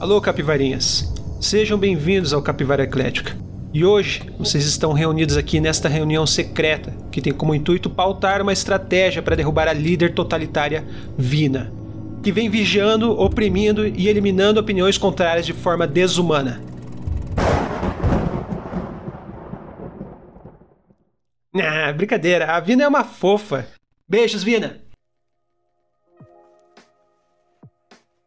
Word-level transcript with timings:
Alô, 0.00 0.18
capivarinhas! 0.18 1.12
Sejam 1.42 1.76
bem-vindos 1.76 2.32
ao 2.32 2.40
Capivara 2.40 2.84
Eclética. 2.84 3.36
E 3.70 3.84
hoje 3.84 4.22
vocês 4.38 4.64
estão 4.64 4.94
reunidos 4.94 5.36
aqui 5.36 5.60
nesta 5.60 5.90
reunião 5.90 6.26
secreta 6.26 6.96
que 7.12 7.20
tem 7.20 7.34
como 7.34 7.54
intuito 7.54 7.90
pautar 7.90 8.40
uma 8.40 8.50
estratégia 8.54 9.20
para 9.20 9.36
derrubar 9.36 9.68
a 9.68 9.74
líder 9.74 10.14
totalitária 10.14 10.86
Vina, 11.18 11.70
que 12.22 12.32
vem 12.32 12.48
vigiando, 12.48 13.10
oprimindo 13.10 13.86
e 13.86 14.08
eliminando 14.08 14.58
opiniões 14.58 14.96
contrárias 14.96 15.44
de 15.44 15.52
forma 15.52 15.86
desumana. 15.86 16.62
Ah, 21.54 21.92
brincadeira, 21.92 22.46
a 22.46 22.58
Vina 22.58 22.84
é 22.84 22.88
uma 22.88 23.04
fofa. 23.04 23.66
Beijos, 24.08 24.42
Vina! 24.42 24.80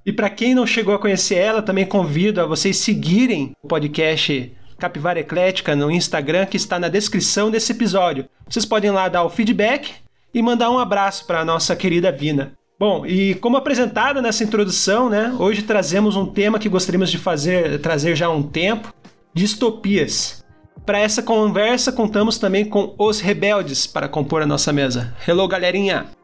E 0.05 0.11
para 0.11 0.29
quem 0.29 0.53
não 0.53 0.67
chegou 0.67 0.93
a 0.93 0.99
conhecer 0.99 1.35
ela, 1.35 1.61
também 1.61 1.85
convido 1.85 2.41
a 2.41 2.45
vocês 2.45 2.77
seguirem 2.77 3.55
o 3.63 3.67
podcast 3.67 4.53
Capivara 4.77 5.19
Eclética 5.19 5.75
no 5.75 5.89
Instagram, 5.89 6.45
que 6.45 6.57
está 6.57 6.77
na 6.77 6.89
descrição 6.89 7.49
desse 7.49 7.71
episódio. 7.71 8.25
Vocês 8.49 8.65
podem 8.65 8.91
lá 8.91 9.07
dar 9.07 9.23
o 9.23 9.29
feedback 9.29 9.93
e 10.33 10.41
mandar 10.41 10.69
um 10.71 10.77
abraço 10.77 11.25
para 11.25 11.39
a 11.39 11.45
nossa 11.45 11.73
querida 11.73 12.11
Vina. 12.11 12.51
Bom, 12.77 13.05
e 13.05 13.35
como 13.35 13.55
apresentado 13.55 14.21
nessa 14.21 14.43
introdução, 14.43 15.09
né, 15.09 15.33
hoje 15.39 15.61
trazemos 15.61 16.17
um 16.17 16.25
tema 16.25 16.59
que 16.59 16.67
gostaríamos 16.67 17.09
de 17.09 17.17
fazer, 17.17 17.79
trazer 17.79 18.15
já 18.15 18.25
há 18.25 18.29
um 18.29 18.43
tempo, 18.43 18.93
distopias. 19.33 20.43
Para 20.85 20.99
essa 20.99 21.23
conversa, 21.23 21.93
contamos 21.93 22.37
também 22.37 22.65
com 22.65 22.93
os 22.97 23.21
rebeldes 23.21 23.87
para 23.87 24.09
compor 24.09 24.41
a 24.41 24.45
nossa 24.45 24.73
mesa. 24.73 25.15
Hello, 25.25 25.47
galerinha! 25.47 26.22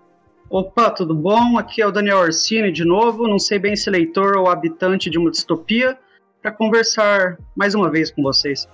Opa, 0.50 0.90
tudo 0.90 1.14
bom? 1.14 1.60
Aqui 1.60 1.80
é 1.80 1.86
o 1.86 1.92
Daniel 1.92 2.18
Orsini 2.18 2.72
de 2.72 2.84
novo. 2.84 3.28
Não 3.28 3.38
sei 3.38 3.60
bem 3.60 3.76
se 3.76 3.88
leitor 3.88 4.36
ou 4.36 4.50
habitante 4.50 5.08
de 5.08 5.20
uma 5.20 5.30
distopia, 5.30 5.96
para 6.42 6.52
conversar 6.52 7.38
mais 7.56 7.76
uma 7.76 7.88
vez 7.92 8.10
com 8.10 8.24
vocês. 8.24 8.68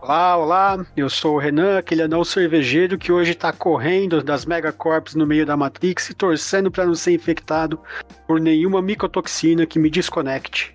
Olá, 0.00 0.36
olá, 0.36 0.86
eu 0.96 1.10
sou 1.10 1.34
o 1.34 1.38
Renan, 1.38 1.78
aquele 1.78 2.02
anão 2.02 2.24
cervejeiro 2.24 2.96
que 2.96 3.12
hoje 3.12 3.32
está 3.32 3.52
correndo 3.52 4.22
das 4.22 4.46
megacorps 4.46 5.14
no 5.14 5.26
meio 5.26 5.44
da 5.44 5.56
Matrix 5.56 6.08
e 6.10 6.14
torcendo 6.14 6.70
para 6.70 6.86
não 6.86 6.94
ser 6.94 7.12
infectado 7.12 7.78
por 8.26 8.40
nenhuma 8.40 8.80
micotoxina 8.80 9.66
que 9.66 9.78
me 9.78 9.90
desconecte. 9.90 10.74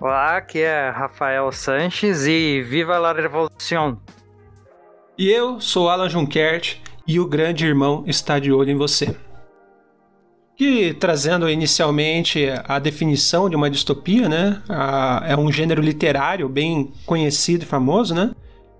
Olá, 0.00 0.36
aqui 0.36 0.60
é 0.60 0.88
Rafael 0.90 1.50
Sanches 1.50 2.26
e 2.26 2.60
viva 2.62 2.98
la 2.98 3.12
revolução! 3.12 4.00
E 5.16 5.30
eu 5.30 5.60
sou 5.60 5.88
Alan 5.88 6.08
Junkert 6.08 6.81
e 7.06 7.18
o 7.18 7.26
grande 7.26 7.66
irmão 7.66 8.04
está 8.06 8.38
de 8.38 8.52
olho 8.52 8.70
em 8.70 8.76
você. 8.76 9.14
Que 10.56 10.94
trazendo 10.94 11.48
inicialmente 11.48 12.46
a 12.64 12.78
definição 12.78 13.48
de 13.48 13.56
uma 13.56 13.70
distopia, 13.70 14.28
né? 14.28 14.62
A, 14.68 15.24
é 15.26 15.36
um 15.36 15.50
gênero 15.50 15.82
literário 15.82 16.48
bem 16.48 16.92
conhecido 17.06 17.64
e 17.64 17.66
famoso, 17.66 18.14
né? 18.14 18.32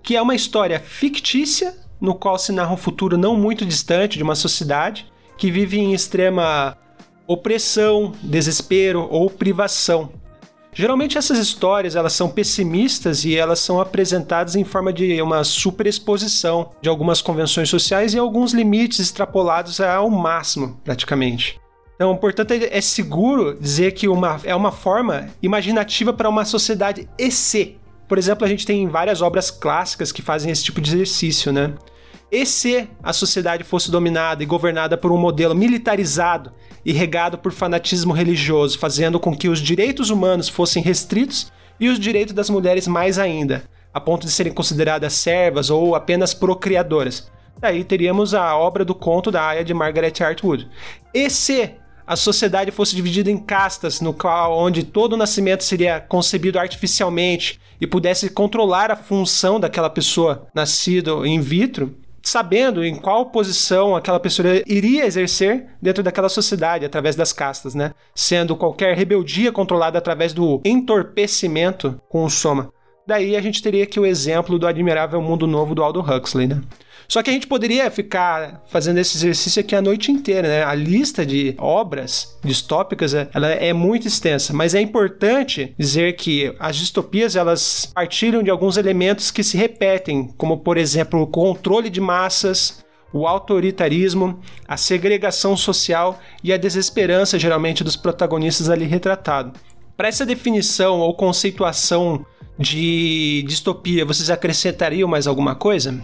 Que 0.02 0.16
é 0.16 0.22
uma 0.22 0.34
história 0.34 0.78
fictícia 0.78 1.74
no 2.00 2.14
qual 2.14 2.38
se 2.38 2.52
narra 2.52 2.72
um 2.72 2.76
futuro 2.76 3.16
não 3.16 3.36
muito 3.36 3.64
distante 3.64 4.16
de 4.16 4.22
uma 4.22 4.34
sociedade 4.34 5.10
que 5.36 5.50
vive 5.50 5.78
em 5.78 5.94
extrema 5.94 6.76
opressão, 7.26 8.12
desespero 8.22 9.08
ou 9.10 9.30
privação 9.30 10.21
Geralmente 10.74 11.18
essas 11.18 11.38
histórias 11.38 11.94
elas 11.94 12.14
são 12.14 12.30
pessimistas 12.30 13.26
e 13.26 13.36
elas 13.36 13.58
são 13.58 13.78
apresentadas 13.78 14.56
em 14.56 14.64
forma 14.64 14.90
de 14.90 15.20
uma 15.20 15.44
superexposição 15.44 16.70
de 16.80 16.88
algumas 16.88 17.20
convenções 17.20 17.68
sociais 17.68 18.14
e 18.14 18.18
alguns 18.18 18.54
limites 18.54 18.98
extrapolados 18.98 19.80
ao 19.80 20.08
máximo, 20.08 20.80
praticamente. 20.82 21.60
Então, 21.94 22.16
portanto, 22.16 22.52
é 22.52 22.80
seguro 22.80 23.56
dizer 23.60 23.92
que 23.92 24.08
uma, 24.08 24.40
é 24.44 24.56
uma 24.56 24.72
forma 24.72 25.28
imaginativa 25.42 26.12
para 26.12 26.28
uma 26.28 26.44
sociedade 26.44 27.06
EC. 27.18 27.76
Por 28.08 28.16
exemplo, 28.18 28.44
a 28.44 28.48
gente 28.48 28.66
tem 28.66 28.88
várias 28.88 29.20
obras 29.20 29.50
clássicas 29.50 30.10
que 30.10 30.22
fazem 30.22 30.50
esse 30.50 30.64
tipo 30.64 30.80
de 30.80 30.90
exercício, 30.90 31.52
né? 31.52 31.74
E 32.32 32.46
se 32.46 32.88
a 33.02 33.12
sociedade 33.12 33.62
fosse 33.62 33.90
dominada 33.90 34.42
e 34.42 34.46
governada 34.46 34.96
por 34.96 35.12
um 35.12 35.18
modelo 35.18 35.54
militarizado 35.54 36.50
e 36.82 36.90
regado 36.90 37.36
por 37.36 37.52
fanatismo 37.52 38.14
religioso, 38.14 38.78
fazendo 38.78 39.20
com 39.20 39.36
que 39.36 39.50
os 39.50 39.60
direitos 39.60 40.08
humanos 40.08 40.48
fossem 40.48 40.82
restritos 40.82 41.52
e 41.78 41.90
os 41.90 42.00
direitos 42.00 42.32
das 42.32 42.48
mulheres 42.48 42.88
mais 42.88 43.18
ainda, 43.18 43.64
a 43.92 44.00
ponto 44.00 44.24
de 44.24 44.32
serem 44.32 44.50
consideradas 44.50 45.12
servas 45.12 45.68
ou 45.68 45.94
apenas 45.94 46.32
procriadoras. 46.32 47.30
Daí 47.60 47.84
teríamos 47.84 48.32
a 48.32 48.56
obra 48.56 48.82
do 48.82 48.94
conto 48.94 49.30
da 49.30 49.48
Aya 49.48 49.62
de 49.62 49.74
Margaret 49.74 50.14
Atwood. 50.22 50.70
E 51.12 51.28
se 51.28 51.72
a 52.06 52.16
sociedade 52.16 52.70
fosse 52.70 52.96
dividida 52.96 53.30
em 53.30 53.36
castas, 53.36 54.00
no 54.00 54.14
qual 54.14 54.58
onde 54.58 54.84
todo 54.84 55.18
nascimento 55.18 55.64
seria 55.64 56.00
concebido 56.00 56.58
artificialmente 56.58 57.60
e 57.78 57.86
pudesse 57.86 58.30
controlar 58.30 58.90
a 58.90 58.96
função 58.96 59.60
daquela 59.60 59.90
pessoa 59.90 60.46
nascido 60.54 61.26
in 61.26 61.38
vitro, 61.38 62.00
sabendo 62.22 62.84
em 62.84 62.94
qual 62.94 63.26
posição 63.26 63.96
aquela 63.96 64.20
pessoa 64.20 64.62
iria 64.66 65.04
exercer 65.04 65.66
dentro 65.80 66.02
daquela 66.02 66.28
sociedade, 66.28 66.84
através 66.84 67.16
das 67.16 67.32
castas, 67.32 67.74
né? 67.74 67.92
Sendo 68.14 68.56
qualquer 68.56 68.96
rebeldia 68.96 69.50
controlada 69.50 69.98
através 69.98 70.32
do 70.32 70.60
entorpecimento 70.64 72.00
com 72.08 72.24
o 72.24 72.30
soma. 72.30 72.70
Daí 73.06 73.34
a 73.34 73.40
gente 73.40 73.60
teria 73.60 73.82
aqui 73.82 73.98
o 73.98 74.06
exemplo 74.06 74.58
do 74.58 74.66
admirável 74.66 75.20
mundo 75.20 75.46
novo 75.46 75.74
do 75.74 75.82
Aldo 75.82 76.00
Huxley, 76.00 76.46
né? 76.46 76.60
Só 77.08 77.22
que 77.22 77.30
a 77.30 77.32
gente 77.32 77.46
poderia 77.46 77.90
ficar 77.90 78.62
fazendo 78.68 78.98
esse 78.98 79.16
exercício 79.16 79.60
aqui 79.60 79.74
a 79.74 79.82
noite 79.82 80.10
inteira, 80.10 80.48
né? 80.48 80.64
A 80.64 80.74
lista 80.74 81.24
de 81.24 81.54
obras 81.58 82.38
distópicas, 82.44 83.14
é, 83.14 83.28
ela 83.34 83.48
é 83.48 83.72
muito 83.72 84.06
extensa, 84.08 84.52
mas 84.52 84.74
é 84.74 84.80
importante 84.80 85.74
dizer 85.78 86.14
que 86.16 86.54
as 86.58 86.76
distopias, 86.76 87.36
elas 87.36 87.90
partilham 87.94 88.42
de 88.42 88.50
alguns 88.50 88.76
elementos 88.76 89.30
que 89.30 89.42
se 89.42 89.56
repetem, 89.56 90.32
como 90.36 90.58
por 90.58 90.76
exemplo, 90.76 91.20
o 91.20 91.26
controle 91.26 91.90
de 91.90 92.00
massas, 92.00 92.82
o 93.12 93.26
autoritarismo, 93.26 94.40
a 94.66 94.76
segregação 94.76 95.56
social 95.56 96.18
e 96.42 96.52
a 96.52 96.56
desesperança, 96.56 97.38
geralmente, 97.38 97.84
dos 97.84 97.96
protagonistas 97.96 98.70
ali 98.70 98.86
retratados. 98.86 99.60
Para 99.96 100.08
essa 100.08 100.24
definição 100.24 101.00
ou 101.00 101.14
conceituação 101.14 102.24
de 102.58 103.44
distopia, 103.46 104.04
vocês 104.04 104.30
acrescentariam 104.30 105.08
mais 105.08 105.26
alguma 105.26 105.54
coisa? 105.54 106.00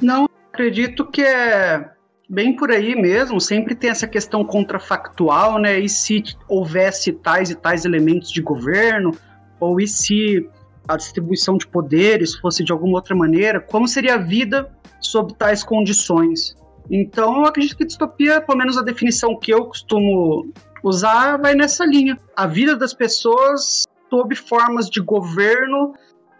Não, 0.00 0.28
acredito 0.52 1.04
que 1.04 1.22
é 1.22 1.90
bem 2.28 2.54
por 2.56 2.70
aí 2.70 2.94
mesmo. 2.94 3.40
Sempre 3.40 3.74
tem 3.74 3.90
essa 3.90 4.06
questão 4.06 4.44
contrafactual, 4.44 5.58
né? 5.58 5.78
E 5.78 5.88
se 5.88 6.22
houvesse 6.48 7.12
tais 7.12 7.50
e 7.50 7.54
tais 7.54 7.84
elementos 7.84 8.30
de 8.30 8.42
governo, 8.42 9.12
ou 9.60 9.80
e 9.80 9.86
se 9.86 10.48
a 10.88 10.96
distribuição 10.96 11.56
de 11.56 11.66
poderes 11.66 12.34
fosse 12.36 12.62
de 12.62 12.72
alguma 12.72 12.98
outra 12.98 13.14
maneira, 13.14 13.60
como 13.60 13.88
seria 13.88 14.14
a 14.14 14.18
vida 14.18 14.70
sob 15.00 15.34
tais 15.34 15.64
condições? 15.64 16.54
Então, 16.90 17.40
eu 17.40 17.46
acredito 17.46 17.76
que 17.76 17.84
distopia, 17.84 18.40
pelo 18.40 18.58
menos 18.58 18.78
a 18.78 18.82
definição 18.82 19.36
que 19.36 19.52
eu 19.52 19.64
costumo 19.64 20.52
usar, 20.84 21.36
vai 21.38 21.54
nessa 21.54 21.84
linha. 21.84 22.18
A 22.36 22.46
vida 22.46 22.76
das 22.76 22.94
pessoas 22.94 23.84
sob 24.08 24.34
formas 24.36 24.88
de 24.88 25.00
governo 25.00 25.94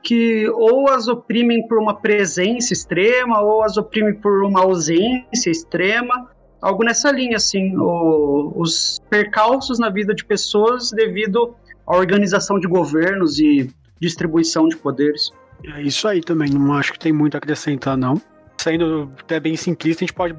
que 0.06 0.48
ou 0.50 0.88
as 0.88 1.08
oprimem 1.08 1.66
por 1.66 1.78
uma 1.78 1.92
presença 1.92 2.72
extrema 2.72 3.40
ou 3.40 3.64
as 3.64 3.76
oprimem 3.76 4.14
por 4.14 4.44
uma 4.44 4.60
ausência 4.60 5.50
extrema, 5.50 6.30
algo 6.62 6.84
nessa 6.84 7.10
linha, 7.10 7.36
assim, 7.36 7.76
o, 7.76 8.52
os 8.54 9.00
percalços 9.10 9.80
na 9.80 9.90
vida 9.90 10.14
de 10.14 10.24
pessoas 10.24 10.92
devido 10.92 11.56
à 11.84 11.96
organização 11.96 12.60
de 12.60 12.68
governos 12.68 13.40
e 13.40 13.68
distribuição 14.00 14.68
de 14.68 14.76
poderes. 14.76 15.32
É 15.74 15.82
isso 15.82 16.06
aí 16.06 16.20
também, 16.20 16.50
não 16.50 16.72
acho 16.74 16.92
que 16.92 17.00
tem 17.00 17.12
muito 17.12 17.34
a 17.34 17.38
acrescentar, 17.38 17.96
não 17.96 18.22
sendo 18.58 19.12
até 19.20 19.38
bem 19.38 19.54
simplista, 19.54 20.02
a 20.02 20.06
gente 20.06 20.14
pode 20.14 20.34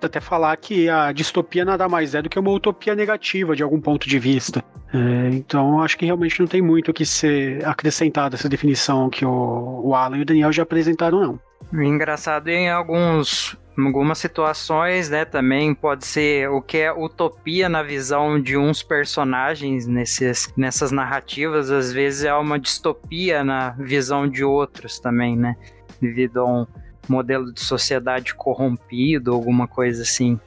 até 0.00 0.20
falar 0.20 0.56
que 0.56 0.88
a 0.88 1.10
distopia 1.10 1.64
nada 1.64 1.88
mais 1.88 2.14
é 2.14 2.22
do 2.22 2.28
que 2.28 2.38
uma 2.38 2.50
utopia 2.52 2.94
negativa 2.94 3.56
de 3.56 3.62
algum 3.62 3.80
ponto 3.80 4.08
de 4.08 4.18
vista. 4.20 4.62
É, 4.92 5.28
então, 5.32 5.80
acho 5.80 5.96
que 5.96 6.04
realmente 6.04 6.38
não 6.38 6.46
tem 6.46 6.60
muito 6.60 6.90
o 6.90 6.94
que 6.94 7.06
ser 7.06 7.64
acrescentado 7.66 8.36
essa 8.36 8.48
definição 8.48 9.08
que 9.08 9.24
o, 9.24 9.80
o 9.84 9.94
Alan 9.94 10.18
e 10.18 10.22
o 10.22 10.24
Daniel 10.24 10.52
já 10.52 10.62
apresentaram, 10.62 11.20
não. 11.20 11.40
Engraçado 11.82 12.48
em 12.48 12.70
alguns 12.70 13.56
algumas 13.78 14.18
situações, 14.18 15.08
né, 15.08 15.24
também 15.24 15.74
pode 15.74 16.04
ser 16.04 16.48
o 16.50 16.60
que 16.60 16.76
é 16.76 16.92
utopia 16.92 17.70
na 17.70 17.82
visão 17.82 18.38
de 18.40 18.56
uns 18.56 18.82
personagens 18.82 19.86
nesses, 19.86 20.52
nessas 20.56 20.92
narrativas, 20.92 21.70
às 21.70 21.90
vezes 21.90 22.24
é 22.24 22.34
uma 22.34 22.58
distopia 22.58 23.42
na 23.42 23.70
visão 23.70 24.28
de 24.28 24.44
outros 24.44 24.98
também, 24.98 25.36
né, 25.36 25.56
devido 26.00 26.40
a 26.40 26.44
um 26.44 26.66
modelo 27.08 27.52
de 27.52 27.60
sociedade 27.60 28.34
corrompido, 28.34 29.32
alguma 29.32 29.66
coisa 29.66 30.02
assim. 30.02 30.38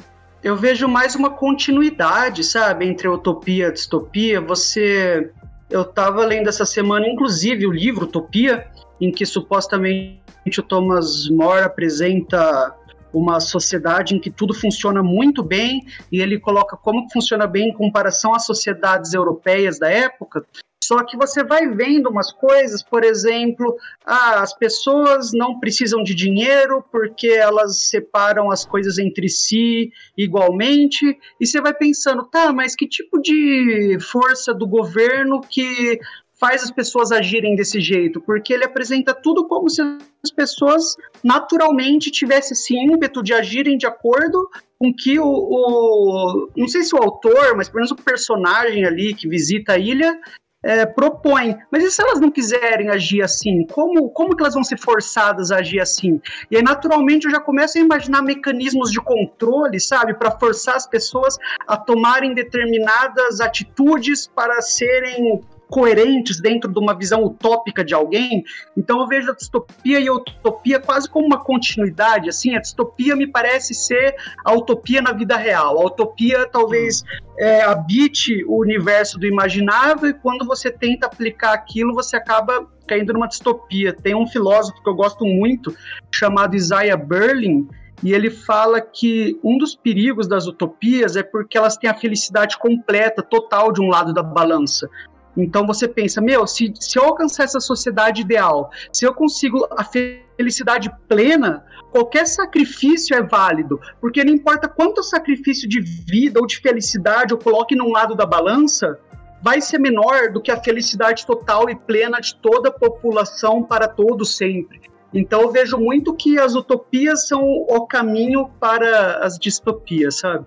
Eu 0.45 0.55
vejo 0.55 0.87
mais 0.87 1.15
uma 1.15 1.31
continuidade, 1.31 2.43
sabe, 2.43 2.85
entre 2.85 3.07
utopia 3.07 3.69
e 3.69 3.71
distopia. 3.71 4.39
Você. 4.39 5.31
Eu 5.71 5.81
estava 5.81 6.23
lendo 6.23 6.47
essa 6.47 6.67
semana, 6.67 7.07
inclusive, 7.07 7.65
o 7.65 7.71
livro 7.71 8.05
Utopia, 8.05 8.67
em 9.01 9.11
que 9.11 9.25
supostamente 9.25 10.19
o 10.59 10.61
Thomas 10.61 11.27
More 11.31 11.63
apresenta 11.63 12.75
uma 13.11 13.39
sociedade 13.39 14.13
em 14.13 14.19
que 14.19 14.29
tudo 14.29 14.53
funciona 14.53 15.01
muito 15.01 15.41
bem, 15.41 15.81
e 16.11 16.21
ele 16.21 16.39
coloca 16.39 16.77
como 16.77 17.09
funciona 17.11 17.47
bem 17.47 17.69
em 17.69 17.73
comparação 17.73 18.35
às 18.35 18.45
sociedades 18.45 19.15
europeias 19.15 19.79
da 19.79 19.89
época. 19.89 20.45
Só 20.85 21.03
que 21.03 21.17
você 21.17 21.43
vai 21.43 21.67
vendo 21.67 22.09
umas 22.09 22.31
coisas, 22.31 22.83
por 22.83 23.03
exemplo, 23.03 23.75
ah, 24.05 24.41
as 24.41 24.55
pessoas 24.55 25.31
não 25.33 25.59
precisam 25.59 26.03
de 26.03 26.13
dinheiro 26.13 26.83
porque 26.91 27.27
elas 27.27 27.89
separam 27.89 28.51
as 28.51 28.63
coisas 28.63 28.99
entre 28.99 29.27
si 29.27 29.91
igualmente, 30.15 31.17
e 31.41 31.47
você 31.47 31.59
vai 31.59 31.73
pensando, 31.73 32.23
tá, 32.25 32.53
mas 32.53 32.75
que 32.75 32.87
tipo 32.87 33.19
de 33.19 33.97
força 33.99 34.53
do 34.53 34.67
governo 34.67 35.41
que 35.41 35.99
faz 36.39 36.61
as 36.61 36.69
pessoas 36.69 37.11
agirem 37.11 37.55
desse 37.55 37.81
jeito, 37.81 38.21
porque 38.21 38.53
ele 38.53 38.65
apresenta 38.65 39.11
tudo 39.11 39.47
como 39.47 39.67
se 39.69 39.81
as 39.81 40.31
pessoas 40.31 40.95
naturalmente 41.23 42.11
tivessem 42.11 42.51
esse 42.51 42.75
ímpeto 42.75 43.23
de 43.23 43.33
agirem 43.33 43.75
de 43.75 43.87
acordo 43.87 44.47
com 44.77 44.93
que 44.93 45.17
o, 45.17 45.25
o, 45.25 46.49
não 46.55 46.67
sei 46.67 46.83
se 46.83 46.93
o 46.93 47.01
autor, 47.01 47.55
mas 47.55 47.69
pelo 47.69 47.79
menos 47.79 47.91
o 47.91 47.95
personagem 47.95 48.85
ali 48.85 49.15
que 49.15 49.27
visita 49.27 49.73
a 49.73 49.79
ilha 49.79 50.19
é, 50.65 50.83
propõe. 50.83 51.55
Mas 51.71 51.83
e 51.83 51.91
se 51.91 52.01
elas 52.01 52.19
não 52.19 52.31
quiserem 52.31 52.89
agir 52.89 53.21
assim? 53.21 53.65
Como, 53.67 54.09
como 54.09 54.35
que 54.35 54.41
elas 54.41 54.55
vão 54.55 54.63
ser 54.63 54.79
forçadas 54.79 55.51
a 55.51 55.57
agir 55.57 55.79
assim? 55.79 56.19
E 56.49 56.57
aí, 56.57 56.63
naturalmente, 56.63 57.25
eu 57.25 57.31
já 57.31 57.39
começo 57.39 57.77
a 57.77 57.81
imaginar 57.81 58.23
mecanismos 58.23 58.91
de 58.91 58.99
controle, 58.99 59.79
sabe, 59.79 60.15
para 60.15 60.31
forçar 60.31 60.75
as 60.75 60.87
pessoas 60.87 61.37
a 61.67 61.77
tomarem 61.77 62.33
determinadas 62.33 63.39
atitudes 63.39 64.27
para 64.27 64.59
serem 64.61 65.39
coerentes 65.69 66.39
dentro 66.39 66.71
de 66.71 66.79
uma 66.79 66.93
visão 66.93 67.23
utópica 67.23 67.83
de 67.83 67.93
alguém. 67.93 68.43
Então 68.77 68.99
eu 68.99 69.07
vejo 69.07 69.31
a 69.31 69.35
distopia 69.35 69.99
e 69.99 70.07
a 70.07 70.13
utopia 70.13 70.79
quase 70.79 71.09
como 71.09 71.25
uma 71.25 71.43
continuidade. 71.43 72.29
Assim, 72.29 72.55
a 72.55 72.61
distopia 72.61 73.15
me 73.15 73.27
parece 73.27 73.73
ser 73.73 74.15
a 74.43 74.53
utopia 74.53 75.01
na 75.01 75.11
vida 75.11 75.35
real. 75.37 75.79
A 75.79 75.85
utopia 75.85 76.47
talvez 76.47 77.03
é, 77.37 77.63
habite 77.63 78.43
o 78.45 78.61
universo 78.61 79.19
do 79.19 79.25
imaginável 79.25 80.09
e 80.09 80.13
quando 80.13 80.45
você 80.45 80.71
tenta 80.71 81.07
aplicar 81.07 81.53
aquilo, 81.53 81.93
você 81.93 82.15
acaba 82.15 82.67
caindo 82.87 83.13
numa 83.13 83.27
distopia. 83.27 83.93
Tem 83.93 84.15
um 84.15 84.27
filósofo 84.27 84.81
que 84.81 84.89
eu 84.89 84.95
gosto 84.95 85.25
muito 85.25 85.75
chamado 86.11 86.55
Isaiah 86.55 86.97
Berlin 86.97 87.67
e 88.03 88.13
ele 88.13 88.29
fala 88.29 88.81
que 88.81 89.39
um 89.43 89.57
dos 89.57 89.75
perigos 89.75 90.27
das 90.27 90.47
utopias 90.47 91.15
é 91.15 91.23
porque 91.23 91.57
elas 91.57 91.77
têm 91.77 91.89
a 91.89 91.93
felicidade 91.93 92.57
completa, 92.57 93.23
total 93.23 93.71
de 93.71 93.81
um 93.81 93.87
lado 93.87 94.13
da 94.13 94.21
balança. 94.21 94.89
Então 95.37 95.65
você 95.67 95.87
pensa, 95.87 96.21
meu, 96.21 96.47
se, 96.47 96.73
se 96.79 96.97
eu 96.97 97.03
alcançar 97.03 97.43
essa 97.43 97.59
sociedade 97.59 98.21
ideal, 98.21 98.69
se 98.91 99.05
eu 99.05 99.13
consigo 99.13 99.67
a 99.71 99.83
felicidade 99.83 100.89
plena, 101.07 101.63
qualquer 101.91 102.25
sacrifício 102.25 103.15
é 103.15 103.21
válido, 103.21 103.79
porque 103.99 104.23
não 104.23 104.33
importa 104.33 104.67
quanto 104.67 105.03
sacrifício 105.03 105.67
de 105.67 105.81
vida 105.81 106.39
ou 106.39 106.47
de 106.47 106.57
felicidade 106.59 107.33
eu 107.33 107.37
coloque 107.37 107.75
num 107.75 107.91
lado 107.91 108.15
da 108.15 108.25
balança, 108.25 108.99
vai 109.41 109.61
ser 109.61 109.79
menor 109.79 110.31
do 110.31 110.41
que 110.41 110.51
a 110.51 110.61
felicidade 110.61 111.25
total 111.25 111.69
e 111.69 111.75
plena 111.75 112.19
de 112.19 112.35
toda 112.35 112.69
a 112.69 112.71
população 112.71 113.61
para 113.61 113.87
todo 113.87 114.25
sempre. 114.25 114.81
Então 115.13 115.41
eu 115.41 115.51
vejo 115.51 115.77
muito 115.77 116.13
que 116.13 116.39
as 116.39 116.55
utopias 116.55 117.27
são 117.27 117.41
o 117.41 117.85
caminho 117.87 118.49
para 118.59 119.19
as 119.19 119.37
distopias, 119.37 120.19
sabe? 120.19 120.45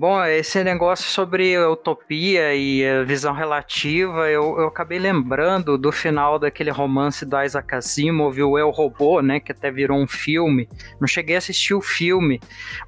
Bom, 0.00 0.24
esse 0.24 0.62
negócio 0.62 1.10
sobre 1.10 1.58
utopia 1.58 2.54
e 2.54 3.04
visão 3.04 3.34
relativa, 3.34 4.30
eu, 4.30 4.56
eu 4.56 4.68
acabei 4.68 4.96
lembrando 4.96 5.76
do 5.76 5.90
final 5.90 6.38
daquele 6.38 6.70
romance 6.70 7.26
do 7.26 7.42
Isaac 7.42 7.74
Asimov, 7.74 8.40
o 8.40 8.56
Eu 8.56 8.70
Robô, 8.70 9.20
né, 9.20 9.40
que 9.40 9.50
até 9.50 9.72
virou 9.72 9.98
um 9.98 10.06
filme. 10.06 10.68
Não 11.00 11.08
cheguei 11.08 11.34
a 11.34 11.38
assistir 11.38 11.74
o 11.74 11.80
filme, 11.80 12.38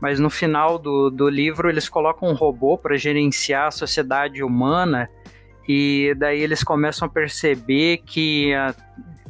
mas 0.01 0.21
no 0.21 0.31
final 0.31 0.79
do, 0.79 1.11
do 1.11 1.29
livro 1.29 1.69
eles 1.69 1.89
colocam 1.89 2.29
um 2.29 2.33
robô 2.33 2.79
para 2.79 2.97
gerenciar 2.97 3.67
a 3.67 3.73
sociedade 3.73 4.45
humana 4.45 5.11
e 5.69 6.15
daí 6.17 6.41
eles 6.41 6.63
começam 6.63 7.09
a 7.09 7.11
perceber 7.11 8.03
que 8.07 8.53
uh, 8.55 8.73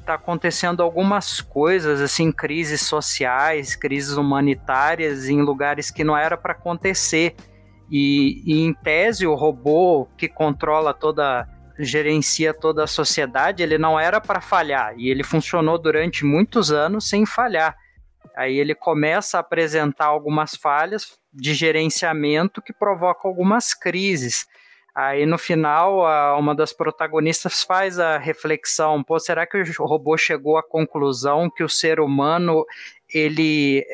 tá 0.05 0.17
acontecendo 0.17 0.83
algumas 0.83 1.41
coisas, 1.41 2.03
assim, 2.03 2.31
crises 2.31 2.83
sociais, 2.83 3.75
crises 3.75 4.19
humanitárias 4.19 5.31
em 5.31 5.41
lugares 5.41 5.91
que 5.91 6.05
não 6.05 6.15
era 6.15 6.37
para 6.37 6.53
acontecer. 6.53 7.35
E, 7.91 8.43
e 8.47 8.61
em 8.61 8.73
tese, 8.73 9.27
o 9.27 9.35
robô 9.35 10.07
que 10.17 10.29
controla 10.29 10.95
toda 10.95 11.49
gerencia 11.83 12.53
toda 12.53 12.85
a 12.85 12.87
sociedade, 12.87 13.63
ele 13.63 13.79
não 13.79 13.99
era 13.99 14.21
para 14.21 14.41
falhar 14.41 14.95
e 14.99 15.09
ele 15.09 15.25
funcionou 15.25 15.79
durante 15.79 16.25
muitos 16.25 16.71
anos 16.71 17.09
sem 17.09 17.25
falhar. 17.25 17.77
Aí 18.37 18.59
ele 18.59 18.75
começa 18.75 19.39
a 19.39 19.41
apresentar 19.41 20.07
algumas 20.07 20.55
falhas 20.55 21.19
de 21.33 21.55
gerenciamento 21.55 22.63
que 22.63 22.73
provocam 22.73 23.31
algumas 23.31 23.75
crises. 23.75 24.47
Aí 24.95 25.25
no 25.25 25.39
final, 25.39 26.01
uma 26.39 26.55
das 26.55 26.73
protagonistas 26.73 27.63
faz 27.63 27.99
a 27.99 28.19
reflexão: 28.19 29.03
pô, 29.03 29.19
será 29.19 29.47
que 29.47 29.57
o 29.57 29.87
robô 29.87 30.17
chegou 30.17 30.57
à 30.59 30.63
conclusão 30.63 31.51
que 31.51 31.63
o 31.63 31.69
ser 31.69 32.01
humano 32.01 32.65
ele 33.13 33.85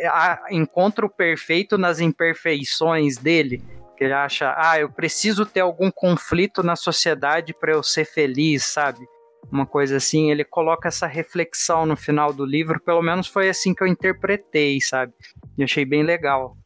encontra 0.51 1.05
o 1.05 1.11
perfeito 1.11 1.79
nas 1.79 2.01
imperfeições 2.01 3.17
dele? 3.17 3.63
Ele 4.05 4.13
acha, 4.13 4.55
ah, 4.57 4.79
eu 4.79 4.91
preciso 4.91 5.45
ter 5.47 5.61
algum 5.61 5.91
conflito 5.91 6.63
na 6.63 6.77
sociedade 6.77 7.55
para 7.55 7.73
eu 7.73 7.83
ser 7.83 8.05
feliz, 8.05 8.65
sabe? 8.65 9.01
Uma 9.51 9.67
coisa 9.67 9.97
assim, 9.97 10.31
ele 10.31 10.45
coloca 10.45 10.89
essa 10.89 11.07
reflexão 11.07 11.87
no 11.87 11.97
final 11.97 12.33
do 12.33 12.45
livro, 12.45 12.81
pelo 12.81 13.03
menos 13.03 13.27
foi 13.27 13.49
assim 13.49 13.75
que 13.75 13.83
eu 13.83 13.87
interpretei, 13.87 14.81
sabe? 14.81 15.13
E 15.57 15.63
achei 15.63 15.85
bem 15.85 16.03
legal. 16.03 16.57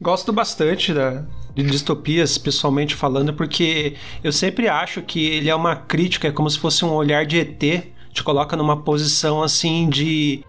Gosto 0.00 0.32
bastante 0.32 0.94
da, 0.94 1.26
de 1.54 1.64
distopias, 1.64 2.38
pessoalmente 2.38 2.94
falando, 2.94 3.34
porque 3.34 3.96
eu 4.22 4.32
sempre 4.32 4.68
acho 4.68 5.02
que 5.02 5.26
ele 5.26 5.50
é 5.50 5.54
uma 5.54 5.74
crítica, 5.74 6.28
é 6.28 6.32
como 6.32 6.48
se 6.48 6.58
fosse 6.58 6.84
um 6.84 6.92
olhar 6.92 7.26
de 7.26 7.40
ET, 7.40 7.86
te 8.12 8.22
coloca 8.22 8.56
numa 8.56 8.84
posição 8.84 9.42
assim 9.42 9.88
de 9.88 10.44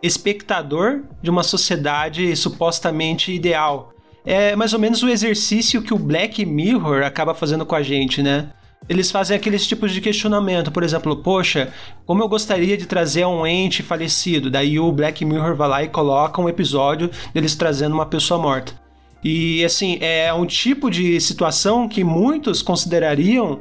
espectador 0.00 1.02
de 1.20 1.30
uma 1.30 1.42
sociedade 1.42 2.34
supostamente 2.36 3.32
ideal 3.32 3.91
é 4.24 4.54
mais 4.56 4.72
ou 4.72 4.78
menos 4.78 5.02
o 5.02 5.08
exercício 5.08 5.82
que 5.82 5.92
o 5.92 5.98
Black 5.98 6.44
Mirror 6.44 7.02
acaba 7.04 7.34
fazendo 7.34 7.66
com 7.66 7.74
a 7.74 7.82
gente, 7.82 8.22
né? 8.22 8.50
Eles 8.88 9.10
fazem 9.10 9.36
aqueles 9.36 9.66
tipos 9.66 9.92
de 9.92 10.00
questionamento, 10.00 10.72
por 10.72 10.82
exemplo, 10.82 11.16
poxa, 11.16 11.72
como 12.04 12.22
eu 12.22 12.28
gostaria 12.28 12.76
de 12.76 12.86
trazer 12.86 13.24
um 13.24 13.46
ente 13.46 13.82
falecido? 13.82 14.50
Daí 14.50 14.78
o 14.78 14.90
Black 14.90 15.24
Mirror 15.24 15.54
vai 15.54 15.68
lá 15.68 15.82
e 15.84 15.88
coloca 15.88 16.40
um 16.40 16.48
episódio 16.48 17.10
deles 17.32 17.54
trazendo 17.54 17.94
uma 17.94 18.06
pessoa 18.06 18.40
morta. 18.40 18.72
E 19.22 19.64
assim, 19.64 19.98
é 20.00 20.32
um 20.32 20.44
tipo 20.44 20.90
de 20.90 21.20
situação 21.20 21.88
que 21.88 22.02
muitos 22.02 22.60
considerariam 22.60 23.60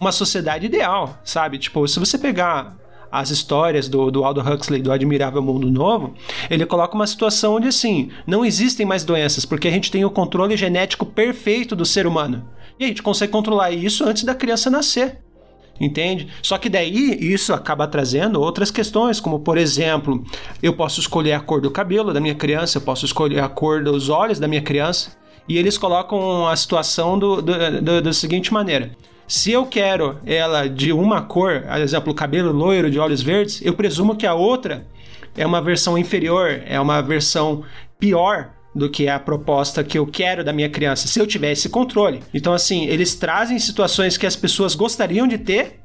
uma 0.00 0.10
sociedade 0.10 0.66
ideal, 0.66 1.18
sabe? 1.22 1.58
Tipo, 1.58 1.86
se 1.86 2.00
você 2.00 2.18
pegar 2.18 2.76
as 3.10 3.30
histórias 3.30 3.88
do, 3.88 4.10
do 4.10 4.24
Aldo 4.24 4.40
Huxley, 4.40 4.80
do 4.80 4.92
Admirável 4.92 5.42
Mundo 5.42 5.70
Novo, 5.70 6.14
ele 6.48 6.64
coloca 6.66 6.94
uma 6.94 7.06
situação 7.06 7.56
onde, 7.56 7.68
assim, 7.68 8.10
não 8.26 8.44
existem 8.44 8.86
mais 8.86 9.04
doenças, 9.04 9.44
porque 9.44 9.68
a 9.68 9.70
gente 9.70 9.90
tem 9.90 10.04
o 10.04 10.10
controle 10.10 10.56
genético 10.56 11.04
perfeito 11.04 11.74
do 11.74 11.84
ser 11.84 12.06
humano. 12.06 12.48
E 12.78 12.84
a 12.84 12.86
gente 12.86 13.02
consegue 13.02 13.32
controlar 13.32 13.70
isso 13.70 14.04
antes 14.04 14.24
da 14.24 14.34
criança 14.34 14.70
nascer. 14.70 15.18
Entende? 15.80 16.28
Só 16.42 16.58
que 16.58 16.68
daí 16.68 17.16
isso 17.20 17.54
acaba 17.54 17.86
trazendo 17.86 18.40
outras 18.40 18.70
questões, 18.70 19.18
como 19.18 19.40
por 19.40 19.56
exemplo, 19.56 20.22
eu 20.62 20.74
posso 20.74 21.00
escolher 21.00 21.32
a 21.32 21.40
cor 21.40 21.62
do 21.62 21.70
cabelo 21.70 22.12
da 22.12 22.20
minha 22.20 22.34
criança, 22.34 22.76
eu 22.76 22.82
posso 22.82 23.06
escolher 23.06 23.40
a 23.40 23.48
cor 23.48 23.82
dos 23.82 24.10
olhos 24.10 24.38
da 24.38 24.46
minha 24.46 24.60
criança, 24.60 25.16
e 25.48 25.56
eles 25.56 25.78
colocam 25.78 26.46
a 26.46 26.54
situação 26.54 27.18
do, 27.18 27.40
do, 27.40 27.80
do, 27.80 28.02
da 28.02 28.12
seguinte 28.12 28.52
maneira: 28.52 28.94
se 29.30 29.52
eu 29.52 29.64
quero 29.64 30.18
ela 30.26 30.68
de 30.68 30.92
uma 30.92 31.22
cor, 31.22 31.62
por 31.62 31.80
exemplo, 31.80 32.12
cabelo 32.12 32.50
loiro 32.50 32.90
de 32.90 32.98
olhos 32.98 33.22
verdes, 33.22 33.64
eu 33.64 33.74
presumo 33.74 34.16
que 34.16 34.26
a 34.26 34.34
outra 34.34 34.84
é 35.36 35.46
uma 35.46 35.62
versão 35.62 35.96
inferior, 35.96 36.60
é 36.66 36.80
uma 36.80 37.00
versão 37.00 37.62
pior 37.96 38.50
do 38.74 38.90
que 38.90 39.08
a 39.08 39.20
proposta 39.20 39.84
que 39.84 39.96
eu 39.96 40.04
quero 40.04 40.42
da 40.42 40.52
minha 40.52 40.68
criança, 40.68 41.06
se 41.06 41.20
eu 41.20 41.28
tivesse 41.28 41.68
controle. 41.68 42.24
Então, 42.34 42.52
assim, 42.52 42.86
eles 42.86 43.14
trazem 43.14 43.56
situações 43.60 44.16
que 44.16 44.26
as 44.26 44.34
pessoas 44.34 44.74
gostariam 44.74 45.28
de 45.28 45.38
ter, 45.38 45.79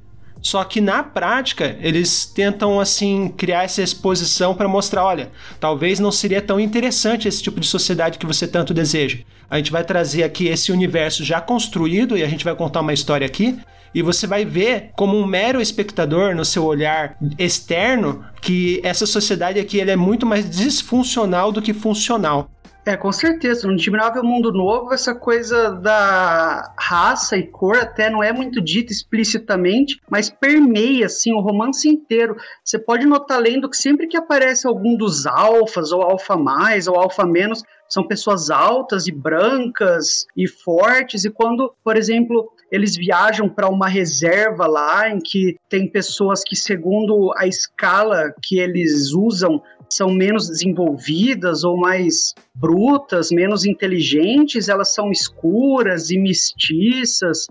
só 0.45 0.63
que 0.63 0.79
na 0.79 1.01
prática 1.01 1.75
eles 1.81 2.23
tentam 2.23 2.79
assim 2.79 3.33
criar 3.35 3.63
essa 3.63 3.81
exposição 3.81 4.53
para 4.53 4.67
mostrar, 4.67 5.03
olha, 5.03 5.31
talvez 5.59 5.99
não 5.99 6.11
seria 6.11 6.39
tão 6.39 6.59
interessante 6.59 7.27
esse 7.27 7.41
tipo 7.41 7.59
de 7.59 7.65
sociedade 7.65 8.19
que 8.19 8.27
você 8.27 8.47
tanto 8.47 8.71
deseja. 8.71 9.17
A 9.49 9.57
gente 9.57 9.71
vai 9.71 9.83
trazer 9.83 10.21
aqui 10.21 10.47
esse 10.47 10.71
universo 10.71 11.23
já 11.23 11.41
construído 11.41 12.15
e 12.15 12.21
a 12.21 12.27
gente 12.27 12.45
vai 12.45 12.53
contar 12.53 12.81
uma 12.81 12.93
história 12.93 13.25
aqui 13.25 13.57
e 13.91 14.03
você 14.03 14.27
vai 14.27 14.45
ver 14.45 14.91
como 14.95 15.17
um 15.17 15.25
mero 15.25 15.59
espectador 15.59 16.35
no 16.35 16.45
seu 16.45 16.63
olhar 16.63 17.17
externo 17.39 18.23
que 18.39 18.79
essa 18.83 19.07
sociedade 19.07 19.59
aqui 19.59 19.81
ela 19.81 19.93
é 19.93 19.95
muito 19.95 20.27
mais 20.27 20.47
disfuncional 20.47 21.51
do 21.51 21.59
que 21.59 21.73
funcional. 21.73 22.51
É, 22.87 22.95
com 22.95 23.11
certeza. 23.11 23.67
No 23.67 23.73
Admirável 23.73 24.23
Mundo 24.23 24.51
Novo, 24.51 24.93
essa 24.93 25.15
coisa 25.15 25.71
da 25.71 26.71
raça 26.77 27.35
e 27.35 27.47
cor 27.47 27.75
até 27.75 28.11
não 28.11 28.23
é 28.23 28.31
muito 28.31 28.61
dita 28.61 28.93
explicitamente, 28.93 29.99
mas 30.07 30.29
permeia, 30.29 31.07
assim, 31.07 31.33
o 31.33 31.39
romance 31.39 31.89
inteiro. 31.89 32.37
Você 32.63 32.77
pode 32.77 33.07
notar 33.07 33.39
lendo 33.41 33.67
que 33.67 33.75
sempre 33.75 34.07
que 34.07 34.15
aparece 34.15 34.67
algum 34.67 34.95
dos 34.95 35.25
alfas, 35.25 35.91
ou 35.91 36.03
alfa 36.03 36.37
mais, 36.37 36.87
ou 36.87 36.95
alfa 36.95 37.25
menos, 37.25 37.63
são 37.89 38.07
pessoas 38.07 38.51
altas 38.51 39.07
e 39.07 39.11
brancas 39.11 40.27
e 40.37 40.47
fortes, 40.47 41.25
e 41.25 41.31
quando, 41.31 41.73
por 41.83 41.97
exemplo, 41.97 42.51
eles 42.71 42.95
viajam 42.95 43.47
para 43.47 43.69
uma 43.69 43.87
reserva 43.87 44.67
lá 44.67 45.09
em 45.09 45.19
que 45.19 45.55
tem 45.69 45.89
pessoas 45.89 46.41
que, 46.43 46.55
segundo 46.55 47.31
a 47.37 47.47
escala 47.47 48.33
que 48.43 48.59
eles 48.59 49.11
usam, 49.13 49.61
são 49.89 50.09
menos 50.09 50.47
desenvolvidas 50.47 51.63
ou 51.63 51.77
mais 51.77 52.33
brutas, 52.53 53.29
menos 53.31 53.65
inteligentes, 53.65 54.69
elas 54.69 54.93
são 54.93 55.11
escuras 55.11 56.09
e 56.09 56.17
mestiças. 56.17 57.47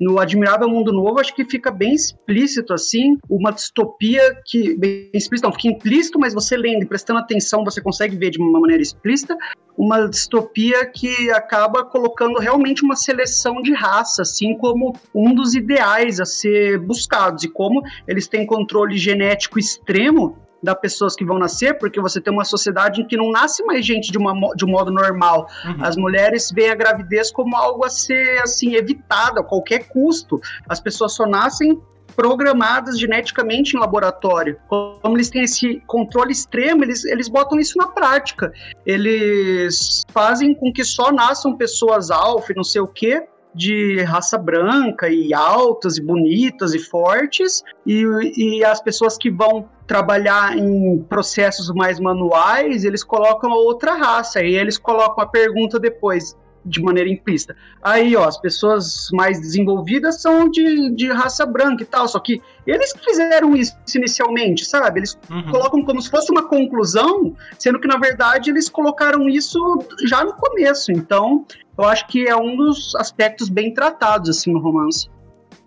No 0.00 0.20
Admirável 0.20 0.68
Mundo 0.68 0.92
Novo, 0.92 1.18
acho 1.18 1.34
que 1.34 1.44
fica 1.44 1.72
bem 1.72 1.92
explícito, 1.92 2.72
assim, 2.72 3.18
uma 3.28 3.50
distopia 3.50 4.40
que. 4.46 4.76
Bem 4.76 5.10
explícito, 5.12 5.48
não, 5.48 5.52
fica 5.52 5.68
implícito, 5.68 6.20
mas 6.20 6.32
você 6.32 6.56
lendo 6.56 6.84
e 6.84 6.86
prestando 6.86 7.18
atenção, 7.18 7.64
você 7.64 7.80
consegue 7.80 8.16
ver 8.16 8.30
de 8.30 8.38
uma 8.38 8.60
maneira 8.60 8.80
explícita. 8.80 9.36
Uma 9.76 10.08
distopia 10.08 10.86
que 10.86 11.30
acaba 11.32 11.84
colocando 11.84 12.38
realmente 12.38 12.84
uma 12.84 12.94
seleção 12.94 13.60
de 13.60 13.72
raça, 13.72 14.22
assim 14.22 14.56
como 14.56 14.94
um 15.12 15.34
dos 15.34 15.54
ideais 15.54 16.20
a 16.20 16.24
ser 16.24 16.78
buscados. 16.78 17.42
E 17.42 17.48
como 17.48 17.82
eles 18.06 18.28
têm 18.28 18.46
controle 18.46 18.96
genético 18.96 19.58
extremo, 19.58 20.36
das 20.62 20.74
pessoas 20.80 21.14
que 21.14 21.24
vão 21.24 21.38
nascer, 21.38 21.78
porque 21.78 22.00
você 22.00 22.20
tem 22.20 22.32
uma 22.32 22.44
sociedade 22.44 23.00
em 23.00 23.06
que 23.06 23.16
não 23.16 23.30
nasce 23.30 23.64
mais 23.64 23.84
gente 23.84 24.10
de, 24.10 24.18
uma, 24.18 24.32
de 24.54 24.64
um 24.64 24.68
modo 24.68 24.90
normal. 24.90 25.48
Uhum. 25.64 25.84
As 25.84 25.96
mulheres 25.96 26.50
veem 26.52 26.70
a 26.70 26.74
gravidez 26.74 27.30
como 27.30 27.56
algo 27.56 27.84
a 27.84 27.90
ser 27.90 28.40
assim 28.42 28.74
evitado 28.74 29.40
a 29.40 29.44
qualquer 29.44 29.88
custo. 29.88 30.40
As 30.68 30.80
pessoas 30.80 31.14
só 31.14 31.26
nascem 31.26 31.80
programadas 32.16 32.98
geneticamente 32.98 33.76
em 33.76 33.78
laboratório. 33.78 34.58
Como 34.66 35.16
eles 35.16 35.30
têm 35.30 35.44
esse 35.44 35.80
controle 35.86 36.32
extremo, 36.32 36.82
eles, 36.82 37.04
eles 37.04 37.28
botam 37.28 37.60
isso 37.60 37.78
na 37.78 37.86
prática. 37.86 38.52
Eles 38.84 40.02
fazem 40.12 40.52
com 40.52 40.72
que 40.72 40.84
só 40.84 41.12
nasçam 41.12 41.56
pessoas 41.56 42.10
alfa 42.10 42.50
e 42.50 42.56
não 42.56 42.64
sei 42.64 42.80
o 42.80 42.88
quê, 42.88 43.24
de 43.58 44.00
raça 44.02 44.38
branca 44.38 45.08
e 45.08 45.34
altas 45.34 45.98
e 45.98 46.02
bonitas 46.02 46.74
e 46.74 46.78
fortes, 46.78 47.64
e, 47.84 48.04
e 48.36 48.64
as 48.64 48.80
pessoas 48.80 49.18
que 49.18 49.30
vão 49.30 49.68
trabalhar 49.84 50.56
em 50.56 50.98
processos 51.08 51.68
mais 51.74 51.98
manuais, 51.98 52.84
eles 52.84 53.02
colocam 53.02 53.50
outra 53.50 53.94
raça, 53.94 54.40
e 54.44 54.54
eles 54.54 54.78
colocam 54.78 55.24
a 55.24 55.26
pergunta 55.26 55.80
depois, 55.80 56.36
de 56.64 56.82
maneira 56.82 57.08
implícita. 57.08 57.56
Aí, 57.82 58.14
ó, 58.16 58.24
as 58.24 58.38
pessoas 58.38 59.08
mais 59.12 59.40
desenvolvidas 59.40 60.20
são 60.20 60.50
de, 60.50 60.90
de 60.94 61.10
raça 61.10 61.46
branca 61.46 61.82
e 61.82 61.86
tal, 61.86 62.08
só 62.08 62.18
que 62.18 62.40
eles 62.66 62.92
fizeram 63.04 63.56
isso 63.56 63.76
inicialmente, 63.94 64.64
sabe? 64.64 65.00
Eles 65.00 65.18
uhum. 65.30 65.50
colocam 65.50 65.84
como 65.84 66.00
se 66.00 66.10
fosse 66.10 66.30
uma 66.30 66.48
conclusão, 66.48 67.34
sendo 67.58 67.80
que, 67.80 67.88
na 67.88 67.98
verdade, 67.98 68.50
eles 68.50 68.68
colocaram 68.68 69.28
isso 69.28 69.58
já 70.06 70.24
no 70.24 70.34
começo. 70.34 70.92
Então, 70.92 71.46
eu 71.76 71.84
acho 71.84 72.06
que 72.08 72.26
é 72.26 72.36
um 72.36 72.56
dos 72.56 72.94
aspectos 72.96 73.48
bem 73.48 73.72
tratados, 73.72 74.28
assim, 74.28 74.52
no 74.52 74.58
romance. 74.58 75.08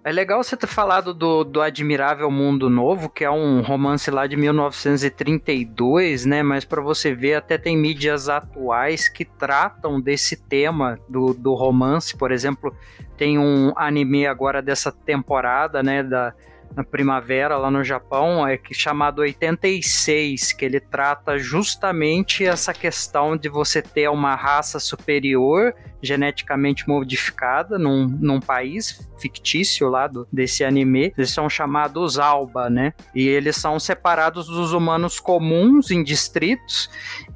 É 0.03 0.11
legal 0.11 0.43
você 0.43 0.57
ter 0.57 0.65
falado 0.65 1.13
do, 1.13 1.43
do 1.43 1.61
Admirável 1.61 2.31
Mundo 2.31 2.71
Novo, 2.71 3.07
que 3.07 3.23
é 3.23 3.29
um 3.29 3.61
romance 3.61 4.09
lá 4.09 4.25
de 4.25 4.35
1932, 4.35 6.25
né? 6.25 6.41
Mas 6.41 6.65
para 6.65 6.81
você 6.81 7.13
ver, 7.13 7.35
até 7.35 7.55
tem 7.55 7.77
mídias 7.77 8.27
atuais 8.27 9.07
que 9.07 9.23
tratam 9.23 10.01
desse 10.01 10.35
tema 10.35 10.97
do, 11.07 11.35
do 11.35 11.53
romance. 11.53 12.17
Por 12.17 12.31
exemplo, 12.31 12.75
tem 13.15 13.37
um 13.37 13.73
anime 13.75 14.25
agora 14.25 14.59
dessa 14.59 14.91
temporada, 14.91 15.83
né? 15.83 16.01
Da, 16.01 16.33
na 16.75 16.83
primavera 16.83 17.57
lá 17.57 17.69
no 17.69 17.83
Japão, 17.83 18.47
é 18.47 18.57
que 18.57 18.73
chamado 18.73 19.19
86, 19.19 20.53
que 20.53 20.65
ele 20.65 20.79
trata 20.79 21.37
justamente 21.37 22.45
essa 22.45 22.73
questão 22.73 23.35
de 23.35 23.49
você 23.49 23.81
ter 23.81 24.09
uma 24.09 24.35
raça 24.35 24.79
superior 24.79 25.73
geneticamente 26.01 26.87
modificada 26.87 27.77
num, 27.77 28.07
num 28.07 28.39
país 28.39 29.07
fictício 29.19 29.87
lá 29.87 30.07
do, 30.07 30.27
desse 30.33 30.63
anime. 30.63 31.13
Eles 31.15 31.29
são 31.29 31.47
chamados 31.47 32.17
Alba, 32.17 32.69
né? 32.69 32.93
E 33.13 33.27
eles 33.27 33.55
são 33.55 33.79
separados 33.79 34.47
dos 34.47 34.73
humanos 34.73 35.19
comuns 35.19 35.91
em 35.91 36.03
distritos. 36.03 36.89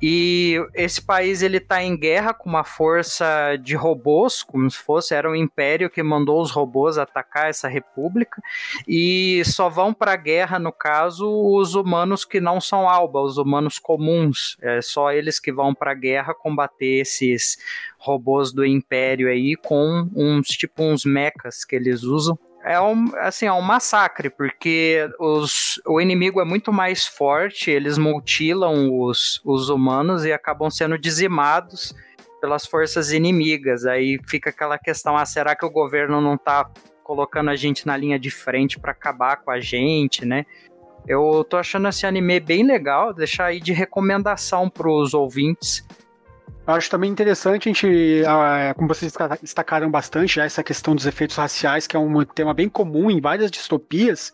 E 0.08 0.64
esse 0.76 1.02
país 1.02 1.42
ele 1.42 1.60
tá 1.60 1.82
em 1.82 1.98
guerra 1.98 2.32
com 2.32 2.48
uma 2.48 2.64
força 2.64 3.56
de 3.56 3.74
robôs, 3.74 4.44
como 4.44 4.70
se 4.70 4.78
fosse 4.78 5.16
era 5.16 5.28
um 5.28 5.34
império 5.34 5.90
que 5.90 6.04
mandou 6.04 6.40
os 6.40 6.52
robôs 6.52 7.00
atacar 7.00 7.50
essa 7.50 7.68
república. 7.68 8.40
E 8.88 9.42
só 9.46 9.68
vão 9.68 9.92
para 9.92 10.14
a 10.14 10.16
guerra, 10.16 10.60
no 10.60 10.72
caso, 10.72 11.28
os 11.28 11.74
humanos 11.74 12.24
que 12.24 12.40
não 12.40 12.62
são 12.62 12.88
Alba, 12.88 13.20
os 13.20 13.40
humanos 13.40 13.80
comuns. 13.80 14.58
É 14.62 14.80
só 14.80 15.12
eles 15.12 15.40
que 15.40 15.52
vão 15.52 15.74
para 15.74 15.90
a 15.90 15.96
guerra 15.96 16.36
combater 16.36 17.02
esses 17.02 17.58
robôs 17.98 18.54
do 18.54 18.64
Império 18.64 19.28
aí 19.28 19.56
com 19.56 20.08
uns 20.16 20.50
tipo 20.50 20.84
uns 20.84 21.04
mechas 21.04 21.66
que 21.66 21.76
eles 21.76 22.04
usam. 22.04 22.38
É 22.68 22.82
um, 22.82 23.12
assim, 23.18 23.46
é 23.46 23.54
um 23.54 23.62
massacre, 23.62 24.28
porque 24.28 25.08
os, 25.20 25.80
o 25.86 26.02
inimigo 26.02 26.42
é 26.42 26.44
muito 26.44 26.74
mais 26.74 27.06
forte, 27.06 27.70
eles 27.70 27.96
mutilam 27.96 28.92
os, 28.92 29.40
os 29.46 29.70
humanos 29.70 30.26
e 30.26 30.34
acabam 30.34 30.72
sendo 30.72 30.98
dizimados 30.98 31.94
pelas 32.42 32.66
forças 32.66 33.12
inimigas. 33.12 33.86
Aí 33.86 34.18
fica 34.28 34.50
aquela 34.50 34.80
questão: 34.80 35.16
ah, 35.16 35.28
será 35.28 35.56
que 35.56 35.64
o 35.64 35.70
governo 35.70 36.20
não 36.20 36.34
está 36.34 36.68
colocando 37.04 37.52
a 37.52 37.56
gente 37.56 37.86
na 37.86 37.96
linha 37.96 38.18
de 38.18 38.32
frente 38.32 38.80
para 38.80 38.94
acabar 38.94 39.38
com 39.38 39.52
a 39.52 39.60
gente, 39.60 40.26
né? 40.26 40.44
Eu 41.08 41.46
tô 41.48 41.58
achando 41.58 41.88
esse 41.88 42.08
anime 42.08 42.40
bem 42.40 42.64
legal, 42.64 43.14
deixar 43.14 43.46
aí 43.46 43.60
de 43.60 43.74
recomendação 43.74 44.72
para 44.72 44.90
os 44.90 45.14
ouvintes. 45.14 45.86
Eu 46.68 46.74
acho 46.74 46.90
também 46.90 47.12
interessante 47.12 47.70
a 47.70 47.72
gente, 47.72 48.24
ah, 48.28 48.74
como 48.76 48.88
vocês 48.88 49.14
destacaram 49.42 49.90
bastante, 49.92 50.40
essa 50.40 50.64
questão 50.64 50.96
dos 50.96 51.06
efeitos 51.06 51.36
raciais, 51.36 51.86
que 51.86 51.96
é 51.96 52.00
um 52.00 52.26
tema 52.26 52.54
bem 52.54 52.68
comum 52.68 53.12
em 53.12 53.22
várias 53.22 53.52
distopias, 53.52 54.34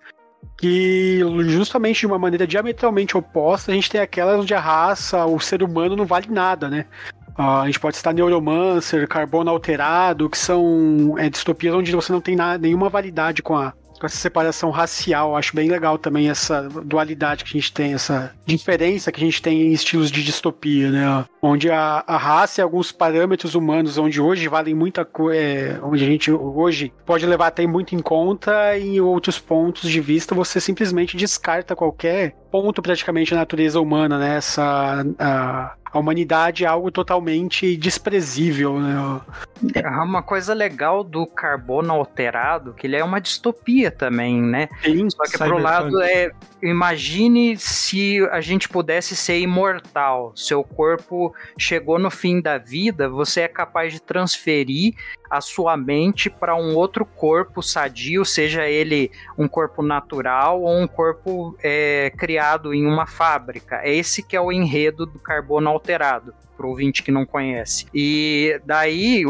que 0.57 1.19
justamente 1.47 1.99
de 1.99 2.07
uma 2.07 2.17
maneira 2.17 2.47
diametralmente 2.47 3.17
oposta, 3.17 3.71
a 3.71 3.75
gente 3.75 3.89
tem 3.89 3.99
aquelas 3.99 4.39
onde 4.39 4.53
a 4.53 4.59
raça, 4.59 5.25
o 5.25 5.39
ser 5.39 5.61
humano 5.61 5.95
não 5.95 6.05
vale 6.05 6.27
nada, 6.29 6.69
né? 6.69 6.85
Uh, 7.37 7.61
a 7.61 7.65
gente 7.65 7.79
pode 7.79 7.97
citar 7.97 8.13
Neuromancer, 8.13 9.07
Carbono 9.07 9.49
Alterado, 9.49 10.29
que 10.29 10.37
são 10.37 11.15
é, 11.17 11.29
distopias 11.29 11.73
onde 11.73 11.91
você 11.91 12.11
não 12.11 12.21
tem 12.21 12.35
nada, 12.35 12.57
nenhuma 12.57 12.89
validade 12.89 13.41
com 13.41 13.55
a, 13.55 13.73
com 14.01 14.07
essa 14.07 14.17
separação 14.17 14.71
racial. 14.71 15.37
Acho 15.37 15.55
bem 15.55 15.69
legal 15.69 15.97
também 15.97 16.29
essa 16.29 16.63
dualidade 16.83 17.43
que 17.43 17.51
a 17.51 17.61
gente 17.61 17.71
tem, 17.71 17.93
essa 17.93 18.35
diferença 18.45 19.11
que 19.11 19.21
a 19.21 19.23
gente 19.23 19.41
tem 19.41 19.61
em 19.61 19.71
estilos 19.71 20.11
de 20.11 20.23
distopia, 20.23 20.89
né? 20.89 21.25
Onde 21.41 21.69
a, 21.69 22.03
a 22.05 22.17
raça 22.17 22.59
e 22.59 22.63
alguns 22.63 22.91
parâmetros 22.91 23.53
humanos, 23.53 23.99
onde 23.99 24.19
hoje 24.19 24.47
valem 24.47 24.73
muita 24.73 25.05
coisa, 25.05 25.39
é, 25.39 25.79
onde 25.83 26.03
a 26.03 26.07
gente 26.07 26.31
hoje 26.31 26.91
pode 27.05 27.25
levar 27.25 27.47
até 27.47 27.65
muito 27.67 27.95
em 27.95 27.99
conta, 27.99 28.75
e 28.75 28.97
em 28.97 28.99
outros 28.99 29.37
pontos 29.37 29.89
de 29.89 30.01
vista 30.01 30.33
você 30.33 30.59
simplesmente 30.59 31.15
descarta 31.15 31.75
qualquer 31.75 32.35
ponto 32.51 32.81
praticamente 32.81 33.31
da 33.31 33.37
natureza 33.37 33.79
humana, 33.79 34.19
né? 34.19 34.35
Essa, 34.35 35.05
a, 35.17 35.75
a 35.91 35.99
humanidade 35.99 36.65
é 36.65 36.67
algo 36.67 36.91
totalmente 36.91 37.75
desprezível, 37.77 38.79
né? 38.79 39.21
É 39.73 39.87
uma 39.87 40.21
coisa 40.21 40.53
legal 40.53 41.03
do 41.03 41.25
carbono 41.25 41.93
alterado, 41.93 42.73
que 42.73 42.87
ele 42.87 42.95
é 42.95 43.03
uma 43.03 43.21
distopia 43.21 43.89
também, 43.89 44.41
né? 44.41 44.69
Sim, 44.83 45.09
Só 45.09 45.23
que 45.23 45.37
pro 45.37 45.57
lado 45.57 46.01
é, 46.01 46.31
imagine 46.61 47.57
se 47.57 48.19
a 48.31 48.41
gente 48.41 48.67
pudesse 48.69 49.15
ser 49.15 49.39
imortal. 49.39 50.33
Seu 50.35 50.63
corpo 50.63 51.33
chegou 51.57 51.97
no 51.97 52.11
fim 52.11 52.41
da 52.41 52.57
vida, 52.57 53.09
você 53.09 53.41
é 53.41 53.47
capaz 53.47 53.93
de 53.93 54.01
transferir 54.01 54.95
a 55.31 55.39
sua 55.39 55.77
mente 55.77 56.29
para 56.29 56.57
um 56.57 56.75
outro 56.75 57.05
corpo 57.05 57.63
sadio, 57.63 58.25
seja 58.25 58.67
ele 58.67 59.09
um 59.37 59.47
corpo 59.47 59.81
natural 59.81 60.61
ou 60.61 60.77
um 60.77 60.85
corpo 60.85 61.55
é, 61.63 62.11
criado 62.17 62.73
em 62.73 62.85
uma 62.85 63.07
fábrica. 63.07 63.79
É 63.81 63.95
esse 63.95 64.21
que 64.21 64.35
é 64.35 64.41
o 64.41 64.51
enredo 64.51 65.05
do 65.05 65.17
carbono 65.17 65.69
alterado, 65.69 66.33
para 66.57 66.65
o 66.65 66.69
ouvinte 66.71 67.01
que 67.01 67.11
não 67.11 67.25
conhece. 67.25 67.87
E 67.93 68.59
daí 68.65 69.23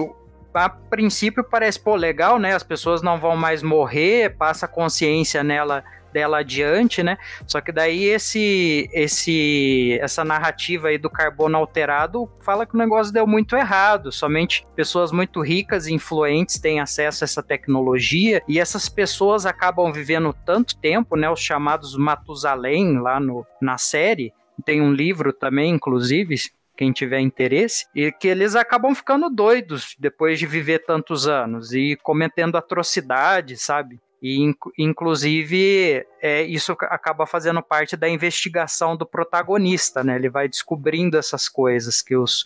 a 0.55 0.67
princípio 0.70 1.43
parece, 1.43 1.79
pô, 1.79 1.96
legal, 1.96 2.39
né? 2.39 2.55
As 2.55 2.63
pessoas 2.63 3.03
não 3.03 3.20
vão 3.20 3.36
mais 3.36 3.62
morrer, 3.62 4.36
passa 4.36 4.67
consciência 4.67 5.43
nela 5.43 5.84
dela 6.12 6.39
adiante, 6.39 7.01
né? 7.03 7.18
Só 7.48 7.62
que 7.62 7.72
daí 7.72 8.06
esse 8.06 8.89
esse 8.94 9.98
essa 10.01 10.24
narrativa 10.24 10.89
aí 10.89 10.98
do 10.98 11.10
carbono 11.10 11.58
alterado 11.58 12.30
fala 12.41 12.65
que 12.65 12.75
o 12.75 12.77
negócio 12.77 13.13
deu 13.13 13.25
muito 13.25 13.56
errado. 13.56 14.12
Somente 14.12 14.65
pessoas 14.75 15.12
muito 15.12 15.41
ricas 15.41 15.88
e 15.88 15.94
influentes 15.94 16.60
têm 16.60 16.80
acesso 16.80 17.24
a 17.24 17.25
essa 17.25 17.44
tecnologia 17.44 18.41
e 18.48 18.60
essas 18.60 18.89
pessoas 18.89 19.46
acabam 19.46 19.91
vivendo 19.91 20.36
tanto 20.46 20.77
tempo, 20.77 21.15
né? 21.15 21.30
Os 21.30 21.39
chamados 21.39 21.96
Matusalém 21.96 23.00
lá 23.00 23.20
no, 23.20 23.46
na 23.62 23.77
série. 23.77 24.34
Tem 24.65 24.82
um 24.82 24.94
livro 24.94 25.34
também, 25.34 25.74
inclusive, 25.74 26.36
quem 26.82 26.91
tiver 26.91 27.20
interesse, 27.20 27.86
e 27.94 28.12
que 28.12 28.27
eles 28.27 28.56
acabam 28.56 28.96
ficando 28.96 29.30
doidos 29.30 29.96
depois 30.00 30.39
de 30.39 30.48
viver 30.48 30.80
tantos 30.80 31.27
anos 31.27 31.74
e 31.74 31.96
cometendo 32.01 32.58
atrocidades, 32.58 33.62
sabe? 33.62 34.00
E, 34.21 34.53
inclusive, 34.77 36.05
é, 36.21 36.43
isso 36.43 36.73
acaba 36.81 37.25
fazendo 37.25 37.61
parte 37.61 37.97
da 37.97 38.07
investigação 38.07 38.95
do 38.95 39.05
protagonista, 39.05 40.03
né? 40.03 40.15
Ele 40.15 40.29
vai 40.29 40.47
descobrindo 40.47 41.17
essas 41.17 41.49
coisas 41.49 42.03
que 42.03 42.15
os, 42.15 42.45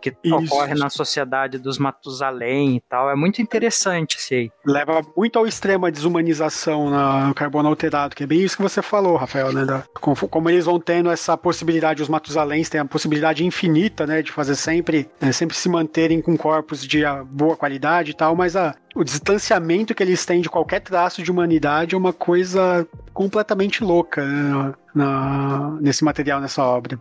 que 0.00 0.14
Isso. 0.22 0.36
ocorre 0.36 0.74
na 0.74 0.88
sociedade 0.88 1.58
dos 1.58 1.78
Matusalém 1.78 2.76
e 2.76 2.80
tal. 2.80 3.10
É 3.10 3.16
muito 3.16 3.42
interessante 3.42 4.16
isso 4.16 4.34
aí. 4.34 4.50
Leva 4.64 5.02
muito 5.16 5.38
ao 5.38 5.46
extremo 5.46 5.86
a 5.86 5.90
desumanização 5.90 6.90
no 7.26 7.34
carbono 7.34 7.68
alterado, 7.68 8.14
que 8.14 8.24
é 8.24 8.26
bem 8.26 8.40
isso 8.40 8.56
que 8.56 8.62
você 8.62 8.82
falou, 8.82 9.16
Rafael, 9.16 9.52
né? 9.52 9.64
Da, 9.64 9.84
como, 10.00 10.16
como, 10.28 10.50
eles 10.50 10.64
vão 10.64 10.78
tendo 10.78 11.10
essa 11.10 11.36
possibilidade, 11.36 12.02
os 12.02 12.08
Matusaléns 12.08 12.68
têm 12.68 12.80
a 12.80 12.84
possibilidade 12.84 13.44
infinita, 13.44 14.06
né, 14.06 14.22
de 14.22 14.32
fazer 14.32 14.54
sempre, 14.54 15.08
né, 15.20 15.32
sempre 15.32 15.56
se 15.56 15.68
manterem 15.68 16.20
com 16.20 16.36
corpos 16.36 16.86
de 16.86 17.04
ah, 17.04 17.24
boa 17.24 17.56
qualidade 17.56 18.12
e 18.12 18.14
tal, 18.14 18.34
mas 18.34 18.56
a, 18.56 18.74
o 18.94 19.04
distanciamento 19.04 19.94
que 19.94 20.02
eles 20.02 20.24
têm 20.24 20.40
de 20.40 20.48
qualquer 20.48 20.80
traço 20.80 21.22
de 21.22 21.30
humanidade 21.30 21.94
é 21.94 21.98
uma 21.98 22.12
coisa 22.12 22.86
completamente 23.12 23.82
louca 23.82 24.24
né, 24.24 24.74
na, 24.94 25.76
nesse 25.80 26.04
material, 26.04 26.40
nessa 26.40 26.62
obra 26.62 27.00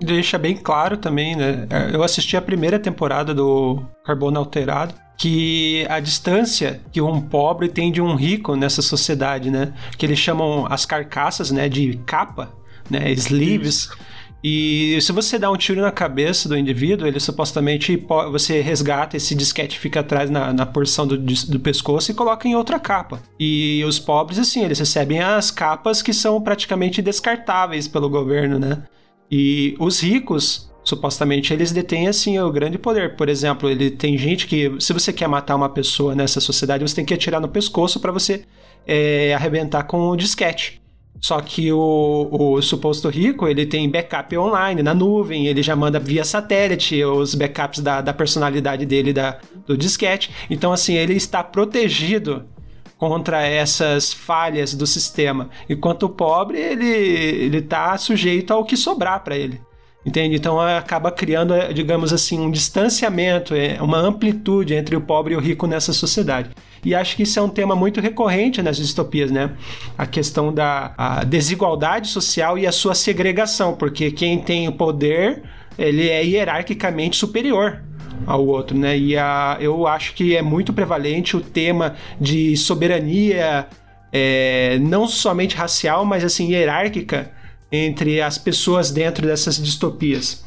deixa 0.00 0.38
bem 0.38 0.56
claro 0.56 0.96
também, 0.96 1.36
né? 1.36 1.66
Eu 1.92 2.02
assisti 2.02 2.36
a 2.36 2.42
primeira 2.42 2.78
temporada 2.78 3.34
do 3.34 3.82
Carbono 4.04 4.38
Alterado, 4.38 4.94
que 5.16 5.84
a 5.90 5.98
distância 5.98 6.80
que 6.92 7.00
um 7.00 7.20
pobre 7.20 7.68
tem 7.68 7.90
de 7.90 8.00
um 8.00 8.14
rico 8.14 8.54
nessa 8.54 8.80
sociedade, 8.80 9.50
né? 9.50 9.72
Que 9.96 10.06
eles 10.06 10.18
chamam 10.18 10.66
as 10.70 10.86
carcaças, 10.86 11.50
né, 11.50 11.68
de 11.68 11.98
capa, 12.06 12.52
né, 12.88 13.10
sleeves. 13.12 13.90
E 14.42 14.96
se 15.00 15.10
você 15.10 15.36
dá 15.36 15.50
um 15.50 15.56
tiro 15.56 15.82
na 15.82 15.90
cabeça 15.90 16.48
do 16.48 16.56
indivíduo, 16.56 17.08
ele 17.08 17.18
supostamente 17.18 18.06
você 18.30 18.60
resgata 18.60 19.16
esse 19.16 19.34
disquete 19.34 19.76
fica 19.76 19.98
atrás 19.98 20.30
na, 20.30 20.52
na 20.52 20.64
porção 20.64 21.04
do, 21.04 21.18
do 21.18 21.58
pescoço 21.58 22.12
e 22.12 22.14
coloca 22.14 22.46
em 22.46 22.54
outra 22.54 22.78
capa. 22.78 23.20
E 23.38 23.82
os 23.84 23.98
pobres, 23.98 24.38
assim, 24.38 24.62
eles 24.62 24.78
recebem 24.78 25.18
as 25.20 25.50
capas 25.50 26.00
que 26.00 26.12
são 26.12 26.40
praticamente 26.40 27.02
descartáveis 27.02 27.88
pelo 27.88 28.08
governo, 28.08 28.60
né? 28.60 28.84
E 29.30 29.76
os 29.78 30.00
ricos, 30.00 30.70
supostamente, 30.82 31.52
eles 31.52 31.72
detêm 31.72 32.08
assim 32.08 32.38
o 32.38 32.50
grande 32.50 32.78
poder. 32.78 33.16
Por 33.16 33.28
exemplo, 33.28 33.68
ele 33.68 33.90
tem 33.90 34.16
gente 34.16 34.46
que, 34.46 34.74
se 34.80 34.92
você 34.92 35.12
quer 35.12 35.28
matar 35.28 35.56
uma 35.56 35.68
pessoa 35.68 36.14
nessa 36.14 36.40
sociedade, 36.40 36.82
você 36.82 36.96
tem 36.96 37.04
que 37.04 37.14
atirar 37.14 37.40
no 37.40 37.48
pescoço 37.48 38.00
para 38.00 38.12
você 38.12 38.44
é, 38.86 39.34
arrebentar 39.34 39.84
com 39.84 40.08
o 40.08 40.16
disquete. 40.16 40.80
Só 41.20 41.40
que 41.40 41.72
o, 41.72 42.28
o, 42.30 42.62
suposto 42.62 43.08
rico, 43.08 43.48
ele 43.48 43.66
tem 43.66 43.90
backup 43.90 44.36
online, 44.38 44.82
na 44.82 44.94
nuvem, 44.94 45.48
ele 45.48 45.62
já 45.62 45.74
manda 45.74 45.98
via 45.98 46.24
satélite 46.24 47.02
os 47.04 47.34
backups 47.34 47.80
da, 47.80 48.00
da 48.00 48.14
personalidade 48.14 48.86
dele, 48.86 49.12
da, 49.12 49.38
do 49.66 49.76
disquete. 49.76 50.30
Então, 50.48 50.72
assim, 50.72 50.94
ele 50.94 51.14
está 51.14 51.42
protegido 51.42 52.44
contra 52.98 53.46
essas 53.46 54.12
falhas 54.12 54.74
do 54.74 54.86
sistema. 54.86 55.48
Enquanto 55.70 56.02
o 56.02 56.08
pobre, 56.08 56.58
ele 56.58 56.84
ele 56.84 57.62
tá 57.62 57.96
sujeito 57.96 58.52
ao 58.52 58.64
que 58.64 58.76
sobrar 58.76 59.22
para 59.22 59.36
ele. 59.36 59.60
Entende? 60.04 60.36
Então 60.36 60.60
acaba 60.60 61.10
criando, 61.10 61.54
digamos 61.72 62.12
assim, 62.12 62.38
um 62.40 62.50
distanciamento, 62.50 63.54
é, 63.54 63.80
uma 63.82 63.98
amplitude 63.98 64.74
entre 64.74 64.96
o 64.96 65.00
pobre 65.00 65.34
e 65.34 65.36
o 65.36 65.40
rico 65.40 65.66
nessa 65.66 65.92
sociedade. 65.92 66.50
E 66.84 66.94
acho 66.94 67.16
que 67.16 67.24
isso 67.24 67.38
é 67.38 67.42
um 67.42 67.48
tema 67.48 67.74
muito 67.74 68.00
recorrente 68.00 68.62
nas 68.62 68.76
distopias, 68.76 69.30
né? 69.30 69.50
A 69.96 70.06
questão 70.06 70.52
da 70.52 70.94
a 70.96 71.24
desigualdade 71.24 72.08
social 72.08 72.56
e 72.56 72.66
a 72.66 72.72
sua 72.72 72.94
segregação, 72.94 73.74
porque 73.74 74.10
quem 74.10 74.38
tem 74.38 74.68
o 74.68 74.72
poder, 74.72 75.42
ele 75.76 76.08
é 76.08 76.24
hierarquicamente 76.24 77.16
superior 77.16 77.82
ao 78.26 78.46
outro, 78.46 78.76
né? 78.76 78.96
E 78.98 79.16
a, 79.16 79.56
eu 79.60 79.86
acho 79.86 80.14
que 80.14 80.36
é 80.36 80.42
muito 80.42 80.72
prevalente 80.72 81.36
o 81.36 81.40
tema 81.40 81.96
de 82.20 82.56
soberania, 82.56 83.68
é, 84.12 84.78
não 84.80 85.06
somente 85.06 85.56
racial, 85.56 86.04
mas 86.04 86.24
assim 86.24 86.50
hierárquica 86.52 87.30
entre 87.70 88.20
as 88.20 88.38
pessoas 88.38 88.90
dentro 88.90 89.26
dessas 89.26 89.62
distopias. 89.62 90.44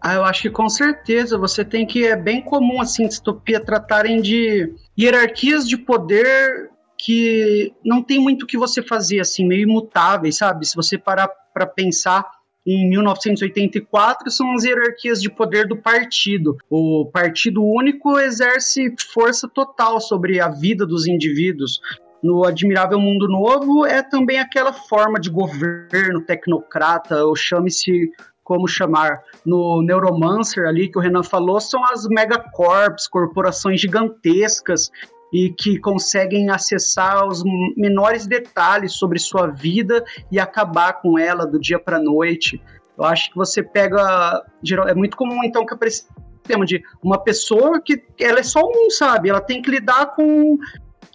Ah, 0.00 0.14
eu 0.14 0.24
acho 0.24 0.42
que 0.42 0.50
com 0.50 0.68
certeza 0.68 1.38
você 1.38 1.64
tem 1.64 1.86
que 1.86 2.04
é 2.04 2.16
bem 2.16 2.42
comum 2.42 2.80
assim 2.80 3.06
distopia 3.06 3.60
tratarem 3.60 4.20
de 4.20 4.74
hierarquias 4.98 5.68
de 5.68 5.76
poder 5.76 6.70
que 6.98 7.72
não 7.84 8.02
tem 8.02 8.18
muito 8.18 8.42
o 8.44 8.46
que 8.46 8.56
você 8.56 8.82
fazer 8.82 9.20
assim, 9.20 9.46
meio 9.46 9.62
imutáveis, 9.62 10.38
sabe? 10.38 10.66
Se 10.66 10.76
você 10.76 10.96
parar 10.96 11.28
para 11.52 11.66
pensar 11.66 12.24
em 12.66 12.88
1984 12.88 14.30
são 14.30 14.52
as 14.52 14.64
hierarquias 14.64 15.20
de 15.20 15.28
poder 15.28 15.66
do 15.66 15.76
partido. 15.76 16.56
O 16.70 17.10
partido 17.12 17.62
único 17.64 18.18
exerce 18.18 18.94
força 19.12 19.48
total 19.48 20.00
sobre 20.00 20.40
a 20.40 20.48
vida 20.48 20.86
dos 20.86 21.06
indivíduos. 21.06 21.80
No 22.22 22.44
Admirável 22.44 23.00
Mundo 23.00 23.26
Novo 23.26 23.84
é 23.84 24.00
também 24.00 24.38
aquela 24.38 24.72
forma 24.72 25.18
de 25.18 25.28
governo 25.28 26.20
tecnocrata, 26.20 27.24
ou 27.24 27.34
chame-se 27.34 28.12
como 28.44 28.68
chamar. 28.68 29.22
No 29.44 29.82
Neuromancer 29.82 30.64
ali 30.66 30.88
que 30.88 30.98
o 30.98 31.02
Renan 31.02 31.24
falou, 31.24 31.60
são 31.60 31.84
as 31.84 32.06
megacorps, 32.06 33.08
corporações 33.08 33.80
gigantescas 33.80 34.88
e 35.32 35.50
que 35.50 35.78
conseguem 35.78 36.50
acessar 36.50 37.26
os 37.26 37.42
menores 37.76 38.26
detalhes 38.26 38.92
sobre 38.92 39.18
sua 39.18 39.46
vida 39.46 40.04
e 40.30 40.38
acabar 40.38 40.94
com 41.00 41.18
ela 41.18 41.46
do 41.46 41.58
dia 41.58 41.78
para 41.78 41.98
noite. 41.98 42.62
Eu 42.98 43.04
acho 43.04 43.30
que 43.30 43.36
você 43.36 43.62
pega. 43.62 44.44
É 44.86 44.94
muito 44.94 45.16
comum, 45.16 45.42
então, 45.42 45.64
que 45.64 45.72
apareça 45.72 46.04
tema 46.42 46.66
de 46.66 46.82
uma 47.02 47.18
pessoa 47.18 47.80
que 47.80 48.02
ela 48.20 48.40
é 48.40 48.42
só 48.42 48.60
um, 48.60 48.90
sabe? 48.90 49.30
Ela 49.30 49.40
tem 49.40 49.62
que 49.62 49.70
lidar 49.70 50.06
com 50.14 50.58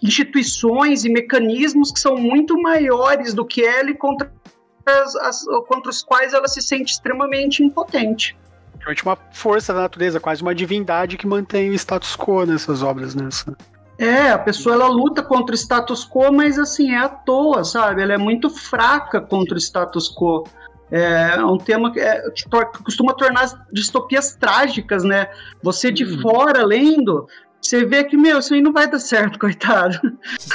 instituições 0.02 1.04
e 1.04 1.08
mecanismos 1.10 1.92
que 1.92 2.00
são 2.00 2.16
muito 2.16 2.60
maiores 2.60 3.34
do 3.34 3.44
que 3.44 3.64
ela 3.64 3.90
e 3.90 3.94
contra, 3.94 4.32
as, 4.86 5.14
as, 5.16 5.44
contra 5.66 5.90
os 5.90 6.02
quais 6.02 6.32
ela 6.32 6.48
se 6.48 6.62
sente 6.62 6.92
extremamente 6.92 7.62
impotente. 7.62 8.36
Uma 9.04 9.18
força 9.32 9.74
da 9.74 9.80
natureza, 9.80 10.18
quase 10.18 10.40
uma 10.40 10.54
divindade 10.54 11.18
que 11.18 11.26
mantém 11.26 11.68
o 11.70 11.74
status 11.74 12.16
quo 12.16 12.46
nessas 12.46 12.82
obras, 12.82 13.14
nessa. 13.14 13.50
Né? 13.50 13.56
É, 13.98 14.30
a 14.30 14.38
pessoa 14.38 14.76
ela 14.76 14.86
luta 14.86 15.22
contra 15.22 15.52
o 15.52 15.58
status 15.58 16.08
quo, 16.08 16.32
mas 16.32 16.56
assim, 16.56 16.92
é 16.92 16.98
à 16.98 17.08
toa, 17.08 17.64
sabe? 17.64 18.00
Ela 18.00 18.14
é 18.14 18.18
muito 18.18 18.48
fraca 18.48 19.20
contra 19.20 19.56
o 19.56 19.58
status 19.58 20.08
quo. 20.08 20.44
É 20.90 21.44
um 21.44 21.58
tema 21.58 21.92
que, 21.92 22.00
é, 22.00 22.30
que, 22.30 22.44
costuma 22.82 23.12
tornar 23.12 23.66
distopias 23.72 24.34
trágicas, 24.36 25.02
né? 25.04 25.28
Você 25.62 25.90
de 25.90 26.04
hum. 26.04 26.20
fora 26.22 26.64
lendo, 26.64 27.26
você 27.60 27.84
vê 27.84 28.04
que, 28.04 28.16
meu, 28.16 28.38
isso 28.38 28.54
aí 28.54 28.62
não 28.62 28.72
vai 28.72 28.88
dar 28.88 29.00
certo, 29.00 29.36
coitado. 29.40 29.98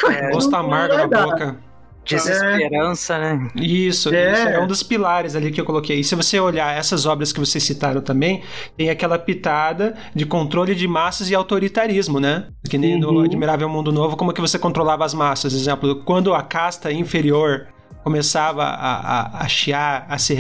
É, 0.10 0.32
gosto 0.32 0.56
amargo 0.56 0.96
na 0.96 1.08
boca. 1.08 1.73
Desesperança, 2.06 3.16
é. 3.16 3.20
né? 3.20 3.50
Isso, 3.56 4.14
é. 4.14 4.34
isso 4.34 4.48
é 4.50 4.60
um 4.62 4.68
dos 4.68 4.84
pilares 4.84 5.36
ali 5.36 5.52
que 5.52 5.60
eu 5.60 5.66
coloquei. 5.66 6.00
E 6.00 6.04
se 6.04 6.16
você 6.16 6.40
olhar 6.40 6.78
essas 6.78 7.06
obras 7.06 7.32
que 7.32 7.40
vocês 7.40 7.64
citaram 7.64 8.02
também, 8.02 8.44
tem 8.78 8.90
aquela 8.90 9.18
pitada 9.18 9.96
de 10.14 10.26
controle 10.26 10.76
de 10.76 10.88
massas 10.88 11.30
e 11.30 11.36
autoritarismo, 11.36 12.20
né? 12.20 12.48
Que 12.70 12.78
nem 12.78 12.96
uhum. 12.96 13.14
no 13.14 13.20
Admirável 13.22 13.70
Mundo 13.70 13.92
Novo, 13.92 14.18
como 14.18 14.34
que 14.34 14.42
você 14.42 14.60
controlava 14.60 15.06
as 15.06 15.14
massas. 15.14 15.54
Exemplo, 15.54 15.96
quando 16.04 16.34
a 16.34 16.42
casta 16.42 16.92
inferior 16.92 17.68
começava 18.04 18.64
a, 18.64 19.40
a, 19.40 19.44
a 19.44 19.48
chiar, 19.48 20.06
a 20.10 20.18
se 20.18 20.34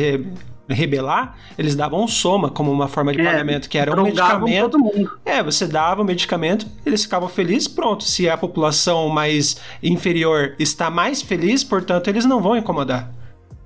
rebelar, 0.69 1.37
eles 1.57 1.75
davam 1.75 2.03
um 2.03 2.07
soma 2.07 2.49
como 2.49 2.71
uma 2.71 2.87
forma 2.87 3.11
de 3.11 3.21
é, 3.21 3.23
pagamento, 3.23 3.69
que 3.69 3.77
era 3.77 3.91
um 3.99 4.03
medicamento. 4.03 4.77
É, 5.25 5.43
você 5.43 5.67
dava 5.67 6.01
o 6.01 6.05
medicamento, 6.05 6.65
eles 6.85 7.03
ficavam 7.03 7.27
felizes, 7.27 7.67
pronto. 7.67 8.03
Se 8.03 8.29
a 8.29 8.37
população 8.37 9.09
mais 9.09 9.57
inferior 9.81 10.55
está 10.57 10.89
mais 10.89 11.21
feliz, 11.21 11.63
portanto, 11.63 12.07
eles 12.07 12.25
não 12.25 12.41
vão 12.41 12.55
incomodar. 12.55 13.11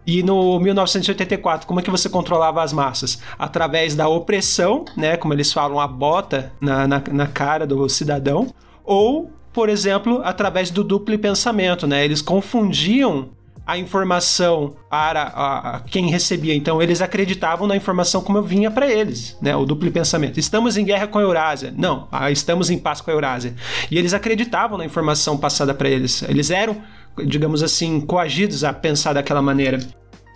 E 0.05 0.23
no 0.23 0.57
1984, 0.59 1.67
como 1.67 1.81
é 1.81 1.83
que 1.83 1.91
você 1.91 2.07
controlava 2.09 2.63
as 2.63 2.71
massas? 2.71 3.21
Através 3.37 3.93
da 3.93 4.07
opressão, 4.07 4.85
né? 4.95 5.17
Como 5.17 5.33
eles 5.33 5.51
falam, 5.51 5.81
a 5.81 5.87
bota 5.87 6.53
na, 6.61 6.87
na, 6.87 7.03
na 7.11 7.27
cara 7.27 7.67
do 7.67 7.89
cidadão, 7.89 8.47
ou, 8.85 9.29
por 9.51 9.67
exemplo, 9.67 10.21
através 10.23 10.71
do 10.71 10.81
duplo 10.81 11.19
pensamento, 11.19 11.85
né? 11.85 12.05
Eles 12.05 12.21
confundiam 12.21 13.29
a 13.67 13.77
informação 13.77 14.77
para 14.89 15.23
a, 15.23 15.75
a 15.75 15.79
quem 15.81 16.09
recebia. 16.09 16.55
Então, 16.55 16.81
eles 16.81 17.01
acreditavam 17.01 17.67
na 17.67 17.75
informação 17.75 18.21
como 18.21 18.41
vinha 18.41 18.71
para 18.71 18.89
eles, 18.89 19.37
né? 19.41 19.53
O 19.57 19.65
duplo 19.65 19.91
pensamento. 19.91 20.39
Estamos 20.39 20.77
em 20.77 20.85
guerra 20.85 21.05
com 21.05 21.19
a 21.19 21.21
Eurásia. 21.21 21.73
Não, 21.75 22.07
ah, 22.09 22.31
estamos 22.31 22.69
em 22.69 22.79
paz 22.79 23.01
com 23.01 23.11
a 23.11 23.13
Eurásia. 23.13 23.53
E 23.91 23.97
eles 23.97 24.13
acreditavam 24.13 24.77
na 24.77 24.85
informação 24.85 25.37
passada 25.37 25.73
para 25.73 25.89
eles. 25.89 26.23
Eles 26.23 26.49
eram, 26.49 26.81
digamos 27.25 27.61
assim, 27.61 27.99
coagidos 27.99 28.63
a 28.63 28.71
pensar 28.71 29.11
daquela 29.11 29.41
maneira. 29.41 29.79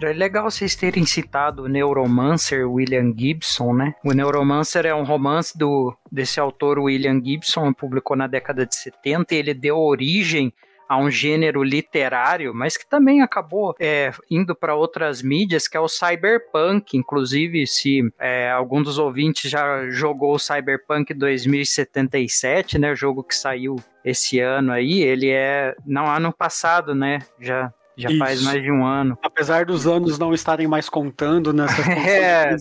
É 0.03 0.13
legal 0.13 0.49
vocês 0.49 0.75
terem 0.75 1.05
citado 1.05 1.63
o 1.63 1.67
Neuromancer 1.69 2.69
William 2.69 3.13
Gibson, 3.15 3.73
né? 3.73 3.93
O 4.03 4.11
Neuromancer 4.11 4.85
é 4.85 4.93
um 4.93 5.03
romance 5.03 5.57
do, 5.57 5.95
desse 6.11 6.39
autor 6.39 6.79
William 6.79 7.21
Gibson, 7.23 7.71
publicou 7.71 8.17
na 8.17 8.27
década 8.27 8.65
de 8.65 8.75
70 8.75 9.33
e 9.33 9.37
ele 9.37 9.53
deu 9.53 9.77
origem 9.77 10.51
a 10.91 10.97
um 10.97 11.09
gênero 11.09 11.63
literário, 11.63 12.53
mas 12.53 12.75
que 12.75 12.85
também 12.85 13.21
acabou 13.21 13.73
é, 13.79 14.11
indo 14.29 14.53
para 14.53 14.75
outras 14.75 15.21
mídias, 15.21 15.65
que 15.65 15.77
é 15.77 15.79
o 15.79 15.87
cyberpunk. 15.87 16.97
Inclusive, 16.97 17.65
se 17.65 18.13
é, 18.19 18.51
algum 18.51 18.83
dos 18.83 18.99
ouvintes 18.99 19.49
já 19.49 19.89
jogou 19.89 20.35
o 20.35 20.39
Cyberpunk 20.39 21.13
2077, 21.13 22.77
né, 22.77 22.91
o 22.91 22.95
jogo 22.95 23.23
que 23.23 23.33
saiu 23.33 23.77
esse 24.03 24.41
ano 24.41 24.73
aí, 24.73 24.99
ele 25.01 25.29
é 25.29 25.73
não 25.85 26.07
ano 26.07 26.33
passado, 26.33 26.93
né? 26.93 27.19
Já 27.39 27.73
já 28.01 28.09
Isso. 28.09 28.19
faz 28.19 28.41
mais 28.43 28.61
de 28.61 28.71
um 28.71 28.85
ano. 28.85 29.17
Apesar 29.21 29.65
dos 29.65 29.87
anos 29.87 30.17
não 30.17 30.33
estarem 30.33 30.67
mais 30.67 30.89
contando 30.89 31.53
nessa 31.53 31.81
é, 31.91 32.55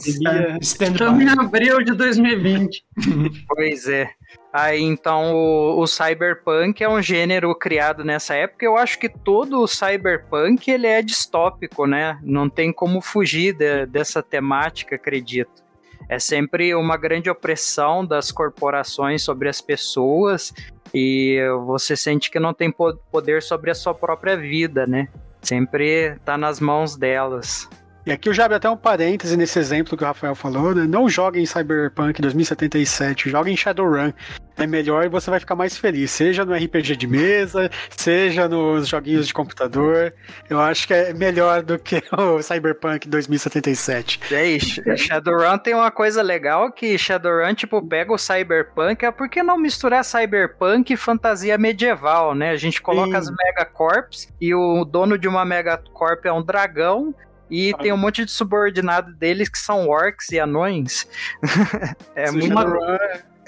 Estamos 0.60 1.22
em 1.22 1.28
abril 1.28 1.82
de 1.82 1.92
2020. 1.92 2.84
pois 3.48 3.88
é. 3.88 4.10
Aí 4.52 4.82
então 4.82 5.34
o, 5.34 5.80
o, 5.80 5.86
cyberpunk 5.86 6.82
é 6.82 6.88
um 6.88 7.00
gênero 7.00 7.54
criado 7.54 8.04
nessa 8.04 8.34
época. 8.34 8.64
Eu 8.64 8.76
acho 8.76 8.98
que 8.98 9.08
todo 9.08 9.60
o 9.60 9.66
cyberpunk 9.66 10.70
ele 10.70 10.86
é 10.86 11.02
distópico, 11.02 11.86
né? 11.86 12.18
Não 12.22 12.48
tem 12.48 12.72
como 12.72 13.00
fugir 13.00 13.54
de, 13.54 13.86
dessa 13.86 14.22
temática, 14.22 14.96
acredito. 14.96 15.62
É 16.08 16.18
sempre 16.18 16.74
uma 16.74 16.96
grande 16.96 17.30
opressão 17.30 18.04
das 18.04 18.32
corporações 18.32 19.22
sobre 19.22 19.48
as 19.48 19.60
pessoas 19.60 20.52
e 20.92 21.38
você 21.64 21.96
sente 21.96 22.30
que 22.30 22.40
não 22.40 22.52
tem 22.52 22.74
poder 23.12 23.42
sobre 23.42 23.70
a 23.70 23.74
sua 23.74 23.94
própria 23.94 24.36
vida, 24.36 24.86
né? 24.86 25.08
Sempre 25.50 26.14
tá 26.24 26.38
nas 26.38 26.60
mãos 26.60 26.96
delas. 26.96 27.68
E 28.06 28.12
aqui 28.12 28.28
eu 28.28 28.32
já 28.32 28.44
abro 28.44 28.56
até 28.56 28.70
um 28.70 28.76
parêntese 28.76 29.36
nesse 29.36 29.58
exemplo 29.58 29.96
que 29.96 30.04
o 30.04 30.06
Rafael 30.06 30.36
falou, 30.36 30.72
né? 30.72 30.86
Não 30.86 31.08
joguem 31.08 31.44
Cyberpunk 31.44 32.22
2077, 32.22 33.28
joguem 33.28 33.56
Shadowrun. 33.56 34.12
É 34.60 34.66
melhor 34.66 35.06
e 35.06 35.08
você 35.08 35.30
vai 35.30 35.40
ficar 35.40 35.54
mais 35.54 35.76
feliz, 35.76 36.10
seja 36.10 36.44
no 36.44 36.54
RPG 36.54 36.94
de 36.94 37.06
mesa, 37.06 37.70
seja 37.88 38.46
nos 38.46 38.88
joguinhos 38.88 39.26
de 39.26 39.32
computador. 39.32 40.12
Eu 40.50 40.60
acho 40.60 40.86
que 40.86 40.92
é 40.92 41.14
melhor 41.14 41.62
do 41.62 41.78
que 41.78 42.02
o 42.12 42.42
Cyberpunk 42.42 43.08
2077. 43.08 44.20
É 44.30 44.46
isso. 44.46 44.82
Shadowrun 44.98 45.56
tem 45.58 45.74
uma 45.74 45.90
coisa 45.90 46.20
legal 46.20 46.70
que 46.70 46.98
Shadowrun, 46.98 47.54
tipo, 47.54 47.80
pega 47.80 48.12
o 48.12 48.18
Cyberpunk, 48.18 49.04
é 49.04 49.10
por 49.10 49.30
que 49.30 49.42
não 49.42 49.56
misturar 49.56 50.04
Cyberpunk 50.04 50.92
e 50.92 50.96
fantasia 50.96 51.56
medieval, 51.56 52.34
né? 52.34 52.50
A 52.50 52.56
gente 52.56 52.82
coloca 52.82 53.10
Sim. 53.10 53.16
as 53.16 53.30
Megacorps 53.30 54.28
e 54.40 54.54
o 54.54 54.84
dono 54.84 55.16
de 55.16 55.26
uma 55.26 55.44
Megacorp 55.44 56.26
é 56.26 56.32
um 56.32 56.42
dragão 56.42 57.14
e 57.50 57.74
tem 57.78 57.92
um 57.92 57.96
monte 57.96 58.24
de 58.24 58.30
subordinado 58.30 59.12
deles 59.14 59.48
que 59.48 59.58
são 59.58 59.88
orcs 59.88 60.30
e 60.30 60.38
anões. 60.38 61.08
é 62.14 62.30
muito. 62.30 62.54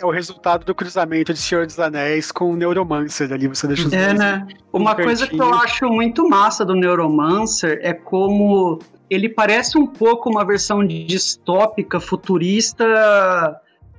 É 0.03 0.05
o 0.05 0.11
resultado 0.11 0.65
do 0.65 0.75
cruzamento 0.75 1.33
de 1.33 1.39
Senhor 1.39 1.65
dos 1.65 1.79
Anéis 1.79 2.33
com 2.33 2.51
o 2.51 2.57
Neuromancer 2.57 3.33
ali. 3.33 3.47
Você 3.47 3.69
deixa 3.69 3.87
os 3.87 3.93
É, 3.93 4.13
né? 4.13 4.45
Uma 4.73 4.97
coisa 4.97 5.29
que 5.29 5.41
eu 5.41 5.55
acho 5.55 5.87
muito 5.87 6.29
massa 6.29 6.65
do 6.65 6.75
Neuromancer 6.75 7.79
é 7.83 7.93
como 7.93 8.81
ele 9.09 9.29
parece 9.29 9.79
um 9.79 9.87
pouco 9.87 10.29
uma 10.29 10.45
versão 10.45 10.85
distópica, 10.85 12.01
futurista 12.01 12.85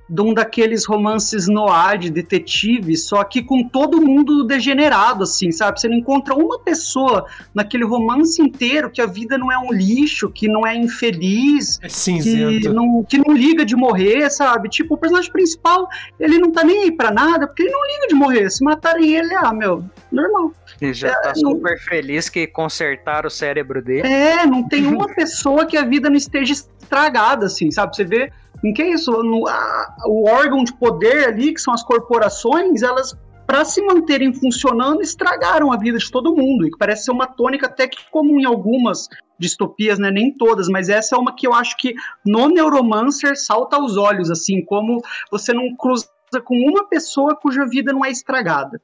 de 0.08 0.20
um 0.20 0.34
daqueles 0.34 0.84
romances 0.84 1.48
noir 1.48 1.98
de 1.98 2.10
detetive, 2.10 2.96
só 2.96 3.24
que 3.24 3.42
com 3.42 3.66
todo 3.66 4.02
mundo 4.02 4.44
degenerado, 4.44 5.22
assim, 5.22 5.50
sabe? 5.50 5.80
Você 5.80 5.88
não 5.88 5.96
encontra 5.96 6.34
uma 6.34 6.58
pessoa 6.58 7.26
naquele 7.54 7.84
romance 7.84 8.40
inteiro 8.40 8.90
que 8.90 9.00
a 9.00 9.06
vida 9.06 9.38
não 9.38 9.50
é 9.50 9.58
um 9.58 9.72
lixo, 9.72 10.30
que 10.30 10.46
não 10.46 10.66
é 10.66 10.76
infeliz, 10.76 11.78
é 11.82 11.88
cinzento. 11.88 12.60
Que, 12.60 12.68
não, 12.68 13.04
que 13.04 13.18
não 13.18 13.34
liga 13.34 13.64
de 13.64 13.74
morrer, 13.74 14.30
sabe? 14.30 14.68
Tipo, 14.68 14.94
o 14.94 14.98
personagem 14.98 15.32
principal, 15.32 15.88
ele 16.20 16.38
não 16.38 16.52
tá 16.52 16.62
nem 16.62 16.84
aí 16.84 16.92
pra 16.92 17.10
nada, 17.10 17.46
porque 17.46 17.62
ele 17.62 17.72
não 17.72 17.86
liga 17.86 18.06
de 18.08 18.14
morrer. 18.14 18.50
Se 18.50 18.62
matarem 18.62 19.14
ele, 19.14 19.34
ah, 19.34 19.54
meu, 19.54 19.84
normal. 20.12 20.52
Ele 20.80 20.92
já 20.92 21.08
é, 21.08 21.14
tá 21.14 21.34
super 21.34 21.72
não... 21.72 21.78
feliz 21.78 22.28
que 22.28 22.46
consertaram 22.46 23.28
o 23.28 23.30
cérebro 23.30 23.82
dele. 23.82 24.06
É, 24.06 24.46
não 24.46 24.68
tem 24.68 24.86
uma 24.86 25.08
pessoa 25.14 25.64
que 25.64 25.76
a 25.76 25.84
vida 25.84 26.10
não 26.10 26.16
esteja 26.16 26.52
estragada, 26.52 27.46
assim, 27.46 27.70
sabe? 27.70 27.96
Você 27.96 28.04
vê 28.04 28.30
em 28.64 28.72
que 28.72 28.82
é 28.82 28.90
isso? 28.90 29.10
No, 29.22 29.46
a, 29.46 29.96
o 30.06 30.28
órgão 30.28 30.64
de 30.64 30.72
poder 30.72 31.28
ali, 31.28 31.52
que 31.52 31.60
são 31.60 31.74
as 31.74 31.82
corporações, 31.82 32.82
elas 32.82 33.16
para 33.46 33.62
se 33.64 33.82
manterem 33.82 34.32
funcionando, 34.32 35.02
estragaram 35.02 35.70
a 35.70 35.76
vida 35.76 35.98
de 35.98 36.10
todo 36.10 36.34
mundo. 36.34 36.66
E 36.66 36.70
que 36.70 36.78
parece 36.78 37.04
ser 37.04 37.10
uma 37.10 37.26
tônica 37.26 37.66
até 37.66 37.86
que 37.86 37.98
comum 38.10 38.40
em 38.40 38.46
algumas 38.46 39.08
distopias, 39.38 39.98
né? 39.98 40.10
Nem 40.10 40.32
todas, 40.32 40.68
mas 40.68 40.88
essa 40.88 41.14
é 41.14 41.18
uma 41.18 41.34
que 41.34 41.46
eu 41.46 41.52
acho 41.52 41.76
que 41.76 41.94
no 42.24 42.48
Neuromancer 42.48 43.36
salta 43.36 43.76
aos 43.76 43.96
olhos, 43.96 44.30
assim, 44.30 44.64
como 44.64 45.02
você 45.30 45.52
não 45.52 45.74
cruza 45.76 46.08
com 46.44 46.54
uma 46.56 46.88
pessoa 46.88 47.36
cuja 47.36 47.66
vida 47.66 47.92
não 47.92 48.04
é 48.04 48.10
estragada. 48.10 48.80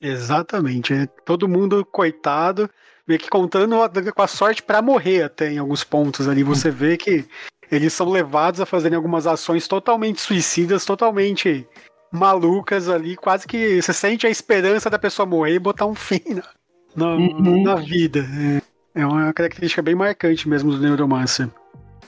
Exatamente. 0.00 0.94
É 0.94 1.06
todo 1.06 1.48
mundo 1.48 1.84
coitado, 1.84 2.70
meio 3.06 3.20
que 3.20 3.28
contando 3.28 3.76
com 4.14 4.22
a 4.22 4.26
sorte 4.26 4.62
para 4.62 4.80
morrer 4.80 5.22
até 5.22 5.52
em 5.52 5.58
alguns 5.58 5.84
pontos 5.84 6.28
ali. 6.28 6.42
Você 6.42 6.70
vê 6.70 6.96
que 6.96 7.26
eles 7.70 7.92
são 7.92 8.08
levados 8.08 8.60
a 8.60 8.66
fazerem 8.66 8.96
algumas 8.96 9.26
ações 9.26 9.68
totalmente 9.68 10.20
suicidas, 10.20 10.84
totalmente 10.84 11.66
malucas 12.12 12.88
ali, 12.88 13.16
quase 13.16 13.46
que 13.46 13.80
você 13.80 13.92
sente 13.92 14.26
a 14.26 14.30
esperança 14.30 14.88
da 14.88 14.98
pessoa 14.98 15.26
morrer 15.26 15.54
e 15.54 15.58
botar 15.58 15.86
um 15.86 15.94
fim 15.94 16.22
na, 16.28 16.42
na, 16.96 17.14
uhum. 17.14 17.62
na 17.62 17.74
vida. 17.76 18.26
É, 18.94 19.00
é, 19.02 19.06
uma 19.06 19.32
característica 19.32 19.82
bem 19.82 19.94
marcante 19.94 20.48
mesmo 20.48 20.72
do 20.72 20.80
Neuromancer. 20.80 21.48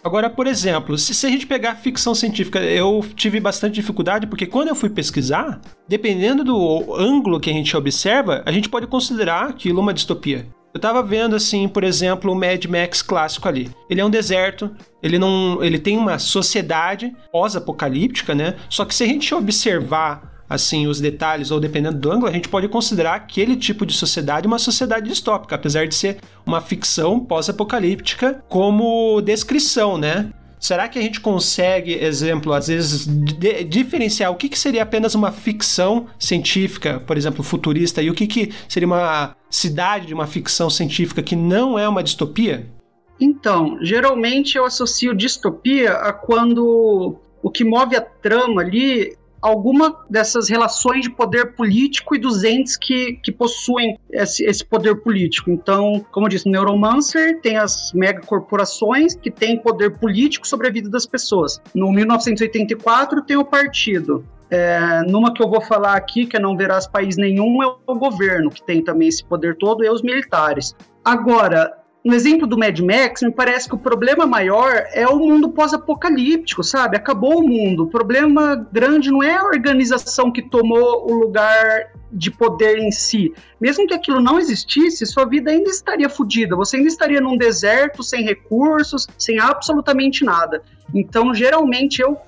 Agora, 0.02 0.30
por 0.30 0.46
exemplo, 0.46 0.96
se, 0.96 1.12
se, 1.12 1.26
a 1.26 1.28
gente 1.28 1.46
pegar 1.46 1.74
ficção 1.74 2.14
científica, 2.14 2.58
eu 2.58 3.04
tive 3.14 3.38
bastante 3.38 3.74
dificuldade 3.74 4.26
porque 4.26 4.46
quando 4.46 4.68
eu 4.68 4.74
fui 4.74 4.88
pesquisar, 4.88 5.60
dependendo 5.86 6.42
do 6.42 6.94
ângulo 6.94 7.38
que 7.38 7.50
a 7.50 7.52
gente 7.52 7.76
observa, 7.76 8.42
a 8.46 8.50
gente 8.52 8.70
pode 8.70 8.86
considerar 8.86 9.50
aquilo 9.50 9.78
uma 9.78 9.92
distopia. 9.92 10.46
Eu 10.72 10.80
tava 10.80 11.02
vendo 11.02 11.34
assim, 11.34 11.66
por 11.66 11.82
exemplo, 11.82 12.30
o 12.30 12.34
Mad 12.34 12.64
Max 12.66 13.02
clássico 13.02 13.48
ali. 13.48 13.70
Ele 13.88 14.00
é 14.00 14.04
um 14.04 14.10
deserto, 14.10 14.70
ele 15.02 15.18
não, 15.18 15.62
ele 15.62 15.78
tem 15.78 15.98
uma 15.98 16.18
sociedade 16.18 17.14
pós-apocalíptica, 17.32 18.34
né? 18.34 18.56
Só 18.68 18.84
que 18.84 18.94
se 18.94 19.02
a 19.02 19.06
gente 19.06 19.34
observar 19.34 20.30
assim 20.48 20.86
os 20.86 21.00
detalhes 21.00 21.50
ou 21.50 21.60
dependendo 21.60 21.98
do 21.98 22.10
ângulo, 22.10 22.28
a 22.28 22.32
gente 22.32 22.48
pode 22.48 22.68
considerar 22.68 23.14
aquele 23.14 23.56
tipo 23.56 23.86
de 23.86 23.92
sociedade 23.92 24.48
uma 24.48 24.58
sociedade 24.58 25.08
distópica, 25.08 25.54
apesar 25.54 25.86
de 25.86 25.94
ser 25.94 26.18
uma 26.44 26.60
ficção 26.60 27.20
pós-apocalíptica 27.20 28.42
como 28.48 29.20
descrição, 29.20 29.96
né? 29.96 30.30
Será 30.60 30.88
que 30.88 30.98
a 30.98 31.02
gente 31.02 31.20
consegue, 31.20 31.94
exemplo, 31.94 32.52
às 32.52 32.68
vezes, 32.68 33.08
diferenciar 33.66 34.30
o 34.30 34.36
que, 34.36 34.46
que 34.46 34.58
seria 34.58 34.82
apenas 34.82 35.14
uma 35.14 35.32
ficção 35.32 36.06
científica, 36.18 37.00
por 37.00 37.16
exemplo, 37.16 37.42
futurista, 37.42 38.02
e 38.02 38.10
o 38.10 38.14
que, 38.14 38.26
que 38.26 38.52
seria 38.68 38.86
uma 38.86 39.34
cidade 39.48 40.06
de 40.06 40.12
uma 40.12 40.26
ficção 40.26 40.68
científica 40.68 41.22
que 41.22 41.34
não 41.34 41.78
é 41.78 41.88
uma 41.88 42.02
distopia? 42.02 42.66
Então, 43.18 43.78
geralmente 43.82 44.56
eu 44.56 44.66
associo 44.66 45.14
distopia 45.14 45.92
a 45.92 46.12
quando 46.12 47.16
o 47.42 47.50
que 47.50 47.64
move 47.64 47.96
a 47.96 48.02
trama 48.02 48.60
ali 48.60 49.16
alguma 49.40 49.96
dessas 50.08 50.48
relações 50.48 51.02
de 51.02 51.10
poder 51.10 51.54
político 51.54 52.14
e 52.14 52.18
dos 52.18 52.44
entes 52.44 52.76
que, 52.76 53.18
que 53.22 53.32
possuem 53.32 53.98
esse, 54.10 54.44
esse 54.44 54.64
poder 54.64 54.96
político. 54.96 55.50
Então, 55.50 56.04
como 56.10 56.26
eu 56.26 56.30
disse, 56.30 56.46
no 56.46 56.52
Neuromancer 56.52 57.40
tem 57.40 57.56
as 57.56 57.92
megacorporações 57.92 59.14
que 59.14 59.30
têm 59.30 59.58
poder 59.58 59.98
político 59.98 60.46
sobre 60.46 60.68
a 60.68 60.70
vida 60.70 60.88
das 60.88 61.06
pessoas. 61.06 61.60
No 61.74 61.90
1984 61.92 63.22
tem 63.22 63.36
o 63.36 63.44
partido. 63.44 64.24
É, 64.50 65.02
numa 65.06 65.32
que 65.32 65.40
eu 65.40 65.48
vou 65.48 65.60
falar 65.60 65.94
aqui, 65.94 66.26
que 66.26 66.36
é 66.36 66.40
não 66.40 66.56
verás 66.56 66.86
país 66.86 67.16
nenhum, 67.16 67.62
é 67.62 67.66
o 67.86 67.94
governo, 67.94 68.50
que 68.50 68.60
tem 68.60 68.82
também 68.82 69.06
esse 69.06 69.24
poder 69.24 69.56
todo, 69.56 69.84
e 69.84 69.88
os 69.88 70.02
militares. 70.02 70.74
Agora, 71.04 71.72
no 72.04 72.14
exemplo 72.14 72.46
do 72.46 72.56
Mad 72.56 72.78
Max, 72.80 73.22
me 73.22 73.30
parece 73.30 73.68
que 73.68 73.74
o 73.74 73.78
problema 73.78 74.26
maior 74.26 74.86
é 74.92 75.06
o 75.06 75.18
mundo 75.18 75.50
pós-apocalíptico, 75.50 76.64
sabe? 76.64 76.96
Acabou 76.96 77.40
o 77.40 77.46
mundo. 77.46 77.84
O 77.84 77.86
problema 77.88 78.66
grande 78.72 79.10
não 79.10 79.22
é 79.22 79.36
a 79.36 79.44
organização 79.44 80.32
que 80.32 80.40
tomou 80.40 81.10
o 81.10 81.14
lugar 81.14 81.92
de 82.10 82.30
poder 82.30 82.78
em 82.78 82.90
si. 82.90 83.32
Mesmo 83.60 83.86
que 83.86 83.94
aquilo 83.94 84.20
não 84.20 84.38
existisse, 84.38 85.04
sua 85.04 85.26
vida 85.26 85.50
ainda 85.50 85.68
estaria 85.68 86.08
fodida. 86.08 86.56
Você 86.56 86.78
ainda 86.78 86.88
estaria 86.88 87.20
num 87.20 87.36
deserto, 87.36 88.02
sem 88.02 88.24
recursos, 88.24 89.06
sem 89.18 89.38
absolutamente 89.38 90.24
nada. 90.24 90.62
Então, 90.94 91.34
geralmente, 91.34 92.00
eu 92.00 92.18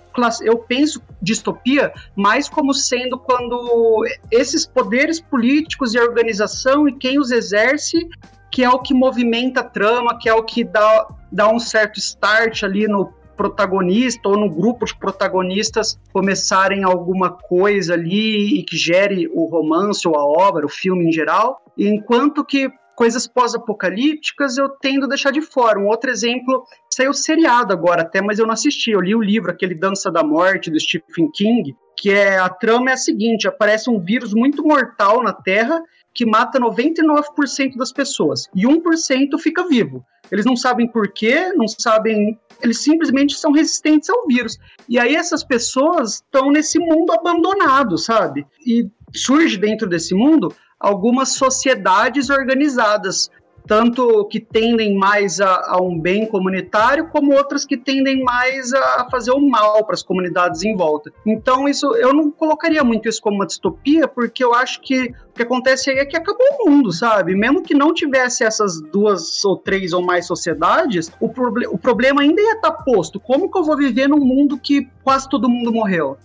eu 0.43 0.59
penso 0.59 1.03
distopia 1.23 1.91
mais 2.15 2.47
como 2.47 2.75
sendo 2.75 3.19
quando 3.19 4.05
esses 4.31 4.67
poderes 4.67 5.23
políticos 5.23 5.95
e 5.95 5.99
organização 5.99 6.87
e 6.87 6.93
quem 6.93 7.19
os 7.19 7.31
exerce 7.31 8.07
que 8.53 8.63
é 8.63 8.69
o 8.69 8.79
que 8.79 8.93
movimenta 8.93 9.61
a 9.61 9.65
trama, 9.65 10.19
que 10.21 10.29
é 10.29 10.35
o 10.35 10.45
que 10.45 10.63
dá, 10.63 11.09
dá 11.33 11.51
um 11.51 11.59
certo 11.59 11.99
start 11.99 12.63
ali 12.63 12.87
no 12.87 13.11
protagonista 13.35 14.29
ou 14.29 14.37
no 14.37 14.51
grupo 14.51 14.85
de 14.85 14.95
protagonistas 14.95 15.99
começarem 16.13 16.85
alguma 16.85 17.31
coisa 17.31 17.95
ali 17.95 18.59
e 18.59 18.63
que 18.63 18.77
gere 18.77 19.27
o 19.33 19.47
romance 19.47 20.07
ou 20.07 20.15
a 20.15 20.25
obra, 20.25 20.67
o 20.67 20.69
filme 20.69 21.09
em 21.09 21.13
geral, 21.13 21.63
enquanto 21.79 22.45
que 22.45 22.71
coisas 22.95 23.27
pós-apocalípticas 23.27 24.59
eu 24.59 24.69
tendo 24.69 25.07
a 25.07 25.09
deixar 25.09 25.33
de 25.33 25.41
fora. 25.41 25.79
Um 25.79 25.87
outro 25.87 26.11
exemplo, 26.11 26.65
saiu 26.91 27.15
seriado 27.15 27.73
agora 27.73 28.03
até, 28.03 28.21
mas 28.21 28.39
eu 28.39 28.47
não 28.47 28.53
assisti. 28.53 28.91
Eu 28.91 29.01
li 29.01 29.15
o 29.15 29.23
livro, 29.23 29.51
aquele 29.51 29.75
Dança 29.75 30.11
da 30.11 30.23
Morte, 30.23 30.71
do 30.71 30.79
Stephen 30.79 31.31
King, 31.35 31.75
que 31.97 32.11
é 32.11 32.39
a 32.39 32.51
trama 32.51 32.91
é 32.91 32.93
a 32.93 32.99
seguinte: 32.99 33.49
aparece 33.49 33.89
um 33.89 33.99
vírus 33.99 34.35
muito 34.35 34.63
mortal 34.63 35.23
na 35.23 35.33
Terra 35.33 35.83
que 36.15 36.27
mata 36.27 36.61
99% 36.61 37.77
das 37.77 37.93
pessoas 37.93 38.49
e 38.55 38.67
1% 38.67 39.39
fica 39.39 39.67
vivo. 39.67 40.05
Eles 40.31 40.47
não 40.47 40.57
sabem 40.57 40.89
por 40.89 41.13
quê, 41.13 41.53
não 41.55 41.69
sabem. 41.69 42.39
Eles 42.63 42.83
simplesmente 42.83 43.37
são 43.37 43.53
resistentes 43.53 44.09
ao 44.09 44.27
vírus. 44.27 44.59
E 44.89 44.99
aí 44.99 45.15
essas 45.15 45.45
pessoas 45.45 46.15
estão 46.15 46.51
nesse 46.51 46.79
mundo 46.79 47.13
abandonado, 47.13 47.99
sabe? 47.99 48.47
E 48.67 48.89
surge 49.15 49.59
dentro 49.59 49.89
desse 49.89 50.15
mundo 50.15 50.55
algumas 50.81 51.31
sociedades 51.31 52.31
organizadas 52.31 53.31
tanto 53.67 54.25
que 54.27 54.41
tendem 54.41 54.95
mais 54.95 55.41
a, 55.41 55.75
a, 55.75 55.83
um 55.83 55.99
bem 55.99 56.27
comunitário, 56.27 57.09
como 57.09 57.33
outras 57.33 57.65
que 57.65 57.77
tendem 57.77 58.23
mais 58.23 58.73
a 58.73 59.09
fazer 59.11 59.33
o 59.33 59.41
mal 59.41 59.85
para 59.85 59.95
as 59.95 60.03
comunidades 60.03 60.63
em 60.63 60.77
volta. 60.77 61.13
Então, 61.27 61.69
isso 61.69 61.95
eu 61.97 62.13
não 62.13 62.31
colocaria 62.31 62.83
muito 62.83 63.09
isso 63.09 63.21
como 63.21 63.37
uma 63.37 63.47
distopia, 63.47 64.09
porque 64.09 64.43
eu 64.43 64.55
acho 64.55 64.81
que 64.81 65.15
o 65.31 65.35
que 65.35 65.43
acontece 65.43 65.91
aí 65.91 65.99
é 65.99 66.05
que 66.05 66.17
acabou 66.17 66.47
o 66.61 66.71
mundo, 66.71 66.93
sabe? 66.93 67.35
Mesmo 67.35 67.63
que 67.63 67.75
não 67.75 67.95
tivesse 67.95 68.45
essas 68.45 68.81
duas 68.81 69.45
ou 69.45 69.57
três 69.57 69.93
ou 69.93 70.03
mais 70.03 70.27
sociedades, 70.27 71.11
o, 71.21 71.29
proble 71.29 71.67
o 71.67 71.79
problema 71.79 72.23
ainda 72.23 72.41
ia 72.41 72.55
estar 72.55 72.73
posto. 72.73 73.19
Como 73.19 73.51
que 73.51 73.59
eu 73.59 73.65
vou 73.65 73.77
viver 73.77 74.09
num 74.09 74.21
mundo 74.21 74.59
que 74.59 74.89
quase 75.03 75.29
todo 75.29 75.49
mundo 75.49 75.73
morreu? 75.73 76.19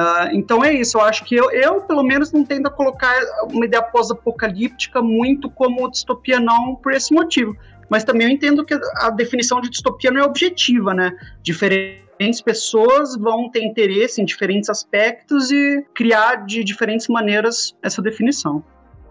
Uh, 0.00 0.32
então 0.32 0.64
é 0.64 0.72
isso, 0.72 0.96
eu 0.96 1.02
acho 1.02 1.24
que 1.24 1.34
eu, 1.34 1.50
eu, 1.50 1.82
pelo 1.82 2.02
menos, 2.02 2.32
não 2.32 2.42
tendo 2.42 2.68
a 2.68 2.70
colocar 2.70 3.14
uma 3.52 3.66
ideia 3.66 3.82
pós-apocalíptica 3.82 5.02
muito 5.02 5.50
como 5.50 5.90
distopia, 5.90 6.40
não 6.40 6.74
por 6.74 6.92
esse 6.92 7.12
motivo. 7.12 7.54
Mas 7.90 8.02
também 8.02 8.28
eu 8.28 8.32
entendo 8.32 8.64
que 8.64 8.72
a 8.96 9.10
definição 9.10 9.60
de 9.60 9.68
distopia 9.68 10.10
não 10.10 10.22
é 10.22 10.24
objetiva, 10.24 10.94
né? 10.94 11.12
Diferentes 11.42 12.40
pessoas 12.42 13.14
vão 13.16 13.50
ter 13.50 13.62
interesse 13.62 14.22
em 14.22 14.24
diferentes 14.24 14.70
aspectos 14.70 15.50
e 15.50 15.84
criar 15.92 16.46
de 16.46 16.64
diferentes 16.64 17.08
maneiras 17.08 17.76
essa 17.82 18.00
definição. 18.00 18.64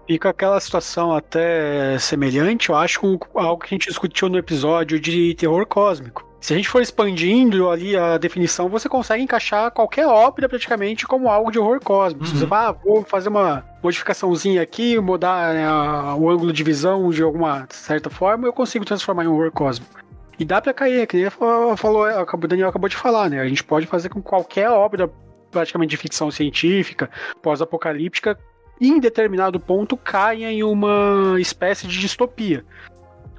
Fica 0.07 0.29
aquela 0.29 0.59
situação 0.59 1.13
até 1.13 1.99
semelhante, 1.99 2.69
eu 2.69 2.75
acho, 2.75 2.99
com 2.99 3.39
algo 3.39 3.61
que 3.61 3.67
a 3.67 3.77
gente 3.77 3.89
discutiu 3.89 4.27
no 4.27 4.39
episódio 4.39 4.99
de 4.99 5.35
terror 5.35 5.67
cósmico 5.67 6.28
se 6.41 6.53
a 6.53 6.55
gente 6.55 6.69
for 6.69 6.81
expandindo 6.81 7.69
ali 7.69 7.95
a 7.97 8.17
definição, 8.17 8.69
você 8.69 8.87
consegue 8.87 9.21
encaixar 9.21 9.71
qualquer 9.71 10.07
ópera 10.07 10.47
praticamente 10.47 11.05
como 11.05 11.29
algo 11.29 11.51
de 11.51 11.59
horror 11.59 11.79
cósmico. 11.83 12.25
Uhum. 12.25 12.31
Se 12.31 12.37
você 12.37 12.47
fala, 12.47 12.69
ah, 12.69 12.75
vou 12.83 13.03
fazer 13.03 13.29
uma 13.29 13.65
modificaçãozinha 13.83 14.61
aqui, 14.61 14.99
mudar 14.99 15.53
né, 15.53 15.69
o 16.17 16.29
ângulo 16.29 16.53
de 16.53 16.63
visão 16.63 17.09
de 17.09 17.21
alguma 17.21 17.67
certa 17.69 18.09
forma, 18.09 18.47
eu 18.47 18.53
consigo 18.53 18.85
transformar 18.85 19.25
em 19.25 19.27
um 19.27 19.33
horror 19.33 19.51
cósmico. 19.51 19.99
E 20.39 20.45
dá 20.45 20.61
para 20.61 20.73
cair, 20.73 21.05
que 21.05 21.17
ele 21.17 21.29
falou, 21.29 21.73
o 21.73 22.47
Daniel 22.47 22.69
acabou 22.69 22.87
de 22.87 22.95
falar, 22.95 23.29
né? 23.29 23.41
A 23.41 23.47
gente 23.47 23.61
pode 23.61 23.85
fazer 23.85 24.07
com 24.07 24.21
qualquer 24.21 24.69
obra 24.69 25.11
praticamente 25.51 25.89
de 25.89 25.97
ficção 25.97 26.31
científica, 26.31 27.09
pós-apocalíptica, 27.41 28.39
em 28.79 28.99
determinado 28.99 29.59
ponto 29.59 29.97
caia 29.97 30.49
em 30.49 30.63
uma 30.63 31.35
espécie 31.39 31.85
de 31.87 31.99
distopia. 31.99 32.63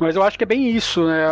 Mas 0.01 0.17
eu 0.17 0.23
acho 0.23 0.39
que 0.39 0.45
é 0.45 0.47
bem 0.47 0.71
isso, 0.71 1.07
né? 1.07 1.27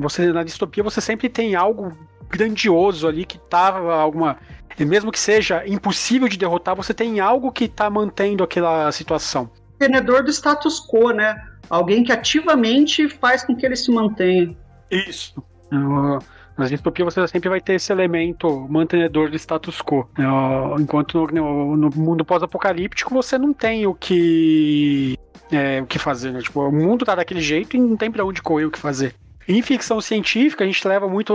Você 0.00 0.32
na 0.32 0.42
distopia 0.42 0.82
você 0.82 1.00
sempre 1.00 1.28
tem 1.28 1.54
algo 1.54 1.92
grandioso 2.28 3.06
ali 3.06 3.24
que 3.24 3.38
tá 3.38 3.76
alguma 3.76 4.36
mesmo 4.80 5.10
que 5.10 5.18
seja 5.18 5.66
impossível 5.66 6.28
de 6.28 6.38
derrotar, 6.38 6.76
você 6.76 6.94
tem 6.94 7.18
algo 7.18 7.50
que 7.50 7.66
tá 7.66 7.90
mantendo 7.90 8.44
aquela 8.44 8.92
situação. 8.92 9.50
Tenedor 9.76 10.22
do 10.22 10.30
status 10.30 10.80
quo, 10.80 11.10
né? 11.10 11.36
Alguém 11.68 12.04
que 12.04 12.12
ativamente 12.12 13.08
faz 13.08 13.42
com 13.42 13.56
que 13.56 13.66
ele 13.66 13.74
se 13.74 13.90
mantenha. 13.90 14.56
Isso. 14.88 15.42
Na 16.58 16.66
distopia 16.66 17.04
você 17.04 17.26
sempre 17.28 17.48
vai 17.48 17.60
ter 17.60 17.74
esse 17.74 17.92
elemento 17.92 18.66
mantenedor 18.68 19.30
do 19.30 19.36
status 19.36 19.80
quo. 19.80 20.08
Enquanto 20.80 21.28
no, 21.28 21.76
no 21.76 21.90
mundo 21.94 22.24
pós-apocalíptico 22.24 23.14
você 23.14 23.38
não 23.38 23.52
tem 23.52 23.86
o 23.86 23.94
que 23.94 25.16
é, 25.52 25.80
o 25.80 25.86
que 25.86 26.00
fazer, 26.00 26.32
né? 26.32 26.40
Tipo, 26.40 26.62
o 26.62 26.72
mundo 26.72 27.04
tá 27.04 27.14
daquele 27.14 27.40
jeito 27.40 27.76
e 27.76 27.80
não 27.80 27.96
tem 27.96 28.10
pra 28.10 28.24
onde 28.24 28.42
correr 28.42 28.64
o 28.64 28.72
que 28.72 28.78
fazer. 28.78 29.14
Em 29.46 29.62
ficção 29.62 30.00
científica, 30.00 30.64
a 30.64 30.66
gente 30.66 30.86
leva 30.86 31.08
muito, 31.08 31.32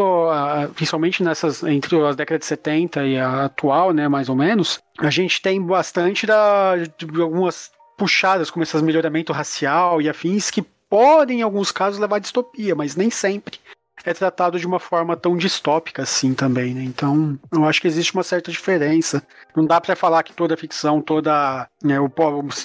principalmente 0.75 1.23
nessas, 1.23 1.63
entre 1.63 1.99
as 2.05 2.15
décadas 2.15 2.41
de 2.41 2.45
70 2.45 3.05
e 3.07 3.17
a 3.17 3.45
atual, 3.45 3.91
né, 3.91 4.07
mais 4.07 4.29
ou 4.29 4.35
menos, 4.35 4.79
a 4.99 5.09
gente 5.09 5.41
tem 5.41 5.59
bastante 5.59 6.27
da, 6.27 6.75
de 6.75 7.19
algumas 7.19 7.71
puxadas, 7.97 8.51
como 8.51 8.61
esses 8.61 8.81
melhoramento 8.83 9.33
racial 9.33 9.99
e 9.99 10.07
afins, 10.07 10.51
que 10.51 10.61
podem, 10.87 11.39
em 11.39 11.41
alguns 11.41 11.71
casos, 11.71 11.99
levar 11.99 12.17
a 12.17 12.19
distopia, 12.19 12.75
mas 12.75 12.95
nem 12.95 13.09
sempre 13.09 13.57
é 14.05 14.13
tratado 14.13 14.59
de 14.59 14.67
uma 14.67 14.79
forma 14.79 15.15
tão 15.15 15.37
distópica 15.37 16.03
assim 16.03 16.33
também, 16.33 16.73
né? 16.73 16.83
Então, 16.83 17.37
eu 17.51 17.65
acho 17.65 17.81
que 17.81 17.87
existe 17.87 18.13
uma 18.13 18.23
certa 18.23 18.51
diferença. 18.51 19.23
Não 19.55 19.65
dá 19.65 19.79
para 19.79 19.95
falar 19.95 20.23
que 20.23 20.33
toda 20.33 20.57
ficção, 20.57 21.01
toda 21.01 21.67
né, 21.83 21.99
o, 21.99 22.11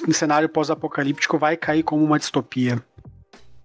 o 0.08 0.12
cenário 0.12 0.48
pós-apocalíptico 0.48 1.38
vai 1.38 1.56
cair 1.56 1.82
como 1.82 2.04
uma 2.04 2.18
distopia. 2.18 2.82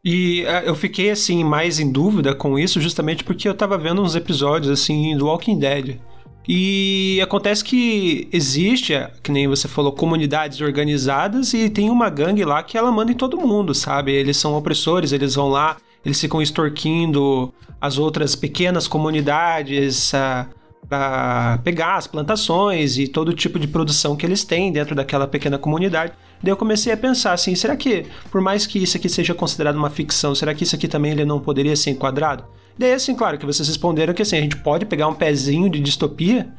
E 0.06 0.44
uh, 0.44 0.66
eu 0.66 0.76
fiquei 0.76 1.10
assim 1.10 1.44
mais 1.44 1.80
em 1.80 1.90
dúvida 1.90 2.36
com 2.36 2.60
isso 2.60 2.82
justamente 2.82 3.24
porque 3.24 3.48
eu 3.48 3.56
tava 3.56 3.78
vendo 3.78 4.02
uns 4.02 4.16
episódios 4.16 4.70
assim 4.70 5.16
do 5.18 5.28
Walking 5.28 5.58
Dead. 5.58 6.00
E 6.46 7.22
acontece 7.24 7.64
que 7.64 8.28
existe, 8.32 8.94
que 9.24 9.32
nem 9.32 9.48
você 9.48 9.66
falou, 9.66 9.94
comunidades 9.94 10.60
organizadas 10.60 11.54
e 11.54 11.70
tem 11.70 11.90
uma 11.90 12.10
gangue 12.10 12.44
lá 12.44 12.62
que 12.62 12.78
ela 12.78 12.92
manda 12.92 13.14
em 13.14 13.16
todo 13.16 13.40
mundo, 13.40 13.74
sabe? 13.74 14.12
Eles 14.12 14.36
são 14.36 14.54
opressores, 14.54 15.14
eles 15.14 15.36
vão 15.36 15.48
lá, 15.48 15.78
eles 16.06 16.20
ficam 16.20 16.42
extorquindo 16.42 17.54
as 17.80 17.98
outras 17.98 18.36
pequenas 18.36 18.88
comunidades 18.88 20.14
uh, 20.14 20.48
para 20.88 21.60
pegar 21.64 21.96
as 21.96 22.08
plantações 22.08 22.98
e 22.98 23.08
todo 23.08 23.34
tipo 23.34 23.58
de 23.58 23.68
produção 23.68 24.16
que 24.16 24.26
eles 24.26 24.44
têm 24.44 24.72
dentro 24.72 24.96
daquela 24.96 25.28
pequena 25.28 25.58
comunidade. 25.58 26.14
Daí 26.42 26.52
eu 26.52 26.58
comecei 26.58 26.92
a 26.92 26.98
pensar 26.98 27.34
assim, 27.34 27.56
será 27.56 27.76
que, 27.76 28.06
por 28.30 28.42
mais 28.42 28.68
que 28.68 28.82
isso 28.82 28.98
aqui 28.98 29.08
seja 29.08 29.34
considerado 29.34 29.78
uma 29.78 29.90
ficção, 29.90 30.36
será 30.36 30.54
que 30.54 30.64
isso 30.64 30.76
aqui 30.76 30.88
também 30.88 31.12
ele 31.12 31.26
não 31.26 31.40
poderia 31.40 31.76
ser 31.76 31.92
enquadrado? 31.92 32.44
Daí 32.78 32.94
assim, 32.94 33.16
claro, 33.16 33.38
que 33.38 33.46
vocês 33.46 33.68
responderam 33.68 34.14
que 34.14 34.22
assim, 34.22 34.38
a 34.38 34.42
gente 34.42 34.58
pode 34.58 34.86
pegar 34.86 35.08
um 35.08 35.14
pezinho 35.14 35.70
de 35.70 35.80
distopia 35.80 36.52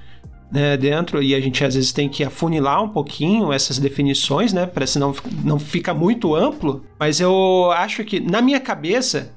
né, 0.51 0.77
dentro 0.77 1.23
e 1.23 1.35
a 1.35 1.41
gente 1.41 1.65
às 1.65 1.75
vezes 1.75 1.93
tem 1.93 2.09
que 2.09 2.23
afunilar 2.23 2.83
um 2.83 2.89
pouquinho 2.89 3.53
essas 3.53 3.79
definições, 3.79 4.53
né, 4.53 4.65
para 4.67 4.87
senão 4.87 5.15
não 5.45 5.59
fica 5.59 5.93
muito 5.93 6.35
amplo. 6.35 6.85
Mas 6.99 7.21
eu 7.21 7.71
acho 7.73 8.05
que 8.05 8.21
na 8.21 8.41
minha 8.41 8.61
cabeça 8.61 9.34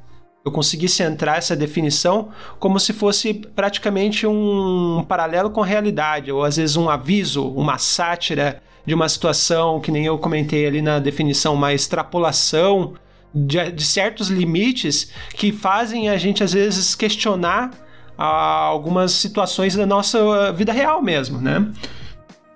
eu 0.48 0.52
consegui 0.52 0.88
centrar 0.88 1.38
essa 1.38 1.56
definição 1.56 2.30
como 2.60 2.80
se 2.80 2.94
fosse 2.94 3.34
praticamente 3.34 4.26
um 4.26 5.06
paralelo 5.08 5.50
com 5.50 5.62
a 5.62 5.66
realidade, 5.66 6.32
ou 6.32 6.44
às 6.44 6.58
vezes 6.58 6.76
um 6.76 6.90
aviso, 6.90 7.48
uma 7.50 7.78
sátira 7.78 8.62
de 8.86 8.94
uma 8.94 9.10
situação 9.10 9.82
que 9.82 9.92
nem 9.92 10.06
eu 10.06 10.18
comentei 10.18 10.66
ali 10.66 10.82
na 10.82 10.98
definição, 10.98 11.54
uma 11.54 11.74
extrapolação 11.74 12.94
de, 13.34 13.72
de 13.72 13.86
certos 13.86 14.30
limites 14.30 15.12
que 15.36 15.52
fazem 15.52 16.10
a 16.10 16.18
gente 16.18 16.44
às 16.44 16.54
vezes 16.54 16.96
questionar 16.96 17.72
ah, 18.18 18.64
algumas 18.64 19.12
situações 19.12 19.76
da 19.76 19.86
nossa 19.86 20.52
vida 20.54 20.72
real 20.72 21.02
mesmo, 21.02 21.40
né? 21.40 21.70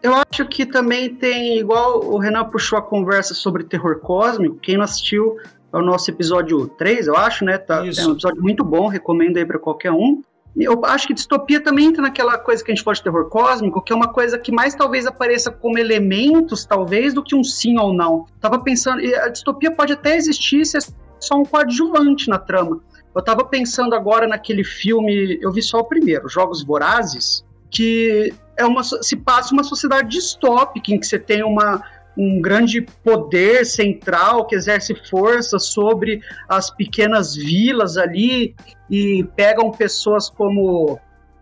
Eu 0.01 0.13
acho 0.15 0.47
que 0.47 0.65
também 0.65 1.13
tem, 1.13 1.59
igual 1.59 2.03
o 2.03 2.17
Renan 2.17 2.45
puxou 2.45 2.79
a 2.79 2.81
conversa 2.81 3.35
sobre 3.35 3.63
terror 3.63 3.99
cósmico, 3.99 4.55
quem 4.55 4.77
não 4.77 4.83
assistiu 4.83 5.37
é 5.73 5.77
o 5.77 5.81
nosso 5.81 6.09
episódio 6.11 6.67
3, 6.67 7.07
eu 7.07 7.15
acho, 7.15 7.45
né? 7.45 7.57
Tá, 7.57 7.77
é 7.77 7.81
um 7.81 8.11
episódio 8.11 8.41
muito 8.41 8.63
bom, 8.63 8.87
recomendo 8.87 9.37
aí 9.37 9.45
para 9.45 9.59
qualquer 9.59 9.91
um. 9.91 10.21
Eu 10.55 10.83
acho 10.83 11.07
que 11.07 11.13
distopia 11.13 11.61
também 11.63 11.85
entra 11.85 12.01
naquela 12.01 12.37
coisa 12.37 12.63
que 12.63 12.71
a 12.71 12.75
gente 12.75 12.83
fala 12.83 12.95
de 12.95 13.03
terror 13.03 13.29
cósmico, 13.29 13.81
que 13.81 13.93
é 13.93 13.95
uma 13.95 14.11
coisa 14.11 14.37
que 14.37 14.51
mais 14.51 14.75
talvez 14.75 15.05
apareça 15.05 15.49
como 15.49 15.77
elementos, 15.77 16.65
talvez, 16.65 17.13
do 17.13 17.23
que 17.23 17.33
um 17.33 17.43
sim 17.43 17.77
ou 17.77 17.93
não. 17.93 18.25
Tava 18.41 18.59
pensando, 18.59 19.01
a 19.23 19.29
distopia 19.29 19.71
pode 19.71 19.93
até 19.93 20.17
existir 20.17 20.65
se 20.65 20.77
é 20.77 20.81
só 21.19 21.35
um 21.35 21.45
coadjuvante 21.45 22.27
na 22.27 22.37
trama. 22.37 22.81
Eu 23.15 23.21
tava 23.21 23.45
pensando 23.45 23.95
agora 23.95 24.27
naquele 24.27 24.63
filme, 24.63 25.37
eu 25.41 25.51
vi 25.51 25.61
só 25.61 25.79
o 25.79 25.85
primeiro, 25.85 26.27
Jogos 26.27 26.63
Vorazes, 26.63 27.45
que 27.69 28.33
é 28.57 28.65
uma, 28.65 28.83
se 28.83 29.15
passa 29.15 29.53
uma 29.53 29.63
sociedade 29.63 30.09
distópica 30.09 30.91
em 30.91 30.99
que 30.99 31.07
você 31.07 31.17
tem 31.17 31.43
uma 31.43 31.81
um 32.17 32.41
grande 32.41 32.81
poder 33.03 33.65
central 33.65 34.45
que 34.45 34.55
exerce 34.55 34.93
força 35.09 35.57
sobre 35.57 36.21
as 36.49 36.69
pequenas 36.69 37.35
vilas 37.35 37.97
ali 37.97 38.55
e 38.89 39.23
pegam 39.35 39.71
pessoas 39.71 40.29
como 40.29 40.99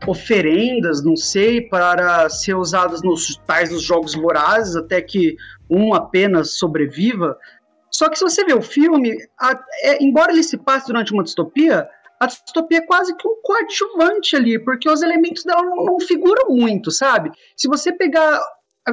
oferendas, 0.07 1.03
não 1.03 1.15
sei, 1.15 1.61
para 1.61 2.29
ser 2.29 2.55
usadas 2.55 3.01
nos 3.01 3.35
tais 3.45 3.69
dos 3.69 3.81
jogos 3.81 4.15
vorazes 4.15 4.75
até 4.75 5.01
que 5.01 5.35
um 5.69 5.93
apenas 5.93 6.57
sobreviva. 6.57 7.37
Só 7.91 8.07
que 8.07 8.17
se 8.17 8.23
você 8.23 8.45
vê 8.45 8.53
o 8.53 8.61
filme, 8.61 9.17
a, 9.39 9.59
é, 9.83 10.03
embora 10.03 10.31
ele 10.31 10.43
se 10.43 10.57
passe 10.57 10.87
durante 10.87 11.11
uma 11.11 11.23
distopia, 11.23 11.89
a 12.19 12.25
distopia 12.27 12.79
é 12.79 12.85
quase 12.85 13.15
que 13.15 13.27
um 13.27 13.41
coadjuvante 13.41 14.35
ali, 14.35 14.59
porque 14.59 14.89
os 14.89 15.01
elementos 15.01 15.43
dela 15.43 15.63
não, 15.63 15.85
não 15.85 15.99
figuram 15.99 16.49
muito, 16.49 16.91
sabe? 16.91 17.31
Se 17.55 17.67
você 17.67 17.91
pegar 17.91 18.41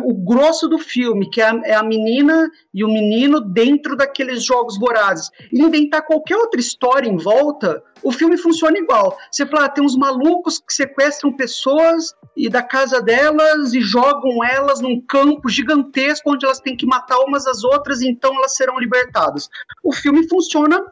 o 0.05 0.15
grosso 0.15 0.69
do 0.69 0.79
filme, 0.79 1.29
que 1.31 1.41
é 1.41 1.49
a, 1.49 1.61
é 1.65 1.75
a, 1.75 1.83
menina 1.83 2.51
e 2.73 2.85
o 2.85 2.89
menino 2.89 3.41
dentro 3.41 3.97
daqueles 3.97 4.45
jogos 4.45 4.79
vorazes, 4.79 5.31
e 5.53 5.61
inventar 5.61 6.03
qualquer 6.03 6.37
outra 6.37 6.61
história 6.61 7.09
em 7.09 7.17
volta, 7.17 7.83
o 8.03 8.13
filme 8.13 8.37
funciona 8.37 8.79
igual. 8.79 9.17
Você 9.31 9.47
fala, 9.47 9.67
ah, 9.67 9.69
tem 9.69 9.85
uns 9.85 9.97
malucos 9.97 10.59
que 10.59 10.73
sequestram 10.73 11.33
pessoas 11.33 12.15
e 12.37 12.49
da 12.49 12.63
casa 12.63 13.01
delas 13.01 13.73
e 13.73 13.81
jogam 13.81 14.45
elas 14.45 14.81
num 14.81 15.01
campo 15.01 15.49
gigantesco 15.49 16.33
onde 16.33 16.45
elas 16.45 16.61
têm 16.61 16.77
que 16.77 16.87
matar 16.87 17.19
umas 17.21 17.47
às 17.47 17.65
outras 17.65 18.01
e 18.03 18.09
então 18.09 18.35
elas 18.37 18.57
serão 18.57 18.79
libertadas. 18.79 19.49
O 19.83 19.93
filme 19.93 20.29
funciona 20.29 20.85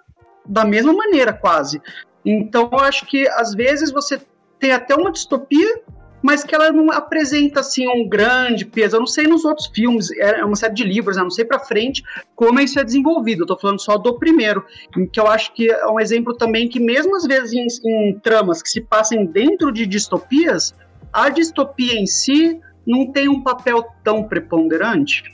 da 0.46 0.64
mesma 0.64 0.92
maneira, 0.92 1.32
quase. 1.32 1.80
Então, 2.24 2.68
eu 2.72 2.78
acho 2.80 3.06
que 3.06 3.28
às 3.28 3.54
vezes 3.54 3.92
você 3.92 4.20
tem 4.58 4.72
até 4.72 4.94
uma 4.94 5.12
distopia 5.12 5.82
mas 6.24 6.42
que 6.42 6.54
ela 6.54 6.72
não 6.72 6.90
apresenta 6.90 7.60
assim 7.60 7.86
um 7.86 8.08
grande 8.08 8.64
peso. 8.64 8.96
Eu 8.96 9.00
não 9.00 9.06
sei 9.06 9.26
nos 9.26 9.44
outros 9.44 9.66
filmes, 9.66 10.10
é, 10.12 10.40
é 10.40 10.44
uma 10.44 10.56
série 10.56 10.72
de 10.72 10.82
livros, 10.82 11.18
né? 11.18 11.22
não 11.22 11.30
sei 11.30 11.44
para 11.44 11.58
frente 11.58 12.02
como 12.34 12.58
isso 12.60 12.80
é 12.80 12.82
desenvolvido. 12.82 13.42
Eu 13.42 13.46
tô 13.46 13.58
falando 13.58 13.78
só 13.78 13.98
do 13.98 14.18
primeiro, 14.18 14.64
que 15.12 15.20
eu 15.20 15.26
acho 15.26 15.52
que 15.52 15.70
é 15.70 15.86
um 15.86 16.00
exemplo 16.00 16.34
também 16.34 16.66
que 16.66 16.80
mesmo 16.80 17.14
às 17.14 17.26
vezes 17.26 17.52
em, 17.52 17.66
em 17.90 18.18
tramas 18.20 18.62
que 18.62 18.70
se 18.70 18.80
passem 18.80 19.26
dentro 19.26 19.70
de 19.70 19.84
distopias, 19.84 20.74
a 21.12 21.28
distopia 21.28 21.94
em 21.94 22.06
si 22.06 22.58
não 22.86 23.12
tem 23.12 23.28
um 23.28 23.42
papel 23.42 23.84
tão 24.02 24.24
preponderante. 24.24 25.24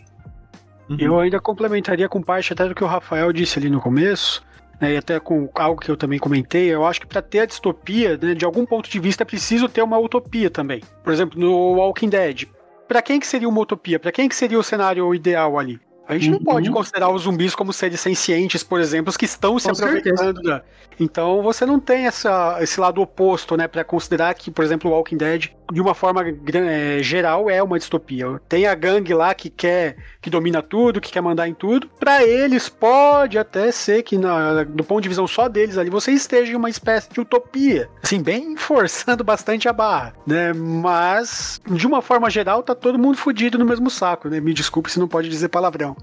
Eu 0.99 1.21
ainda 1.21 1.39
complementaria 1.39 2.09
com 2.09 2.21
parte 2.21 2.53
até 2.53 2.67
do 2.67 2.75
que 2.75 2.83
o 2.83 2.89
Rafael 2.89 3.33
disse 3.33 3.61
ali 3.61 3.71
no 3.71 3.81
começo, 3.81 4.45
né, 4.81 4.95
e 4.95 4.97
até 4.97 5.21
com 5.21 5.49
algo 5.55 5.81
que 5.81 5.91
eu 5.91 5.97
também 5.97 6.19
comentei, 6.19 6.73
eu 6.73 6.85
acho 6.87 7.01
que 7.01 7.07
para 7.07 7.21
ter 7.21 7.41
a 7.41 7.47
distopia, 7.47 8.17
né, 8.17 8.35
de 8.35 8.45
algum 8.45 8.65
ponto 8.65 8.89
de 8.89 8.99
vista, 8.99 9.23
é 9.23 9.27
preciso 9.27 9.69
ter 9.69 9.83
uma 9.83 9.99
utopia 9.99 10.51
também. 10.51 10.83
Por 11.05 11.13
exemplo, 11.13 11.39
no 11.39 11.75
Walking 11.75 12.09
Dead. 12.09 12.49
Para 12.89 13.03
quem 13.03 13.21
que 13.21 13.27
seria 13.27 13.49
uma 13.49 13.61
utopia? 13.61 14.01
Para 14.01 14.11
quem 14.11 14.29
que 14.29 14.35
seria 14.35 14.59
o 14.59 14.63
cenário 14.63 15.15
ideal 15.15 15.59
ali? 15.59 15.79
A 16.09 16.15
gente 16.15 16.27
uhum. 16.27 16.39
não 16.39 16.45
pode 16.45 16.69
considerar 16.73 17.09
os 17.09 17.23
zumbis 17.23 17.55
como 17.55 17.73
seres 17.73 18.01
sencientes, 18.01 18.65
por 18.65 18.81
exemplo, 18.81 19.17
que 19.17 19.25
estão 19.25 19.61
se 19.61 19.69
Com 19.69 19.75
aproveitando. 19.75 20.61
Então 20.99 21.41
você 21.41 21.65
não 21.65 21.79
tem 21.79 22.07
essa, 22.07 22.59
esse 22.61 22.81
lado 22.81 23.01
oposto, 23.01 23.57
né, 23.57 23.69
para 23.69 23.85
considerar 23.85 24.35
que, 24.35 24.51
por 24.51 24.65
exemplo, 24.65 24.91
o 24.91 24.95
Walking 24.95 25.17
Dead, 25.17 25.51
de 25.73 25.81
uma 25.81 25.95
forma 25.95 26.25
é, 26.29 27.03
geral, 27.03 27.49
é 27.49 27.63
uma 27.63 27.79
distopia. 27.79 28.41
Tem 28.49 28.67
a 28.67 28.75
gangue 28.75 29.15
lá 29.15 29.35
que 29.35 29.49
quer, 29.49 29.97
que 30.21 30.31
domina 30.31 30.63
tudo, 30.63 31.01
que 31.01 31.11
quer 31.11 31.21
mandar 31.21 31.49
em 31.49 31.55
tudo. 31.55 31.89
Para 31.99 32.25
eles 32.25 32.69
pode 32.69 33.39
até 33.39 33.71
ser 33.71 34.03
que, 34.03 34.19
na, 34.19 34.65
do 34.65 34.85
ponto 34.85 35.03
de 35.03 35.09
visão 35.09 35.27
só 35.27 35.49
deles 35.49 35.79
ali, 35.79 35.91
você 35.91 36.13
esteja 36.13 36.53
em 36.53 36.57
uma 36.57 36.71
espécie 36.71 37.11
de 37.11 37.21
utopia, 37.21 37.89
assim, 38.03 38.23
bem 38.23 38.57
forçando 38.59 39.25
bastante 39.25 39.69
a 39.69 39.73
barra, 39.73 40.15
né? 40.27 40.53
Mas 40.53 41.61
de 41.71 41.87
uma 41.87 42.03
forma 42.03 42.29
geral, 42.31 42.63
tá 42.63 42.75
todo 42.75 42.99
mundo 42.99 43.17
fudido 43.17 43.59
no 43.59 43.65
mesmo 43.65 43.91
saco, 43.91 44.29
né? 44.29 44.41
Me 44.41 44.53
desculpe 44.53 44.91
se 44.91 44.99
não 44.99 45.09
pode 45.09 45.29
dizer 45.29 45.49
palavrão. 45.49 45.97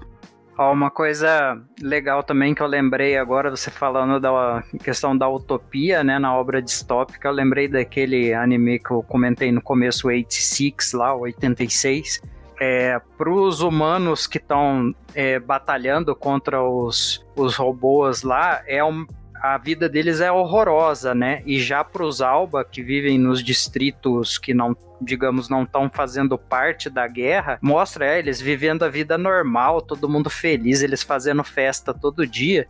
Uma 0.58 0.90
coisa 0.90 1.56
legal 1.80 2.20
também 2.24 2.52
que 2.52 2.60
eu 2.60 2.66
lembrei 2.66 3.16
agora, 3.16 3.48
você 3.48 3.70
falando 3.70 4.18
da 4.18 4.64
questão 4.82 5.16
da 5.16 5.28
utopia, 5.28 6.02
né, 6.02 6.18
na 6.18 6.36
obra 6.36 6.60
distópica, 6.60 7.28
eu 7.28 7.32
lembrei 7.32 7.68
daquele 7.68 8.34
anime 8.34 8.80
que 8.80 8.90
eu 8.90 9.00
comentei 9.04 9.52
no 9.52 9.62
começo, 9.62 10.08
86 10.08 10.94
lá, 10.94 11.14
86. 11.14 12.20
É, 12.60 13.00
para 13.16 13.30
os 13.30 13.60
humanos 13.60 14.26
que 14.26 14.38
estão 14.38 14.92
é, 15.14 15.38
batalhando 15.38 16.12
contra 16.16 16.60
os, 16.60 17.24
os 17.36 17.54
robôs 17.54 18.24
lá, 18.24 18.60
é 18.66 18.82
um, 18.82 19.06
a 19.42 19.58
vida 19.58 19.88
deles 19.88 20.20
é 20.20 20.30
horrorosa, 20.30 21.14
né? 21.14 21.42
E 21.46 21.60
já 21.60 21.82
para 21.84 22.04
os 22.04 22.20
Alba, 22.20 22.64
que 22.64 22.82
vivem 22.82 23.18
nos 23.18 23.42
distritos 23.42 24.38
que 24.38 24.52
não, 24.52 24.76
digamos, 25.00 25.48
não 25.48 25.62
estão 25.62 25.88
fazendo 25.88 26.36
parte 26.36 26.90
da 26.90 27.06
guerra, 27.06 27.58
mostra 27.62 28.06
é, 28.06 28.18
eles 28.18 28.40
vivendo 28.40 28.84
a 28.84 28.88
vida 28.88 29.16
normal, 29.16 29.80
todo 29.80 30.08
mundo 30.08 30.28
feliz, 30.30 30.82
eles 30.82 31.02
fazendo 31.02 31.44
festa 31.44 31.94
todo 31.94 32.26
dia. 32.26 32.66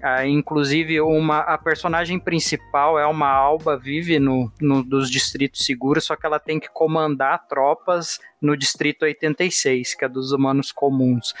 Ah, 0.00 0.24
inclusive, 0.24 1.00
uma, 1.00 1.40
a 1.40 1.58
personagem 1.58 2.20
principal 2.20 2.98
é 2.98 3.06
uma 3.06 3.28
alba, 3.28 3.76
vive 3.76 4.20
no, 4.20 4.52
no, 4.60 4.82
dos 4.84 5.10
distritos 5.10 5.64
seguros, 5.64 6.04
só 6.04 6.14
que 6.14 6.24
ela 6.24 6.38
tem 6.38 6.60
que 6.60 6.68
comandar 6.68 7.48
tropas 7.48 8.20
no 8.40 8.56
distrito 8.56 9.02
86, 9.04 9.96
que 9.96 10.04
é 10.04 10.08
dos 10.08 10.30
humanos 10.30 10.70
comuns. 10.70 11.34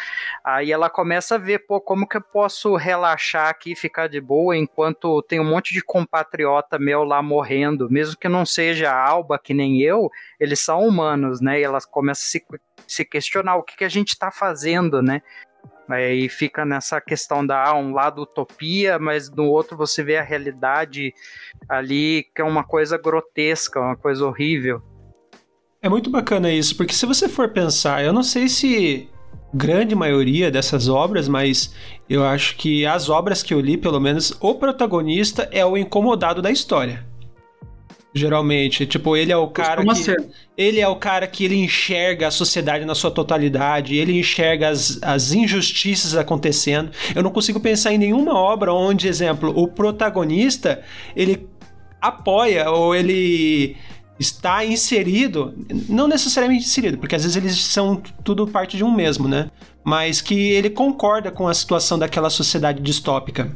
Aí 0.44 0.72
ela 0.72 0.90
começa 0.90 1.36
a 1.36 1.38
ver, 1.38 1.60
pô, 1.60 1.80
como 1.80 2.06
que 2.06 2.16
eu 2.16 2.20
posso 2.20 2.74
relaxar 2.74 3.48
aqui, 3.48 3.76
ficar 3.76 4.08
de 4.08 4.20
boa, 4.20 4.56
enquanto 4.56 5.22
tem 5.22 5.38
um 5.38 5.48
monte 5.48 5.72
de 5.72 5.80
compatriota 5.80 6.80
meu 6.80 7.04
lá 7.04 7.22
morrendo, 7.22 7.88
mesmo 7.88 8.18
que 8.18 8.28
não 8.28 8.44
seja 8.44 8.92
alba 8.92 9.38
que 9.38 9.54
nem 9.54 9.80
eu, 9.80 10.10
eles 10.40 10.58
são 10.58 10.86
humanos, 10.86 11.40
né? 11.40 11.60
E 11.60 11.62
elas 11.62 11.86
começam 11.86 12.24
a 12.24 12.28
se, 12.28 12.44
se 12.88 13.04
questionar 13.04 13.54
o 13.54 13.62
que, 13.62 13.76
que 13.76 13.84
a 13.84 13.88
gente 13.88 14.08
está 14.08 14.32
fazendo, 14.32 15.00
né? 15.00 15.22
Aí 15.88 16.28
fica 16.28 16.66
nessa 16.66 17.00
questão 17.00 17.46
da 17.46 17.68
ah, 17.68 17.74
um 17.74 17.94
lado 17.94 18.22
utopia, 18.22 18.98
mas 18.98 19.30
no 19.30 19.44
outro 19.44 19.76
você 19.76 20.02
vê 20.02 20.18
a 20.18 20.22
realidade 20.22 21.14
ali, 21.66 22.26
que 22.34 22.42
é 22.42 22.44
uma 22.44 22.62
coisa 22.62 22.98
grotesca, 22.98 23.80
uma 23.80 23.96
coisa 23.96 24.26
horrível. 24.26 24.82
É 25.80 25.88
muito 25.88 26.10
bacana 26.10 26.52
isso, 26.52 26.76
porque 26.76 26.92
se 26.92 27.06
você 27.06 27.28
for 27.28 27.48
pensar, 27.50 28.04
eu 28.04 28.12
não 28.12 28.22
sei 28.22 28.48
se 28.48 29.08
grande 29.54 29.94
maioria 29.94 30.50
dessas 30.50 30.88
obras, 30.88 31.26
mas 31.26 31.74
eu 32.08 32.22
acho 32.24 32.56
que 32.56 32.84
as 32.84 33.08
obras 33.08 33.42
que 33.42 33.54
eu 33.54 33.60
li, 33.60 33.78
pelo 33.78 34.00
menos, 34.00 34.36
o 34.40 34.56
protagonista 34.56 35.48
é 35.50 35.64
o 35.64 35.76
incomodado 35.76 36.42
da 36.42 36.50
história. 36.50 37.07
Geralmente, 38.14 38.86
tipo, 38.86 39.16
ele 39.16 39.30
é 39.30 39.36
o 39.36 39.48
cara 39.48 39.84
que 39.84 39.94
ser. 39.96 40.28
ele 40.56 40.80
é 40.80 40.88
o 40.88 40.96
cara 40.96 41.26
que 41.26 41.44
ele 41.44 41.56
enxerga 41.56 42.28
a 42.28 42.30
sociedade 42.30 42.84
na 42.84 42.94
sua 42.94 43.10
totalidade, 43.10 43.96
ele 43.96 44.18
enxerga 44.18 44.70
as, 44.70 44.98
as 45.02 45.32
injustiças 45.32 46.16
acontecendo. 46.16 46.90
Eu 47.14 47.22
não 47.22 47.30
consigo 47.30 47.60
pensar 47.60 47.92
em 47.92 47.98
nenhuma 47.98 48.34
obra 48.34 48.72
onde, 48.72 49.06
exemplo, 49.06 49.52
o 49.54 49.68
protagonista, 49.68 50.82
ele 51.14 51.46
apoia 52.00 52.70
ou 52.70 52.94
ele 52.94 53.76
está 54.18 54.64
inserido, 54.64 55.54
não 55.88 56.08
necessariamente 56.08 56.64
inserido, 56.64 56.98
porque 56.98 57.14
às 57.14 57.22
vezes 57.22 57.36
eles 57.36 57.56
são 57.62 58.02
tudo 58.24 58.46
parte 58.46 58.76
de 58.76 58.82
um 58.82 58.90
mesmo, 58.90 59.28
né? 59.28 59.50
Mas 59.84 60.20
que 60.20 60.50
ele 60.50 60.70
concorda 60.70 61.30
com 61.30 61.46
a 61.46 61.54
situação 61.54 61.98
daquela 61.98 62.30
sociedade 62.30 62.82
distópica. 62.82 63.54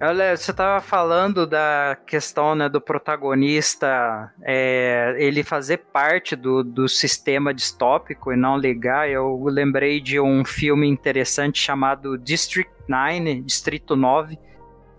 Olha, 0.00 0.36
você 0.36 0.50
estava 0.50 0.80
falando 0.80 1.46
da 1.46 1.96
questão 2.04 2.54
né, 2.56 2.68
do 2.68 2.80
protagonista 2.80 4.32
é, 4.42 5.14
ele 5.18 5.44
fazer 5.44 5.78
parte 5.92 6.34
do, 6.34 6.64
do 6.64 6.88
sistema 6.88 7.54
distópico 7.54 8.32
e 8.32 8.36
não 8.36 8.58
ligar. 8.58 9.08
Eu 9.08 9.44
lembrei 9.44 10.00
de 10.00 10.18
um 10.18 10.44
filme 10.44 10.88
interessante 10.88 11.60
chamado 11.60 12.18
District 12.18 12.72
9, 12.88 13.42
Distrito 13.42 13.94
9, 13.94 14.36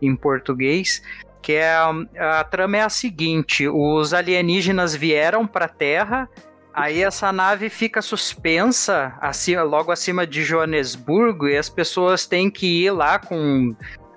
em 0.01 0.15
português, 0.15 1.03
que 1.41 1.53
é 1.53 1.73
a, 1.73 2.39
a 2.39 2.43
trama 2.45 2.77
é 2.77 2.81
a 2.81 2.89
seguinte: 2.89 3.67
os 3.67 4.13
alienígenas 4.13 4.95
vieram 4.95 5.45
para 5.45 5.65
a 5.65 5.69
Terra. 5.69 6.29
Aí 6.73 7.03
essa 7.03 7.31
nave 7.31 7.69
fica 7.69 8.01
suspensa 8.01 9.17
acima, 9.21 9.63
logo 9.63 9.91
acima 9.91 10.27
de 10.27 10.43
Joanesburgo 10.43 11.47
e 11.47 11.57
as 11.57 11.69
pessoas 11.69 12.25
têm 12.25 12.49
que 12.49 12.83
ir 12.83 12.91
lá 12.91 13.17
com 13.17 13.73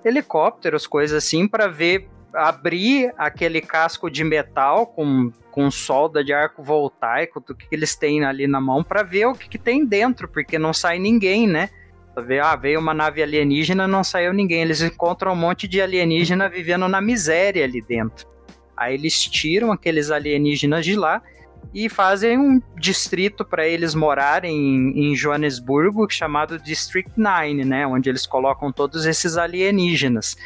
helicópteros, 0.08 0.86
coisas 0.86 1.24
assim, 1.24 1.46
para 1.46 1.68
ver 1.68 2.08
abrir 2.34 3.12
aquele 3.16 3.60
casco 3.60 4.10
de 4.10 4.22
metal 4.22 4.86
com, 4.86 5.32
com 5.50 5.70
solda 5.70 6.22
de 6.22 6.32
arco 6.32 6.62
voltaico, 6.62 7.40
do 7.40 7.54
que 7.54 7.66
eles 7.70 7.96
têm 7.96 8.24
ali 8.24 8.46
na 8.46 8.60
mão, 8.60 8.84
para 8.84 9.02
ver 9.02 9.26
o 9.26 9.34
que, 9.34 9.48
que, 9.48 9.58
tem 9.58 9.84
dentro, 9.84 10.28
porque 10.28 10.58
não 10.58 10.72
sai 10.72 10.98
ninguém, 10.98 11.46
né? 11.46 11.70
Ver, 12.26 12.40
ah, 12.40 12.56
veio 12.56 12.80
uma 12.80 12.92
nave 12.92 13.22
alienígena, 13.22 13.86
não 13.86 14.02
saiu 14.02 14.32
ninguém. 14.32 14.62
Eles 14.62 14.82
encontram 14.82 15.32
um 15.32 15.36
monte 15.36 15.68
de 15.68 15.80
alienígena 15.80 16.48
vivendo 16.48 16.88
na 16.88 17.00
miséria 17.00 17.64
ali 17.64 17.80
dentro. 17.80 18.26
Aí 18.76 18.94
eles 18.94 19.20
tiram 19.22 19.70
aqueles 19.70 20.10
alienígenas 20.10 20.84
de 20.84 20.96
lá 20.96 21.22
e 21.72 21.88
fazem 21.88 22.38
um 22.38 22.60
distrito 22.76 23.44
para 23.44 23.66
eles 23.66 23.94
morarem 23.94 24.56
em, 24.56 25.10
em 25.10 25.16
Joanesburgo 25.16 26.08
chamado 26.10 26.58
District 26.58 27.10
9, 27.16 27.64
né, 27.64 27.86
onde 27.86 28.08
eles 28.08 28.26
colocam 28.26 28.72
todos 28.72 29.06
esses 29.06 29.36
alienígenas. 29.36 30.36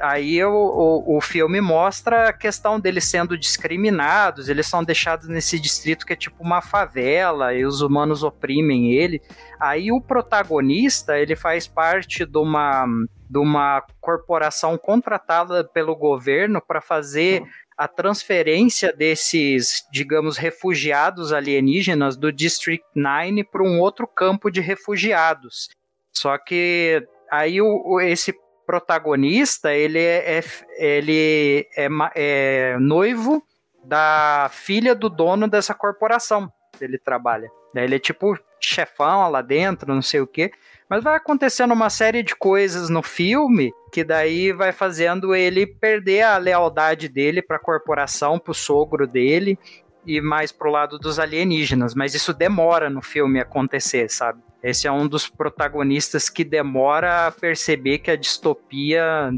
Aí 0.00 0.42
o, 0.44 0.52
o, 0.52 1.16
o, 1.16 1.20
filme 1.20 1.60
mostra 1.60 2.28
a 2.28 2.32
questão 2.32 2.78
deles 2.78 3.04
sendo 3.04 3.36
discriminados, 3.36 4.48
eles 4.48 4.68
são 4.68 4.84
deixados 4.84 5.26
nesse 5.26 5.58
distrito 5.58 6.06
que 6.06 6.12
é 6.12 6.16
tipo 6.16 6.40
uma 6.40 6.62
favela 6.62 7.52
e 7.52 7.64
os 7.64 7.80
humanos 7.80 8.22
oprimem 8.22 8.92
ele. 8.92 9.20
Aí 9.58 9.90
o 9.90 10.00
protagonista, 10.00 11.18
ele 11.18 11.34
faz 11.34 11.66
parte 11.66 12.24
de 12.24 12.38
uma, 12.38 12.86
de 13.28 13.38
uma 13.38 13.82
corporação 14.00 14.78
contratada 14.78 15.64
pelo 15.64 15.96
governo 15.96 16.62
para 16.64 16.80
fazer 16.80 17.42
a 17.78 17.86
transferência 17.86 18.92
desses, 18.92 19.86
digamos, 19.92 20.36
refugiados 20.36 21.32
alienígenas 21.32 22.16
do 22.16 22.32
District 22.32 22.84
9 22.92 23.44
para 23.44 23.62
um 23.62 23.78
outro 23.78 24.04
campo 24.04 24.50
de 24.50 24.60
refugiados. 24.60 25.68
Só 26.12 26.36
que 26.36 27.06
aí 27.30 27.62
o, 27.62 28.00
esse 28.00 28.34
protagonista 28.66 29.72
ele 29.72 30.00
é, 30.00 30.38
é 30.38 30.44
ele 30.76 31.68
é, 31.76 31.88
é 32.16 32.76
noivo 32.80 33.42
da 33.84 34.50
filha 34.52 34.94
do 34.94 35.08
dono 35.08 35.46
dessa 35.46 35.72
corporação. 35.72 36.52
ele 36.80 36.98
trabalha. 36.98 37.48
Ele 37.76 37.94
é 37.94 37.98
tipo 37.98 38.36
chefão 38.60 39.30
lá 39.30 39.40
dentro, 39.40 39.94
não 39.94 40.02
sei 40.02 40.20
o 40.20 40.26
quê. 40.26 40.50
Mas 40.88 41.04
vai 41.04 41.16
acontecendo 41.16 41.72
uma 41.72 41.90
série 41.90 42.22
de 42.22 42.34
coisas 42.34 42.88
no 42.88 43.02
filme 43.02 43.72
que 43.92 44.02
daí 44.02 44.52
vai 44.52 44.72
fazendo 44.72 45.34
ele 45.34 45.66
perder 45.66 46.22
a 46.22 46.38
lealdade 46.38 47.08
dele 47.08 47.42
para 47.42 47.56
a 47.56 47.60
corporação, 47.60 48.38
pro 48.38 48.54
sogro 48.54 49.06
dele 49.06 49.58
e 50.06 50.20
mais 50.20 50.50
pro 50.50 50.70
lado 50.70 50.98
dos 50.98 51.18
alienígenas. 51.18 51.94
Mas 51.94 52.14
isso 52.14 52.32
demora 52.32 52.88
no 52.88 53.02
filme 53.02 53.38
acontecer, 53.38 54.08
sabe? 54.10 54.40
Esse 54.62 54.88
é 54.88 54.92
um 54.92 55.06
dos 55.06 55.28
protagonistas 55.28 56.28
que 56.28 56.42
demora 56.42 57.26
a 57.26 57.30
perceber 57.30 57.98
que 57.98 58.10
a 58.10 58.16
distopia, 58.16 59.30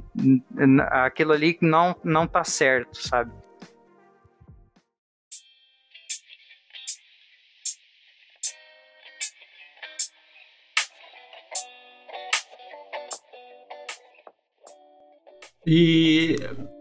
aquilo 0.90 1.32
ali 1.32 1.58
não, 1.60 1.94
não 2.02 2.26
tá 2.26 2.42
certo, 2.42 2.96
sabe? 2.96 3.30
E 15.66 16.36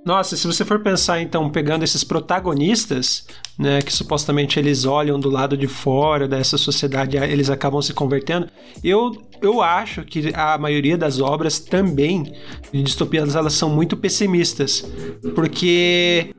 nossa, 0.05 0.37
se 0.37 0.47
você 0.47 0.63
for 0.63 0.79
pensar 0.79 1.21
então 1.21 1.49
pegando 1.49 1.83
esses 1.83 2.03
protagonistas, 2.03 3.27
né, 3.57 3.81
que 3.81 3.91
supostamente 3.91 4.57
eles 4.57 4.85
olham 4.85 5.19
do 5.19 5.29
lado 5.29 5.57
de 5.57 5.67
fora 5.67 6.27
dessa 6.27 6.57
sociedade, 6.57 7.17
eles 7.17 7.49
acabam 7.49 7.81
se 7.81 7.93
convertendo, 7.93 8.47
eu, 8.83 9.11
eu 9.41 9.61
acho 9.61 10.03
que 10.03 10.31
a 10.33 10.57
maioria 10.57 10.97
das 10.97 11.19
obras 11.19 11.59
também 11.59 12.33
de 12.71 12.81
distopias 12.81 13.35
elas 13.35 13.53
são 13.53 13.69
muito 13.69 13.97
pessimistas, 13.97 14.89
porque 15.35 16.33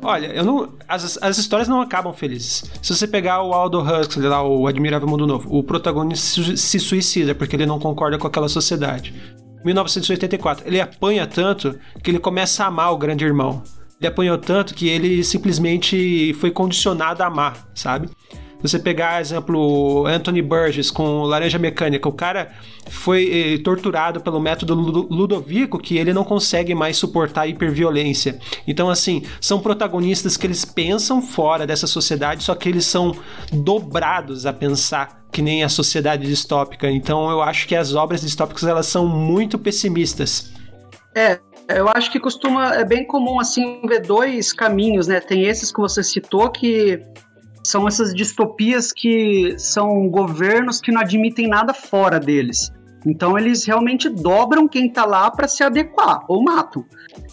Olha, 0.00 0.28
eu 0.28 0.44
não, 0.44 0.74
as, 0.86 1.18
as 1.20 1.38
histórias 1.38 1.66
não 1.66 1.80
acabam 1.80 2.12
felizes. 2.12 2.70
Se 2.80 2.94
você 2.94 3.06
pegar 3.06 3.42
o 3.42 3.52
Aldo 3.52 3.80
Huxley, 3.80 4.28
lá, 4.28 4.42
o 4.44 4.68
Admirável 4.68 5.08
Mundo 5.08 5.26
Novo, 5.26 5.48
o 5.52 5.60
protagonista 5.62 6.56
se 6.56 6.78
suicida 6.78 7.34
porque 7.34 7.56
ele 7.56 7.66
não 7.66 7.80
concorda 7.80 8.16
com 8.16 8.26
aquela 8.26 8.48
sociedade. 8.48 9.12
1984. 9.64 10.66
Ele 10.66 10.80
apanha 10.80 11.26
tanto 11.26 11.78
que 12.02 12.10
ele 12.10 12.18
começa 12.18 12.64
a 12.64 12.68
amar 12.68 12.92
o 12.92 12.98
grande 12.98 13.24
irmão. 13.24 13.62
Ele 14.00 14.08
apanhou 14.08 14.38
tanto 14.38 14.74
que 14.74 14.88
ele 14.88 15.24
simplesmente 15.24 16.32
foi 16.34 16.50
condicionado 16.50 17.22
a 17.22 17.26
amar, 17.26 17.68
sabe? 17.74 18.08
Você 18.60 18.78
pegar, 18.78 19.20
exemplo, 19.20 20.04
Anthony 20.06 20.42
Burgess 20.42 20.90
com 20.90 21.22
Laranja 21.22 21.58
Mecânica, 21.58 22.08
o 22.08 22.12
cara 22.12 22.50
foi 22.90 23.54
eh, 23.54 23.58
torturado 23.62 24.20
pelo 24.20 24.40
método 24.40 24.74
Ludovico 24.74 25.78
que 25.78 25.96
ele 25.96 26.12
não 26.12 26.24
consegue 26.24 26.74
mais 26.74 26.96
suportar 26.96 27.42
a 27.42 27.46
hiperviolência. 27.46 28.38
Então, 28.66 28.90
assim, 28.90 29.22
são 29.40 29.60
protagonistas 29.60 30.36
que 30.36 30.46
eles 30.46 30.64
pensam 30.64 31.22
fora 31.22 31.66
dessa 31.66 31.86
sociedade, 31.86 32.42
só 32.42 32.54
que 32.54 32.68
eles 32.68 32.84
são 32.84 33.14
dobrados 33.52 34.44
a 34.44 34.52
pensar 34.52 35.22
que 35.30 35.40
nem 35.40 35.62
a 35.62 35.68
sociedade 35.68 36.26
distópica. 36.26 36.90
Então, 36.90 37.30
eu 37.30 37.40
acho 37.40 37.68
que 37.68 37.76
as 37.76 37.94
obras 37.94 38.22
distópicas 38.22 38.64
elas 38.64 38.86
são 38.86 39.06
muito 39.06 39.56
pessimistas. 39.56 40.52
É, 41.14 41.38
eu 41.68 41.88
acho 41.88 42.10
que 42.10 42.18
costuma 42.18 42.74
é 42.74 42.84
bem 42.84 43.06
comum 43.06 43.38
assim 43.38 43.80
ver 43.86 44.00
dois 44.00 44.52
caminhos, 44.52 45.06
né? 45.06 45.20
Tem 45.20 45.44
esses 45.44 45.70
que 45.70 45.78
você 45.78 46.02
citou 46.02 46.50
que 46.50 47.00
são 47.64 47.86
essas 47.86 48.14
distopias 48.14 48.92
que 48.92 49.54
são 49.58 50.08
governos 50.08 50.80
que 50.80 50.92
não 50.92 51.00
admitem 51.00 51.48
nada 51.48 51.74
fora 51.74 52.18
deles. 52.18 52.72
Então 53.06 53.38
eles 53.38 53.64
realmente 53.64 54.08
dobram 54.08 54.66
quem 54.66 54.86
está 54.86 55.04
lá 55.04 55.30
para 55.30 55.48
se 55.48 55.62
adequar 55.62 56.24
ou 56.28 56.42
matam. 56.42 56.84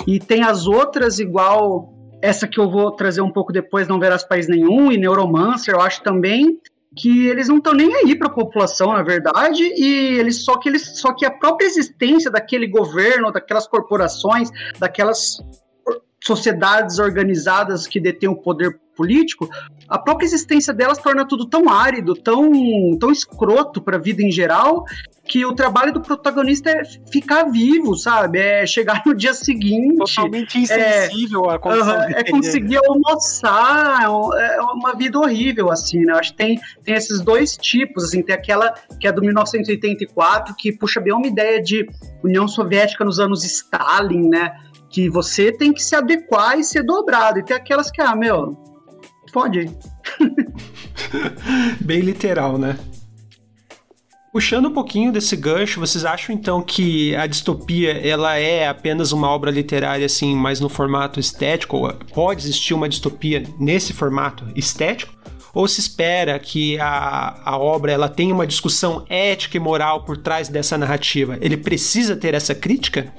E 0.05 0.19
tem 0.19 0.43
as 0.43 0.67
outras 0.67 1.19
igual 1.19 1.93
essa 2.21 2.47
que 2.47 2.59
eu 2.59 2.69
vou 2.69 2.91
trazer 2.91 3.21
um 3.21 3.31
pouco 3.31 3.51
depois, 3.51 3.87
não 3.87 3.99
verás 3.99 4.23
país 4.23 4.47
nenhum 4.47 4.91
e 4.91 4.97
Neuromancer, 4.97 5.73
eu 5.73 5.81
acho 5.81 6.01
também 6.01 6.59
que 6.95 7.27
eles 7.27 7.49
não 7.49 7.57
estão 7.57 7.73
nem 7.73 7.93
aí 7.93 8.15
para 8.15 8.27
a 8.27 8.33
população, 8.33 8.93
na 8.93 9.03
verdade, 9.03 9.63
e 9.63 10.17
eles 10.17 10.43
só 10.43 10.57
que 10.57 10.69
eles 10.69 10.97
só 10.99 11.11
que 11.13 11.25
a 11.25 11.31
própria 11.31 11.65
existência 11.65 12.31
daquele 12.31 12.67
governo, 12.67 13.31
daquelas 13.31 13.67
corporações, 13.67 14.49
daquelas 14.79 15.37
sociedades 16.23 16.97
organizadas 16.97 17.85
que 17.85 17.99
detêm 17.99 18.29
o 18.29 18.35
poder 18.35 18.79
político, 18.95 19.49
a 19.87 19.99
própria 19.99 20.25
existência 20.25 20.73
delas 20.73 20.97
torna 20.97 21.27
tudo 21.27 21.45
tão 21.45 21.69
árido, 21.69 22.15
tão, 22.15 22.51
tão 22.99 23.11
escroto 23.11 23.81
para 23.81 23.97
a 23.97 23.99
vida 23.99 24.23
em 24.23 24.31
geral, 24.31 24.83
que 25.27 25.45
o 25.45 25.53
trabalho 25.53 25.91
do 25.91 26.01
protagonista 26.01 26.69
é 26.69 26.83
ficar 27.11 27.45
vivo, 27.45 27.95
sabe? 27.95 28.39
É 28.39 28.65
chegar 28.65 29.01
no 29.05 29.13
dia 29.13 29.33
seguinte. 29.33 29.97
Totalmente 29.97 30.59
insensível 30.59 31.49
é, 31.49 31.55
a 31.55 31.59
condição. 31.59 32.01
é 32.01 32.23
conseguir 32.29 32.79
almoçar, 32.87 34.03
é, 34.35 34.55
é 34.55 34.61
uma 34.61 34.93
vida 34.95 35.19
horrível, 35.19 35.71
assim, 35.71 36.05
né? 36.05 36.13
Eu 36.13 36.17
acho 36.17 36.31
que 36.31 36.37
tem, 36.37 36.59
tem 36.83 36.95
esses 36.95 37.21
dois 37.21 37.57
tipos, 37.57 38.05
assim, 38.05 38.21
tem 38.21 38.35
aquela 38.35 38.73
que 38.99 39.07
é 39.07 39.11
do 39.11 39.21
1984, 39.21 40.55
que 40.55 40.71
puxa 40.71 41.01
bem 41.01 41.13
uma 41.13 41.27
ideia 41.27 41.61
de 41.61 41.87
União 42.23 42.47
Soviética 42.47 43.03
nos 43.03 43.19
anos 43.19 43.43
Stalin, 43.43 44.29
né? 44.29 44.51
que 44.95 45.09
você 45.09 45.51
tem 45.51 45.73
que 45.73 45.83
se 45.83 45.93
adequar 45.93 46.57
e 46.57 46.63
ser 46.63 46.81
dobrado. 46.81 47.39
E 47.39 47.43
tem 47.43 47.57
aquelas 47.57 47.91
que, 47.91 48.01
ah, 48.01 48.15
meu, 48.15 48.57
pode. 49.35 49.69
Bem 51.81 51.99
literal, 51.99 52.57
né? 52.57 52.79
Puxando 54.31 54.67
um 54.67 54.73
pouquinho 54.73 55.11
desse 55.11 55.35
gancho, 55.35 55.79
vocês 55.79 56.05
acham 56.05 56.33
então 56.33 56.61
que 56.61 57.13
a 57.17 57.27
distopia 57.27 57.91
ela 57.91 58.37
é 58.37 58.67
apenas 58.67 59.11
uma 59.11 59.29
obra 59.29 59.51
literária 59.51 60.05
assim, 60.05 60.33
mas 60.33 60.61
no 60.61 60.69
formato 60.69 61.19
estético? 61.19 61.93
Pode 62.13 62.43
existir 62.43 62.73
uma 62.73 62.87
distopia 62.87 63.43
nesse 63.59 63.91
formato 63.91 64.45
estético? 64.55 65.13
Ou 65.53 65.67
se 65.67 65.81
espera 65.81 66.37
que 66.39 66.77
a, 66.79 67.41
a 67.45 67.57
obra 67.57 67.91
ela 67.91 68.09
tenha 68.09 68.33
uma 68.33 68.47
discussão 68.47 69.05
ética 69.09 69.57
e 69.57 69.59
moral 69.59 70.03
por 70.03 70.17
trás 70.17 70.47
dessa 70.47 70.77
narrativa? 70.77 71.37
Ele 71.41 71.57
precisa 71.57 72.15
ter 72.15 72.33
essa 72.33 72.55
crítica? 72.55 73.13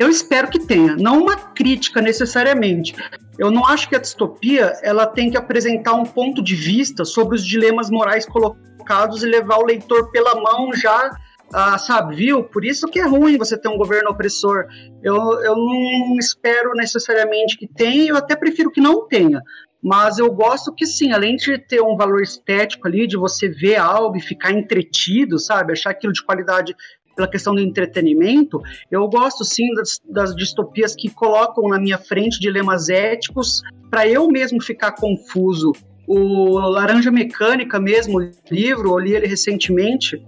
Eu 0.00 0.08
espero 0.08 0.48
que 0.48 0.58
tenha, 0.58 0.96
não 0.96 1.20
uma 1.20 1.36
crítica 1.36 2.00
necessariamente. 2.00 2.94
Eu 3.38 3.50
não 3.50 3.66
acho 3.66 3.86
que 3.86 3.94
a 3.94 3.98
distopia 3.98 4.72
ela 4.82 5.06
tem 5.06 5.30
que 5.30 5.36
apresentar 5.36 5.92
um 5.92 6.04
ponto 6.04 6.42
de 6.42 6.54
vista 6.54 7.04
sobre 7.04 7.36
os 7.36 7.46
dilemas 7.46 7.90
morais 7.90 8.24
colocados 8.24 9.22
e 9.22 9.26
levar 9.26 9.58
o 9.58 9.66
leitor 9.66 10.10
pela 10.10 10.40
mão 10.40 10.72
já 10.72 11.10
ah, 11.52 11.76
sabe, 11.76 12.16
viu? 12.16 12.44
Por 12.44 12.64
isso 12.64 12.86
que 12.86 12.98
é 12.98 13.06
ruim 13.06 13.36
você 13.36 13.58
ter 13.58 13.68
um 13.68 13.76
governo 13.76 14.08
opressor. 14.08 14.66
Eu, 15.02 15.16
eu 15.42 15.54
não 15.54 16.16
espero 16.18 16.72
necessariamente 16.74 17.58
que 17.58 17.66
tenha, 17.66 18.08
eu 18.08 18.16
até 18.16 18.34
prefiro 18.34 18.70
que 18.70 18.80
não 18.80 19.06
tenha. 19.06 19.42
Mas 19.82 20.18
eu 20.18 20.30
gosto 20.32 20.74
que 20.74 20.86
sim, 20.86 21.12
além 21.12 21.36
de 21.36 21.58
ter 21.58 21.82
um 21.82 21.96
valor 21.96 22.22
estético 22.22 22.86
ali, 22.86 23.06
de 23.06 23.16
você 23.16 23.48
ver 23.48 23.76
algo 23.76 24.16
e 24.16 24.20
ficar 24.20 24.52
entretido, 24.52 25.38
sabe? 25.38 25.72
Achar 25.72 25.90
aquilo 25.90 26.12
de 26.12 26.24
qualidade 26.24 26.74
pela 27.20 27.28
questão 27.28 27.54
do 27.54 27.60
entretenimento, 27.60 28.62
eu 28.90 29.06
gosto 29.08 29.44
sim 29.44 29.72
das, 29.74 30.00
das 30.08 30.34
distopias 30.34 30.94
que 30.94 31.10
colocam 31.10 31.68
na 31.68 31.78
minha 31.78 31.98
frente 31.98 32.40
dilemas 32.40 32.88
éticos 32.88 33.62
para 33.90 34.08
eu 34.08 34.26
mesmo 34.28 34.62
ficar 34.62 34.92
confuso. 34.92 35.72
O 36.06 36.58
Laranja 36.58 37.10
Mecânica 37.10 37.78
mesmo, 37.78 38.18
livro, 38.50 38.90
eu 38.90 38.98
li 38.98 39.14
ele 39.14 39.26
recentemente, 39.26 40.22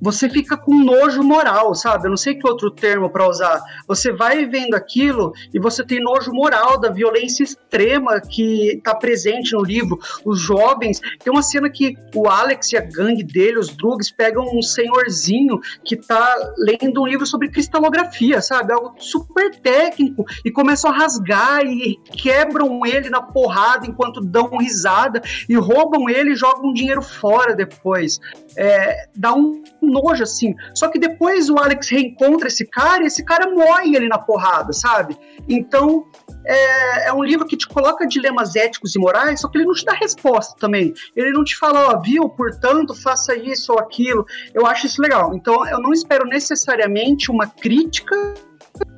você 0.00 0.28
fica 0.28 0.56
com 0.56 0.74
nojo 0.74 1.22
moral, 1.22 1.74
sabe? 1.74 2.06
Eu 2.06 2.10
não 2.10 2.16
sei 2.16 2.34
que 2.34 2.46
outro 2.46 2.70
termo 2.70 3.10
para 3.10 3.28
usar. 3.28 3.62
Você 3.86 4.12
vai 4.12 4.44
vendo 4.46 4.74
aquilo 4.74 5.32
e 5.52 5.58
você 5.58 5.84
tem 5.84 6.00
nojo 6.00 6.32
moral 6.32 6.78
da 6.78 6.90
violência 6.90 7.42
extrema 7.42 8.20
que 8.20 8.76
está 8.76 8.94
presente 8.94 9.52
no 9.52 9.62
livro. 9.62 9.98
Os 10.24 10.40
jovens, 10.40 11.00
tem 11.22 11.32
uma 11.32 11.42
cena 11.42 11.70
que 11.70 11.96
o 12.14 12.28
Alex 12.28 12.72
e 12.72 12.76
a 12.76 12.80
gangue 12.80 13.22
dele, 13.22 13.58
os 13.58 13.68
drugs, 13.68 14.10
pegam 14.10 14.44
um 14.54 14.62
senhorzinho 14.62 15.60
que 15.84 15.94
está 15.94 16.34
lendo 16.58 17.02
um 17.02 17.06
livro 17.06 17.26
sobre 17.26 17.48
cristalografia, 17.48 18.40
sabe? 18.40 18.72
Algo 18.72 18.94
super 18.98 19.54
técnico 19.56 20.24
e 20.44 20.50
começam 20.50 20.90
a 20.90 20.94
rasgar 20.94 21.64
e 21.64 21.96
quebram 22.12 22.84
ele 22.84 23.08
na 23.10 23.22
porrada 23.22 23.86
enquanto 23.86 24.20
dão 24.20 24.56
risada 24.58 25.22
e 25.48 25.56
roubam 25.56 26.08
ele 26.08 26.32
e 26.32 26.36
jogam 26.36 26.72
dinheiro 26.72 27.02
fora 27.02 27.54
depois. 27.54 28.20
É, 28.56 29.08
dá 29.16 29.34
um 29.34 29.62
nojo, 29.94 30.22
assim. 30.22 30.54
Só 30.74 30.88
que 30.88 30.98
depois 30.98 31.48
o 31.48 31.58
Alex 31.58 31.88
reencontra 31.88 32.48
esse 32.48 32.66
cara 32.66 33.02
e 33.02 33.06
esse 33.06 33.24
cara 33.24 33.50
morre 33.50 33.94
ele 33.94 34.08
na 34.08 34.18
porrada, 34.18 34.72
sabe? 34.72 35.16
Então, 35.48 36.06
é, 36.44 37.08
é, 37.08 37.12
um 37.12 37.22
livro 37.22 37.46
que 37.46 37.56
te 37.56 37.66
coloca 37.66 38.06
dilemas 38.06 38.54
éticos 38.54 38.94
e 38.94 38.98
morais, 38.98 39.40
só 39.40 39.48
que 39.48 39.58
ele 39.58 39.64
não 39.64 39.74
te 39.74 39.84
dá 39.84 39.92
resposta 39.92 40.54
também. 40.58 40.92
Ele 41.16 41.30
não 41.32 41.44
te 41.44 41.56
fala, 41.56 41.88
ó, 41.88 42.00
viu, 42.00 42.28
portanto, 42.28 42.94
faça 42.94 43.34
isso 43.34 43.72
ou 43.72 43.78
aquilo. 43.78 44.26
Eu 44.52 44.66
acho 44.66 44.86
isso 44.86 45.00
legal. 45.00 45.34
Então, 45.34 45.66
eu 45.66 45.80
não 45.80 45.92
espero 45.92 46.26
necessariamente 46.26 47.30
uma 47.30 47.46
crítica, 47.46 48.16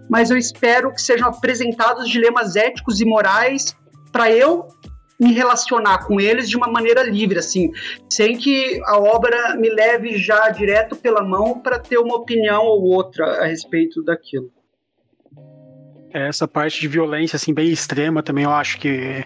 mas 0.08 0.30
eu 0.30 0.36
espero 0.36 0.92
que 0.92 1.00
sejam 1.00 1.28
apresentados 1.28 2.08
dilemas 2.08 2.56
éticos 2.56 3.00
e 3.00 3.04
morais 3.04 3.76
para 4.10 4.30
eu 4.30 4.68
me 5.18 5.32
relacionar 5.32 6.06
com 6.06 6.20
eles 6.20 6.48
de 6.48 6.56
uma 6.56 6.68
maneira 6.68 7.02
livre, 7.02 7.38
assim, 7.38 7.72
sem 8.08 8.36
que 8.36 8.80
a 8.84 8.98
obra 8.98 9.56
me 9.56 9.68
leve 9.68 10.18
já 10.18 10.50
direto 10.50 10.96
pela 10.96 11.22
mão 11.22 11.58
para 11.58 11.78
ter 11.78 11.98
uma 11.98 12.16
opinião 12.16 12.64
ou 12.64 12.82
outra 12.82 13.42
a 13.42 13.46
respeito 13.46 14.02
daquilo. 14.02 14.50
Essa 16.12 16.48
parte 16.48 16.80
de 16.80 16.88
violência, 16.88 17.36
assim, 17.36 17.52
bem 17.52 17.68
extrema 17.68 18.22
também, 18.22 18.44
eu 18.44 18.50
acho 18.50 18.78
que, 18.78 19.24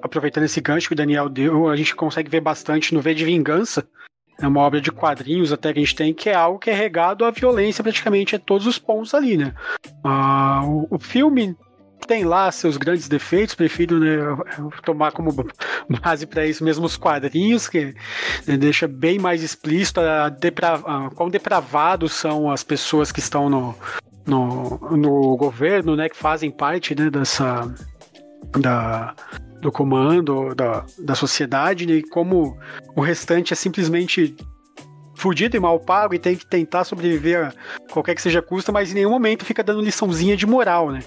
aproveitando 0.00 0.44
esse 0.44 0.60
gancho 0.60 0.88
que 0.88 0.94
o 0.94 0.96
Daniel 0.96 1.28
deu, 1.28 1.68
a 1.68 1.76
gente 1.76 1.94
consegue 1.94 2.30
ver 2.30 2.40
bastante 2.40 2.94
no 2.94 3.00
V 3.00 3.14
de 3.14 3.24
Vingança, 3.24 3.86
é 4.40 4.46
uma 4.46 4.60
obra 4.60 4.80
de 4.80 4.92
quadrinhos 4.92 5.52
até 5.52 5.72
que 5.72 5.78
a 5.78 5.82
gente 5.82 5.96
tem, 5.96 6.14
que 6.14 6.28
é 6.28 6.34
algo 6.34 6.58
que 6.58 6.70
é 6.70 6.74
regado 6.74 7.24
à 7.24 7.30
violência 7.30 7.82
praticamente 7.82 8.36
a 8.36 8.38
todos 8.38 8.66
os 8.66 8.78
pontos 8.78 9.14
ali, 9.14 9.36
né? 9.36 9.54
Ah, 10.04 10.62
o, 10.64 10.86
o 10.90 10.98
filme 10.98 11.56
tem 12.06 12.24
lá 12.24 12.50
seus 12.52 12.76
grandes 12.76 13.08
defeitos, 13.08 13.54
prefiro 13.54 13.98
né, 13.98 14.16
tomar 14.84 15.12
como 15.12 15.34
base 16.02 16.26
para 16.26 16.46
isso 16.46 16.64
mesmo 16.64 16.86
os 16.86 16.96
quadrinhos, 16.96 17.68
que 17.68 17.94
né, 18.46 18.56
deixa 18.56 18.86
bem 18.86 19.18
mais 19.18 19.42
explícito 19.42 20.00
a 20.00 20.28
depra 20.28 20.74
a, 20.74 21.10
quão 21.14 21.28
depravados 21.28 22.12
são 22.12 22.50
as 22.50 22.62
pessoas 22.62 23.10
que 23.10 23.20
estão 23.20 23.48
no, 23.48 23.74
no, 24.26 24.78
no 24.96 25.36
governo, 25.36 25.96
né, 25.96 26.08
que 26.08 26.16
fazem 26.16 26.50
parte 26.50 26.94
né, 26.94 27.10
dessa. 27.10 27.72
Da, 28.58 29.14
do 29.60 29.72
comando 29.72 30.54
da, 30.54 30.84
da 30.98 31.14
sociedade, 31.14 31.86
né, 31.86 31.94
e 31.94 32.02
como 32.02 32.56
o 32.94 33.00
restante 33.00 33.52
é 33.52 33.56
simplesmente 33.56 34.36
fudido 35.16 35.56
e 35.56 35.60
mal 35.60 35.80
pago 35.80 36.14
e 36.14 36.18
tem 36.18 36.36
que 36.36 36.46
tentar 36.46 36.84
sobreviver 36.84 37.46
a 37.46 37.92
qualquer 37.92 38.14
que 38.14 38.22
seja 38.22 38.42
custo, 38.42 38.72
mas 38.72 38.90
em 38.90 38.94
nenhum 38.94 39.10
momento 39.10 39.44
fica 39.44 39.62
dando 39.62 39.80
liçãozinha 39.80 40.36
de 40.36 40.46
moral, 40.46 40.90
né? 40.90 41.00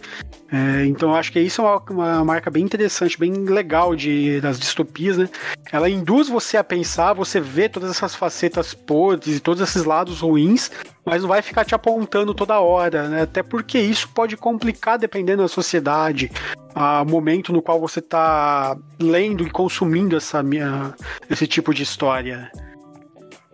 É, 0.52 0.86
então 0.86 1.14
acho 1.14 1.32
que 1.32 1.40
isso 1.40 1.62
é 1.62 1.66
uma, 1.66 1.84
uma, 1.90 2.26
marca 2.26 2.50
bem 2.50 2.64
interessante, 2.64 3.20
bem 3.20 3.32
legal 3.32 3.96
de, 3.96 4.42
das 4.42 4.60
distopias, 4.60 5.18
né? 5.18 5.30
Ela 5.72 5.90
induz 5.90 6.28
você 6.28 6.58
a 6.58 6.64
pensar, 6.64 7.14
você 7.14 7.40
vê 7.40 7.70
todas 7.70 7.92
essas 7.92 8.16
facetas 8.16 8.74
podres 8.74 9.38
e 9.38 9.40
todos 9.40 9.62
esses 9.62 9.84
lados 9.84 10.22
ruins, 10.22 10.72
mas 11.06 11.22
não 11.22 11.30
vai 11.30 11.44
ficar 11.44 11.64
te 11.64 11.76
apontando 11.76 12.34
toda 12.34 12.60
hora, 12.60 13.08
né? 13.08 13.22
Até 13.22 13.44
porque 13.44 13.80
isso 13.80 14.10
pode 14.10 14.36
complicar 14.36 14.98
dependendo 14.98 15.44
da 15.44 15.48
sociedade, 15.48 16.32
o 16.76 17.06
momento 17.06 17.54
no 17.54 17.62
qual 17.62 17.80
você 17.80 18.00
está 18.00 18.76
lendo 19.00 19.44
e 19.44 19.52
consumindo 19.52 20.18
essa, 20.18 20.44
esse 21.30 21.46
tipo 21.46 21.74
de 21.74 21.84
história. 21.84 22.52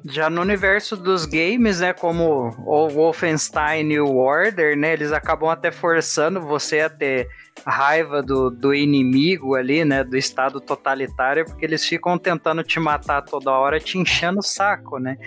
Já 0.08 0.30
no 0.30 0.42
universo 0.42 0.96
dos 0.96 1.26
games, 1.26 1.80
né, 1.80 1.92
como 1.92 2.56
o 2.60 2.90
Wolfenstein 2.90 3.92
e 3.92 4.00
o 4.00 4.18
Order, 4.18 4.78
né, 4.78 4.94
eles 4.94 5.12
acabam 5.12 5.50
até 5.50 5.72
forçando 5.72 6.40
você 6.40 6.82
a 6.82 6.90
ter 6.90 7.28
raiva 7.66 8.22
do, 8.22 8.50
do 8.52 8.74
inimigo 8.74 9.56
ali, 9.56 9.84
né, 9.84 10.04
do 10.04 10.16
estado 10.16 10.62
totalitário, 10.62 11.46
porque 11.46 11.66
eles 11.66 11.86
ficam 11.86 12.18
tentando 12.18 12.64
te 12.64 12.80
matar 12.80 13.24
toda 13.24 13.52
hora, 13.52 13.80
te 13.80 13.98
enchendo 13.98 14.40
o 14.40 14.44
saco, 14.44 15.00
né? 15.00 15.18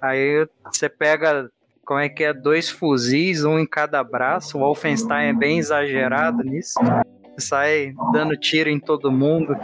Aí 0.00 0.46
você 0.64 0.88
pega 0.88 1.48
como 1.84 2.00
é 2.00 2.08
que 2.08 2.24
é, 2.24 2.32
dois 2.32 2.68
fuzis, 2.68 3.44
um 3.44 3.58
em 3.58 3.66
cada 3.66 4.02
braço. 4.02 4.56
O 4.56 4.60
Wolfenstein 4.60 5.28
é 5.28 5.32
bem 5.32 5.58
exagerado 5.58 6.42
nisso. 6.42 6.80
Sai 7.38 7.94
dando 8.12 8.36
tiro 8.36 8.70
em 8.70 8.80
todo 8.80 9.12
mundo. 9.12 9.54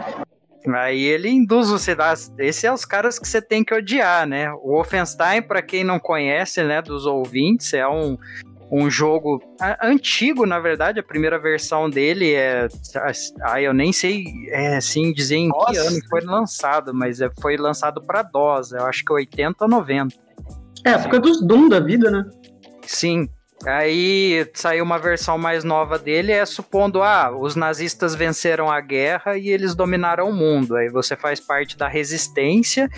Aí 0.67 1.03
ele 1.03 1.29
induz 1.29 1.69
você 1.69 1.91
a. 1.97 2.13
Esses 2.37 2.63
é 2.63 2.71
os 2.71 2.85
caras 2.85 3.17
que 3.17 3.27
você 3.27 3.41
tem 3.41 3.63
que 3.63 3.73
odiar, 3.73 4.27
né? 4.27 4.51
O 4.53 4.73
Wolfenstein, 4.75 5.41
para 5.41 5.61
quem 5.61 5.83
não 5.83 5.99
conhece, 5.99 6.63
né, 6.63 6.81
dos 6.81 7.05
ouvintes, 7.05 7.73
é 7.73 7.87
um, 7.87 8.17
um 8.71 8.89
jogo 8.89 9.41
antigo, 9.81 10.45
na 10.45 10.59
verdade. 10.59 10.99
A 10.99 11.03
primeira 11.03 11.39
versão 11.39 11.89
dele 11.89 12.33
é. 12.33 12.67
Ah, 13.41 13.61
eu 13.61 13.73
nem 13.73 13.91
sei 13.91 14.23
é, 14.49 14.77
assim 14.77 15.11
dizer 15.11 15.37
em 15.37 15.49
Nossa. 15.49 15.71
que 15.71 15.77
ano 15.77 15.99
foi 16.09 16.21
lançado, 16.21 16.93
mas 16.93 17.21
é, 17.21 17.29
foi 17.41 17.57
lançado 17.57 18.01
para 18.01 18.21
DOS. 18.21 18.71
Eu 18.71 18.85
acho 18.85 19.03
que 19.03 19.11
80 19.11 19.65
ou 19.65 19.69
90. 19.69 20.15
É, 20.85 20.91
época 20.91 21.19
dos 21.19 21.41
Doom 21.41 21.69
da 21.69 21.79
vida, 21.79 22.09
né? 22.09 22.23
Sim. 22.83 23.27
Aí 23.65 24.49
saiu 24.53 24.83
uma 24.83 24.97
versão 24.97 25.37
mais 25.37 25.63
nova 25.63 25.99
dele, 25.99 26.31
é 26.31 26.45
supondo, 26.45 27.03
ah, 27.03 27.31
os 27.31 27.55
nazistas 27.55 28.15
venceram 28.15 28.69
a 28.69 28.81
guerra 28.81 29.37
e 29.37 29.49
eles 29.49 29.75
dominaram 29.75 30.29
o 30.29 30.33
mundo. 30.33 30.75
Aí 30.75 30.89
você 30.89 31.15
faz 31.15 31.39
parte 31.39 31.77
da 31.77 31.87
resistência 31.87 32.89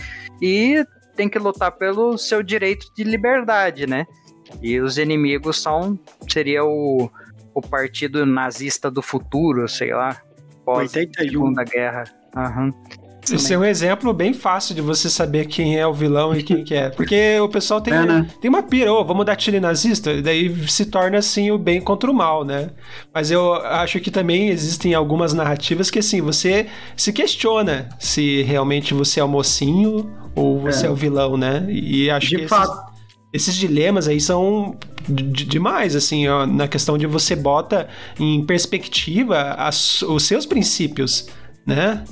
e 0.42 0.86
tem 1.16 1.28
que 1.28 1.38
lutar 1.38 1.72
pelo 1.74 2.18
seu 2.18 2.42
direito 2.42 2.88
de 2.96 3.04
liberdade, 3.04 3.86
né? 3.86 4.06
E 4.62 4.80
os 4.80 4.98
inimigos 4.98 5.62
são, 5.62 6.00
seria 6.30 6.64
o, 6.64 7.10
o 7.54 7.62
partido 7.62 8.26
nazista 8.26 8.90
do 8.90 9.02
futuro, 9.02 9.68
sei 9.68 9.94
lá, 9.94 10.22
pós 10.64 10.96
81. 10.96 11.30
Segunda 11.30 11.64
Guerra. 11.64 12.04
Uhum. 12.36 12.74
Esse 13.32 13.54
é 13.54 13.58
um 13.58 13.64
exemplo 13.64 14.12
bem 14.14 14.34
fácil 14.34 14.76
de 14.76 14.82
você 14.82 15.10
saber 15.10 15.46
quem 15.46 15.78
é 15.78 15.88
o 15.88 15.94
vilão 15.94 16.36
e 16.36 16.44
quem 16.44 16.64
que 16.64 16.74
é. 16.74 16.90
Porque 16.90 17.40
o 17.40 17.48
pessoal 17.48 17.80
tem, 17.80 17.94
é, 17.94 18.06
né? 18.06 18.28
tem 18.42 18.50
uma 18.50 18.64
pira, 18.64 18.92
oh, 18.92 19.06
vamos 19.06 19.26
dar 19.26 19.36
tiro 19.36 19.60
nazista, 19.62 20.22
daí 20.22 20.54
se 20.68 20.86
torna 20.86 21.20
assim 21.20 21.52
o 21.52 21.58
bem 21.58 21.80
contra 21.80 22.10
o 22.10 22.14
mal, 22.14 22.44
né? 22.44 22.72
Mas 23.14 23.32
eu 23.32 23.54
acho 23.54 24.00
que 24.00 24.12
também 24.12 24.50
existem 24.50 24.94
algumas 24.94 25.34
narrativas 25.34 25.90
que 25.90 26.00
assim, 26.00 26.22
você 26.22 26.68
se 26.98 27.14
questiona 27.14 27.90
se 28.00 28.42
realmente 28.44 28.94
você 28.94 29.20
é 29.20 29.24
o 29.24 29.28
mocinho 29.28 30.12
ou 30.36 30.60
você 30.60 30.86
é, 30.86 30.90
é 30.90 30.92
o 30.92 30.96
vilão, 30.96 31.38
né? 31.38 31.66
E 31.70 32.10
acho 32.10 32.30
de 32.30 32.38
que 32.38 32.48
fato. 32.48 32.72
Esses, 33.34 33.50
esses 33.50 33.56
dilemas 33.56 34.08
aí 34.08 34.20
são 34.20 34.78
demais, 35.08 35.96
assim, 35.96 36.28
ó, 36.28 36.46
na 36.46 36.68
questão 36.68 36.98
de 36.98 37.06
você 37.06 37.36
bota 37.36 37.88
em 38.20 38.46
perspectiva 38.46 39.54
as, 39.58 40.02
os 40.02 40.24
seus 40.24 40.46
princípios, 40.46 41.28
né? 41.66 42.04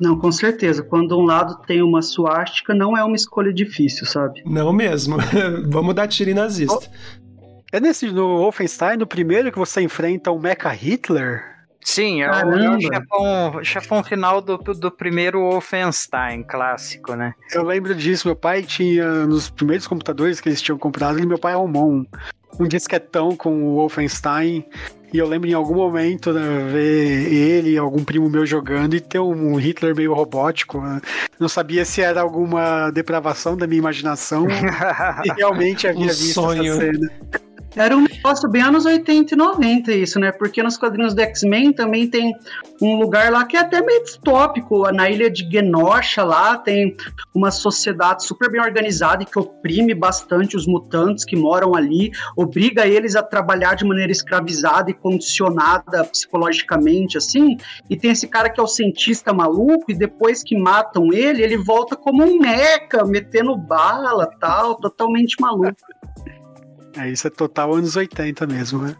Não, 0.00 0.18
com 0.18 0.32
certeza. 0.32 0.82
Quando 0.82 1.18
um 1.18 1.24
lado 1.24 1.60
tem 1.66 1.82
uma 1.82 2.02
suástica, 2.02 2.74
não 2.74 2.96
é 2.96 3.04
uma 3.04 3.16
escolha 3.16 3.52
difícil, 3.52 4.06
sabe? 4.06 4.42
Não 4.44 4.72
mesmo. 4.72 5.16
Vamos 5.68 5.94
dar 5.94 6.08
tiro 6.08 6.30
em 6.30 6.34
nazista. 6.34 6.90
É 7.72 7.80
nesse 7.80 8.06
no 8.06 8.38
Wolfenstein, 8.38 8.96
no 8.96 9.06
primeiro 9.06 9.50
que 9.50 9.58
você 9.58 9.82
enfrenta 9.82 10.30
o 10.30 10.38
Mecha 10.38 10.70
Hitler? 10.70 11.54
Sim, 11.84 12.22
é 12.22 12.30
o, 12.30 12.80
chefão, 12.80 13.64
chefão 13.64 14.02
final 14.02 14.40
do, 14.40 14.56
do 14.56 14.90
primeiro 14.90 15.40
Wolfenstein 15.50 16.42
clássico, 16.42 17.14
né? 17.14 17.34
Eu 17.52 17.62
lembro 17.62 17.94
disso. 17.94 18.26
Meu 18.26 18.34
pai 18.34 18.62
tinha, 18.62 19.26
nos 19.26 19.50
primeiros 19.50 19.86
computadores 19.86 20.40
que 20.40 20.48
eles 20.48 20.62
tinham 20.62 20.78
comprado, 20.78 21.24
meu 21.26 21.38
pai 21.38 21.52
arrumou 21.52 21.92
um, 21.92 22.06
um 22.58 22.66
disquetão 22.66 23.36
com 23.36 23.62
o 23.62 23.74
Wolfenstein 23.74 24.64
e 25.14 25.18
eu 25.18 25.28
lembro 25.28 25.48
em 25.48 25.52
algum 25.52 25.76
momento 25.76 26.32
né, 26.32 26.42
ver 26.72 27.32
ele, 27.32 27.78
algum 27.78 28.02
primo 28.02 28.28
meu 28.28 28.44
jogando 28.44 28.96
e 28.96 29.00
ter 29.00 29.20
um 29.20 29.54
Hitler 29.54 29.94
meio 29.94 30.12
robótico. 30.12 30.80
Né? 30.80 31.00
Não 31.38 31.48
sabia 31.48 31.84
se 31.84 32.02
era 32.02 32.20
alguma 32.20 32.90
depravação 32.90 33.56
da 33.56 33.64
minha 33.64 33.78
imaginação 33.78 34.48
e 35.24 35.32
realmente 35.36 35.86
havia 35.86 36.06
um 36.06 36.08
visto 36.08 36.32
sonho. 36.32 36.72
essa 36.72 36.80
cena. 36.80 37.10
Era 37.76 37.96
um 37.96 38.02
negócio 38.02 38.48
bem 38.48 38.62
anos 38.62 38.86
80 38.86 39.34
e 39.34 39.36
90 39.36 39.92
isso, 39.92 40.20
né? 40.20 40.30
Porque 40.30 40.62
nos 40.62 40.76
quadrinhos 40.76 41.12
do 41.12 41.20
X-Men 41.20 41.72
também 41.72 42.08
tem 42.08 42.32
um 42.80 42.96
lugar 42.96 43.32
lá 43.32 43.44
que 43.44 43.56
é 43.56 43.60
até 43.60 43.82
meio 43.82 44.04
distópico. 44.04 44.90
Na 44.92 45.10
ilha 45.10 45.28
de 45.28 45.48
Genosha 45.50 46.22
lá 46.22 46.56
tem 46.56 46.96
uma 47.34 47.50
sociedade 47.50 48.24
super 48.24 48.48
bem 48.48 48.60
organizada 48.60 49.24
e 49.24 49.26
que 49.26 49.38
oprime 49.38 49.92
bastante 49.92 50.56
os 50.56 50.68
mutantes 50.68 51.24
que 51.24 51.34
moram 51.34 51.74
ali, 51.74 52.12
obriga 52.36 52.86
eles 52.86 53.16
a 53.16 53.22
trabalhar 53.22 53.74
de 53.74 53.84
maneira 53.84 54.12
escravizada 54.12 54.90
e 54.90 54.94
condicionada 54.94 56.04
psicologicamente, 56.04 57.18
assim. 57.18 57.56
E 57.90 57.96
tem 57.96 58.12
esse 58.12 58.28
cara 58.28 58.48
que 58.48 58.60
é 58.60 58.62
o 58.62 58.68
cientista 58.68 59.32
maluco 59.32 59.90
e 59.90 59.94
depois 59.94 60.44
que 60.44 60.56
matam 60.56 61.12
ele, 61.12 61.42
ele 61.42 61.56
volta 61.56 61.96
como 61.96 62.22
um 62.22 62.38
meca, 62.38 63.04
metendo 63.04 63.56
bala 63.56 64.26
tal, 64.38 64.76
totalmente 64.76 65.34
maluco. 65.40 65.74
É, 66.96 67.10
isso 67.10 67.26
é 67.26 67.30
total 67.30 67.74
anos 67.74 67.96
80 67.96 68.46
mesmo, 68.46 68.82
né? 68.82 68.96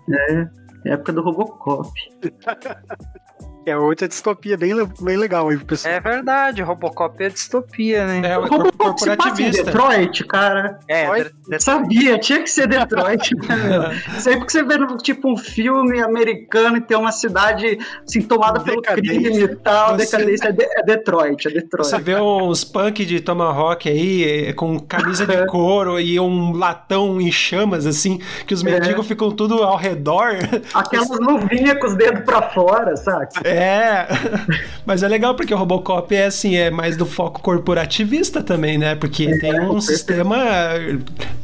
É, 0.84 0.92
época 0.92 1.12
do 1.12 1.22
Robocop. 1.22 1.90
É 3.66 3.76
outra 3.76 4.06
distopia 4.06 4.58
bem, 4.58 4.74
bem 5.00 5.16
legal 5.16 5.48
aí 5.48 5.56
pessoal. 5.56 5.94
É 5.94 6.00
verdade, 6.00 6.60
Robocop 6.60 7.22
é 7.22 7.30
distopia, 7.30 8.06
né? 8.06 8.28
É, 8.28 8.38
o 8.38 8.46
Robocop 8.46 9.00
se 9.00 9.16
passa 9.16 9.42
em 9.42 9.50
Detroit, 9.50 10.24
cara. 10.24 10.78
É, 10.86 11.10
Detroit. 11.10 11.62
Sabia, 11.62 12.18
tinha 12.18 12.42
que 12.42 12.50
ser 12.50 12.68
Detroit. 12.68 13.34
né, 13.48 14.02
Sempre 14.20 14.46
que 14.46 14.52
você 14.52 14.62
vê 14.62 14.74
tipo 15.02 15.32
um 15.32 15.36
filme 15.36 16.00
americano 16.00 16.76
e 16.76 16.80
tem 16.80 16.96
uma 16.96 17.12
cidade 17.12 17.78
assim, 18.06 18.20
tomada 18.20 18.60
pelo 18.60 18.82
crime 18.82 19.44
e 19.44 19.56
tal, 19.56 19.96
você... 19.96 20.04
decadência, 20.04 20.48
é, 20.48 20.52
de, 20.52 20.62
é, 20.62 20.82
Detroit, 20.82 21.48
é 21.48 21.50
Detroit. 21.50 21.88
Você 21.88 21.98
vê 21.98 22.16
uns 22.16 22.64
punk 22.64 23.04
de 23.06 23.20
Tomahawk 23.20 23.88
aí, 23.88 24.48
é, 24.48 24.52
com 24.52 24.78
camisa 24.78 25.26
de 25.26 25.44
couro 25.48 25.98
e 25.98 26.20
um 26.20 26.52
latão 26.52 27.18
em 27.18 27.32
chamas, 27.32 27.86
assim, 27.86 28.20
que 28.46 28.52
os 28.52 28.62
é. 28.62 28.70
mendigos 28.70 29.06
ficam 29.06 29.30
tudo 29.30 29.62
ao 29.62 29.76
redor. 29.76 30.34
Aquelas 30.74 31.08
luvinhas 31.08 31.78
com 31.78 31.86
os 31.86 31.96
dedos 31.96 32.24
pra 32.24 32.50
fora, 32.50 32.94
sabe? 32.96 33.28
É. 33.42 33.53
É, 33.54 34.08
mas 34.84 35.02
é 35.02 35.08
legal 35.08 35.34
porque 35.34 35.54
o 35.54 35.56
Robocop 35.56 36.14
é 36.14 36.26
assim, 36.26 36.56
é 36.56 36.70
mais 36.70 36.96
do 36.96 37.06
foco 37.06 37.40
corporativista 37.40 38.42
também, 38.42 38.76
né? 38.76 38.94
Porque 38.94 39.24
é, 39.24 39.38
tem 39.38 39.60
um 39.60 39.80
sistema 39.80 40.36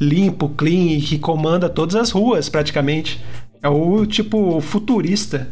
limpo, 0.01 0.49
clean, 0.49 1.01
que 1.01 1.19
comanda 1.19 1.69
todas 1.69 1.95
as 1.95 2.11
ruas 2.11 2.49
praticamente. 2.49 3.21
É 3.63 3.69
o 3.69 4.05
tipo 4.07 4.61
futurista. 4.61 5.49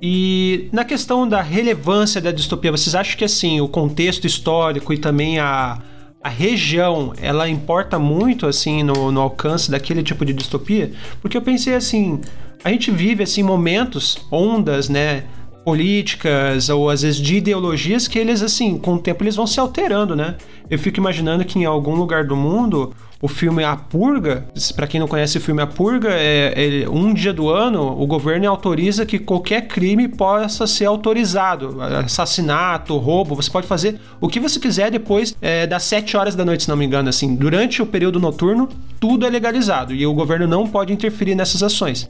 E 0.00 0.68
na 0.72 0.84
questão 0.84 1.28
da 1.28 1.42
relevância 1.42 2.20
da 2.20 2.30
distopia, 2.30 2.70
vocês 2.70 2.94
acham 2.94 3.16
que 3.16 3.24
assim, 3.24 3.60
o 3.60 3.68
contexto 3.68 4.26
histórico 4.26 4.92
e 4.92 4.98
também 4.98 5.38
a, 5.40 5.78
a 6.22 6.28
região, 6.28 7.12
ela 7.20 7.48
importa 7.48 7.98
muito 7.98 8.46
assim 8.46 8.82
no, 8.82 9.10
no 9.10 9.20
alcance 9.20 9.70
daquele 9.70 10.02
tipo 10.02 10.24
de 10.24 10.32
distopia? 10.32 10.92
Porque 11.20 11.36
eu 11.36 11.42
pensei 11.42 11.74
assim, 11.74 12.20
a 12.62 12.70
gente 12.70 12.90
vive 12.90 13.24
assim 13.24 13.42
momentos, 13.42 14.18
ondas, 14.30 14.88
né, 14.88 15.24
políticas 15.68 16.70
ou 16.70 16.88
às 16.88 17.02
vezes 17.02 17.20
de 17.20 17.36
ideologias 17.36 18.08
que 18.08 18.18
eles 18.18 18.40
assim, 18.40 18.78
com 18.78 18.94
o 18.94 18.98
tempo 18.98 19.22
eles 19.22 19.36
vão 19.36 19.46
se 19.46 19.60
alterando, 19.60 20.16
né? 20.16 20.36
Eu 20.70 20.78
fico 20.78 20.98
imaginando 20.98 21.44
que 21.44 21.58
em 21.58 21.66
algum 21.66 21.94
lugar 21.94 22.24
do 22.24 22.34
mundo 22.34 22.94
o 23.20 23.28
filme 23.28 23.62
A 23.64 23.76
Purga, 23.76 24.46
para 24.74 24.86
quem 24.86 24.98
não 24.98 25.06
conhece 25.06 25.36
o 25.36 25.40
filme 25.42 25.60
A 25.60 25.66
Purga, 25.66 26.08
é, 26.10 26.84
é, 26.84 26.88
um 26.88 27.12
dia 27.12 27.34
do 27.34 27.50
ano 27.50 28.00
o 28.00 28.06
governo 28.06 28.48
autoriza 28.48 29.04
que 29.04 29.18
qualquer 29.18 29.68
crime 29.68 30.08
possa 30.08 30.66
ser 30.66 30.86
autorizado, 30.86 31.82
assassinato, 31.82 32.96
roubo, 32.96 33.34
você 33.34 33.50
pode 33.50 33.66
fazer 33.66 34.00
o 34.22 34.26
que 34.26 34.40
você 34.40 34.58
quiser 34.58 34.90
depois 34.90 35.36
é, 35.42 35.66
das 35.66 35.82
7 35.82 36.16
horas 36.16 36.34
da 36.34 36.46
noite, 36.46 36.62
se 36.62 36.68
não 36.70 36.76
me 36.78 36.86
engano, 36.86 37.10
assim, 37.10 37.34
durante 37.34 37.82
o 37.82 37.86
período 37.86 38.18
noturno 38.18 38.70
tudo 38.98 39.26
é 39.26 39.30
legalizado 39.30 39.94
e 39.94 40.06
o 40.06 40.14
governo 40.14 40.46
não 40.46 40.66
pode 40.66 40.94
interferir 40.94 41.34
nessas 41.34 41.62
ações. 41.62 42.08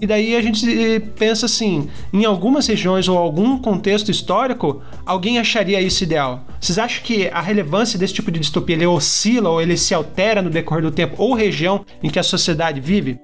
E 0.00 0.06
daí 0.06 0.36
a 0.36 0.40
gente 0.40 0.94
eh, 0.94 1.00
pensa 1.00 1.46
assim, 1.46 1.90
em 2.12 2.24
algumas 2.24 2.68
regiões 2.68 3.08
ou 3.08 3.18
algum 3.18 3.58
contexto 3.58 4.12
histórico, 4.12 4.80
alguém 5.04 5.40
acharia 5.40 5.80
isso 5.80 6.04
ideal. 6.04 6.44
Vocês 6.60 6.78
acham 6.78 7.02
que 7.02 7.26
a 7.28 7.40
relevância 7.40 7.98
desse 7.98 8.14
tipo 8.14 8.30
de 8.30 8.38
distopia 8.38 8.76
ele 8.76 8.86
oscila 8.86 9.50
ou 9.50 9.60
ele 9.60 9.76
se 9.76 9.92
altera 9.92 10.40
no 10.40 10.50
decorrer 10.50 10.82
do 10.82 10.92
tempo 10.92 11.16
ou 11.18 11.34
região 11.34 11.84
em 12.00 12.08
que 12.08 12.18
a 12.18 12.22
sociedade 12.22 12.80
vive? 12.80 13.18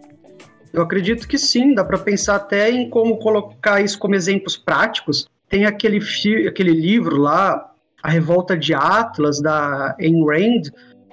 Eu 0.72 0.82
acredito 0.82 1.28
que 1.28 1.38
sim, 1.38 1.72
dá 1.72 1.84
para 1.84 1.96
pensar 1.96 2.34
até 2.34 2.68
em 2.68 2.90
como 2.90 3.18
colocar 3.18 3.80
isso 3.80 3.96
como 3.96 4.16
exemplos 4.16 4.56
práticos. 4.56 5.28
Tem 5.48 5.66
aquele, 5.66 6.00
aquele 6.48 6.72
livro 6.72 7.18
lá, 7.18 7.70
A 8.02 8.10
Revolta 8.10 8.56
de 8.56 8.74
Atlas, 8.74 9.40
da 9.40 9.94
Ayn 10.00 10.24
Rand, 10.24 10.62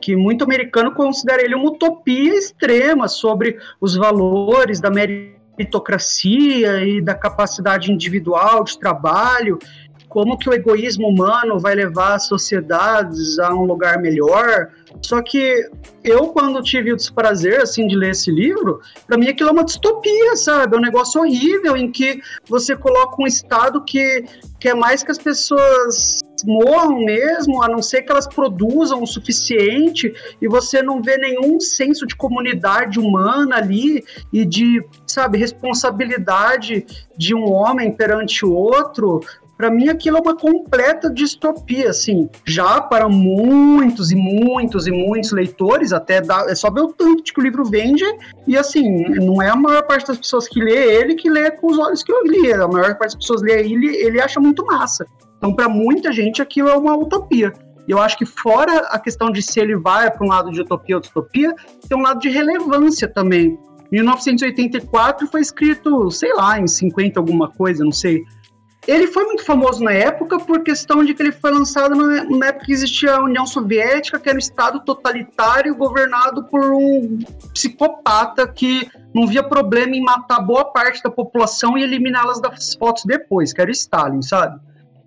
que 0.01 0.15
muito 0.15 0.43
americano 0.43 0.91
considera 0.95 1.43
ele 1.43 1.53
uma 1.53 1.69
utopia 1.69 2.33
extrema 2.33 3.07
sobre 3.07 3.59
os 3.79 3.95
valores 3.95 4.81
da 4.81 4.89
meritocracia 5.61 6.83
e 6.83 7.01
da 7.01 7.13
capacidade 7.13 7.91
individual 7.91 8.63
de 8.63 8.79
trabalho, 8.79 9.59
como 10.11 10.37
que 10.37 10.49
o 10.49 10.53
egoísmo 10.53 11.07
humano 11.07 11.57
vai 11.57 11.73
levar 11.73 12.15
as 12.15 12.27
sociedades 12.27 13.39
a 13.39 13.55
um 13.55 13.63
lugar 13.63 13.97
melhor. 13.97 14.67
Só 15.01 15.21
que 15.21 15.69
eu, 16.03 16.27
quando 16.27 16.61
tive 16.61 16.91
o 16.91 16.97
desprazer, 16.97 17.61
assim, 17.61 17.87
de 17.87 17.95
ler 17.95 18.11
esse 18.11 18.29
livro, 18.29 18.81
para 19.07 19.17
mim 19.17 19.29
aquilo 19.29 19.49
é 19.49 19.53
uma 19.53 19.63
distopia, 19.63 20.35
sabe? 20.35 20.75
É 20.75 20.79
um 20.79 20.81
negócio 20.81 21.21
horrível 21.21 21.77
em 21.77 21.89
que 21.89 22.19
você 22.45 22.75
coloca 22.75 23.21
um 23.21 23.25
Estado 23.25 23.85
que 23.85 24.25
quer 24.59 24.75
mais 24.75 25.01
que 25.01 25.11
as 25.11 25.17
pessoas 25.17 26.19
morram 26.45 26.99
mesmo, 26.99 27.63
a 27.63 27.67
não 27.67 27.81
ser 27.81 28.01
que 28.01 28.11
elas 28.11 28.27
produzam 28.27 29.01
o 29.01 29.07
suficiente 29.07 30.13
e 30.41 30.47
você 30.47 30.81
não 30.81 31.01
vê 31.01 31.17
nenhum 31.17 31.59
senso 31.59 32.05
de 32.05 32.15
comunidade 32.15 32.99
humana 32.99 33.57
ali 33.57 34.03
e 34.31 34.45
de, 34.45 34.83
sabe, 35.07 35.37
responsabilidade 35.37 36.85
de 37.17 37.35
um 37.35 37.51
homem 37.51 37.91
perante 37.91 38.45
o 38.45 38.53
outro, 38.53 39.21
para 39.61 39.69
mim 39.69 39.89
aquilo 39.89 40.17
é 40.17 40.21
uma 40.21 40.35
completa 40.35 41.07
distopia, 41.07 41.91
assim, 41.91 42.27
já 42.43 42.81
para 42.81 43.07
muitos 43.07 44.11
e 44.11 44.15
muitos 44.15 44.87
e 44.87 44.91
muitos 44.91 45.31
leitores, 45.31 45.93
até 45.93 46.19
dá, 46.19 46.47
é 46.49 46.55
só 46.55 46.71
ver 46.71 46.81
o 46.81 46.87
tanto 46.87 47.31
que 47.31 47.39
o 47.39 47.43
livro 47.43 47.63
vende, 47.63 48.03
e 48.47 48.57
assim, 48.57 49.03
não 49.19 49.39
é 49.39 49.51
a 49.51 49.55
maior 49.55 49.83
parte 49.83 50.07
das 50.07 50.17
pessoas 50.17 50.47
que 50.47 50.59
lê 50.59 50.95
ele 50.95 51.13
que 51.13 51.29
lê 51.29 51.51
com 51.51 51.67
os 51.67 51.77
olhos 51.77 52.01
que 52.01 52.11
eu 52.11 52.23
li, 52.23 52.51
a 52.51 52.67
maior 52.67 52.95
parte 52.95 53.11
das 53.11 53.15
pessoas 53.17 53.43
lê 53.43 53.59
ele, 53.59 53.95
ele 53.97 54.19
acha 54.19 54.39
muito 54.39 54.65
massa. 54.65 55.05
Então, 55.37 55.53
para 55.53 55.69
muita 55.69 56.11
gente, 56.11 56.41
aquilo 56.41 56.69
é 56.69 56.75
uma 56.75 56.97
utopia. 56.97 57.53
Eu 57.87 57.99
acho 57.99 58.17
que 58.17 58.25
fora 58.25 58.87
a 58.87 58.97
questão 58.97 59.29
de 59.29 59.43
se 59.43 59.59
ele 59.59 59.75
vai 59.75 60.09
para 60.09 60.25
um 60.25 60.29
lado 60.29 60.49
de 60.49 60.59
utopia 60.61 60.95
ou 60.95 61.01
distopia, 61.01 61.53
tem 61.87 61.95
um 61.95 62.01
lado 62.01 62.19
de 62.19 62.29
relevância 62.29 63.07
também. 63.07 63.59
1984 63.91 65.27
foi 65.27 65.41
escrito, 65.41 66.09
sei 66.09 66.33
lá, 66.33 66.59
em 66.59 66.65
50 66.65 67.19
alguma 67.19 67.47
coisa, 67.47 67.83
não 67.83 67.91
sei. 67.91 68.23
Ele 68.87 69.05
foi 69.05 69.25
muito 69.25 69.45
famoso 69.45 69.83
na 69.83 69.91
época 69.91 70.39
por 70.39 70.63
questão 70.63 71.03
de 71.03 71.13
que 71.13 71.21
ele 71.21 71.31
foi 71.31 71.51
lançado 71.51 71.95
na 71.95 72.47
época 72.47 72.65
que 72.65 72.71
existia 72.71 73.15
a 73.15 73.23
União 73.23 73.45
Soviética, 73.45 74.19
que 74.19 74.27
era 74.27 74.35
um 74.35 74.39
estado 74.39 74.79
totalitário 74.83 75.75
governado 75.75 76.45
por 76.45 76.73
um 76.73 77.19
psicopata 77.53 78.47
que 78.47 78.89
não 79.13 79.27
via 79.27 79.43
problema 79.43 79.95
em 79.95 80.01
matar 80.01 80.39
boa 80.39 80.65
parte 80.65 81.03
da 81.03 81.11
população 81.11 81.77
e 81.77 81.83
eliminá-las 81.83 82.41
das 82.41 82.73
fotos 82.73 83.03
depois, 83.05 83.53
que 83.53 83.61
era 83.61 83.69
o 83.69 83.71
Stalin, 83.71 84.21
sabe? 84.23 84.59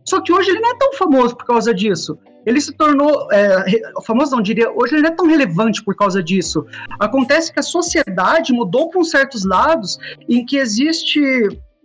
Só 0.05 0.21
que 0.21 0.33
hoje 0.33 0.51
ele 0.51 0.61
não 0.61 0.71
é 0.71 0.79
tão 0.79 0.93
famoso 0.93 1.37
por 1.37 1.47
causa 1.47 1.75
disso. 1.75 2.17
Ele 2.47 2.61
se 2.61 2.73
tornou 2.75 3.27
é, 3.33 3.65
famoso, 4.07 4.37
não 4.37 4.43
diria, 4.43 4.71
hoje 4.71 4.95
ele 4.95 5.03
não 5.03 5.09
é 5.09 5.15
tão 5.17 5.27
relevante 5.27 5.83
por 5.83 5.97
causa 5.97 6.23
disso. 6.23 6.65
Acontece 7.01 7.53
que 7.53 7.59
a 7.59 7.63
sociedade 7.63 8.53
mudou 8.53 8.91
para 8.91 9.01
uns 9.01 9.11
certos 9.11 9.45
lados 9.45 9.99
em 10.29 10.45
que 10.45 10.59
existe 10.59 11.21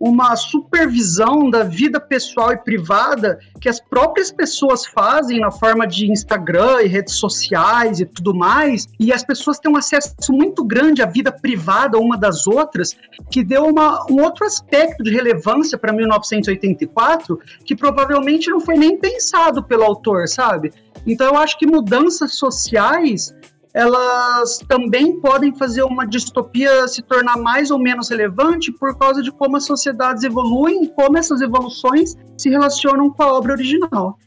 uma 0.00 0.34
supervisão 0.34 1.50
da 1.50 1.62
vida 1.62 2.00
pessoal 2.00 2.52
e 2.52 2.56
privada 2.56 3.38
que 3.60 3.68
as 3.68 3.78
próprias 3.78 4.32
pessoas 4.32 4.86
fazem 4.86 5.38
na 5.38 5.50
forma 5.50 5.86
de 5.86 6.10
Instagram 6.10 6.82
e 6.82 6.88
redes 6.88 7.16
sociais 7.16 8.00
e 8.00 8.06
tudo 8.06 8.34
mais, 8.34 8.88
e 8.98 9.12
as 9.12 9.22
pessoas 9.22 9.58
têm 9.58 9.70
um 9.70 9.76
acesso 9.76 10.32
muito 10.32 10.64
grande 10.64 11.02
à 11.02 11.06
vida 11.06 11.30
privada 11.30 11.98
uma 11.98 12.16
das 12.16 12.46
outras, 12.46 12.96
que 13.30 13.44
deu 13.44 13.66
uma, 13.66 14.06
um 14.10 14.22
outro 14.22 14.46
aspecto 14.46 15.04
de 15.04 15.10
relevância 15.10 15.76
para 15.76 15.92
1984 15.92 17.38
que 17.66 17.76
provavelmente 17.76 18.48
não 18.48 18.60
foi 18.60 18.76
nem 18.76 18.96
pensado 18.96 19.62
pelo 19.62 19.84
autor, 19.84 20.26
sabe? 20.28 20.72
Então 21.06 21.26
eu 21.26 21.36
acho 21.36 21.58
que 21.58 21.66
mudanças 21.66 22.36
sociais 22.36 23.34
elas 23.72 24.58
também 24.68 25.20
podem 25.20 25.54
fazer 25.54 25.82
uma 25.82 26.06
distopia 26.06 26.86
se 26.88 27.02
tornar 27.02 27.36
mais 27.36 27.70
ou 27.70 27.78
menos 27.78 28.08
relevante 28.08 28.72
por 28.72 28.96
causa 28.98 29.22
de 29.22 29.30
como 29.30 29.56
as 29.56 29.64
sociedades 29.64 30.24
evoluem 30.24 30.84
e 30.84 30.88
como 30.88 31.16
essas 31.16 31.40
evoluções 31.40 32.16
se 32.36 32.50
relacionam 32.50 33.10
com 33.10 33.22
a 33.22 33.32
obra 33.32 33.52
original. 33.52 34.18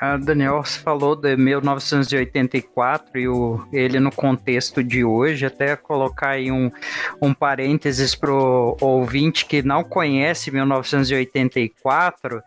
A 0.00 0.16
Daniel 0.16 0.62
falou 0.64 1.14
de 1.14 1.36
1984 1.36 3.18
e 3.18 3.28
o, 3.28 3.62
ele 3.70 4.00
no 4.00 4.10
contexto 4.10 4.82
de 4.82 5.04
hoje, 5.04 5.44
até 5.44 5.76
colocar 5.76 6.30
aí 6.30 6.50
um, 6.50 6.70
um 7.20 7.34
parênteses 7.34 8.14
para 8.14 8.32
o 8.32 8.78
ouvinte 8.80 9.44
que 9.44 9.62
não 9.62 9.84
conhece 9.84 10.50
1984, 10.50 12.42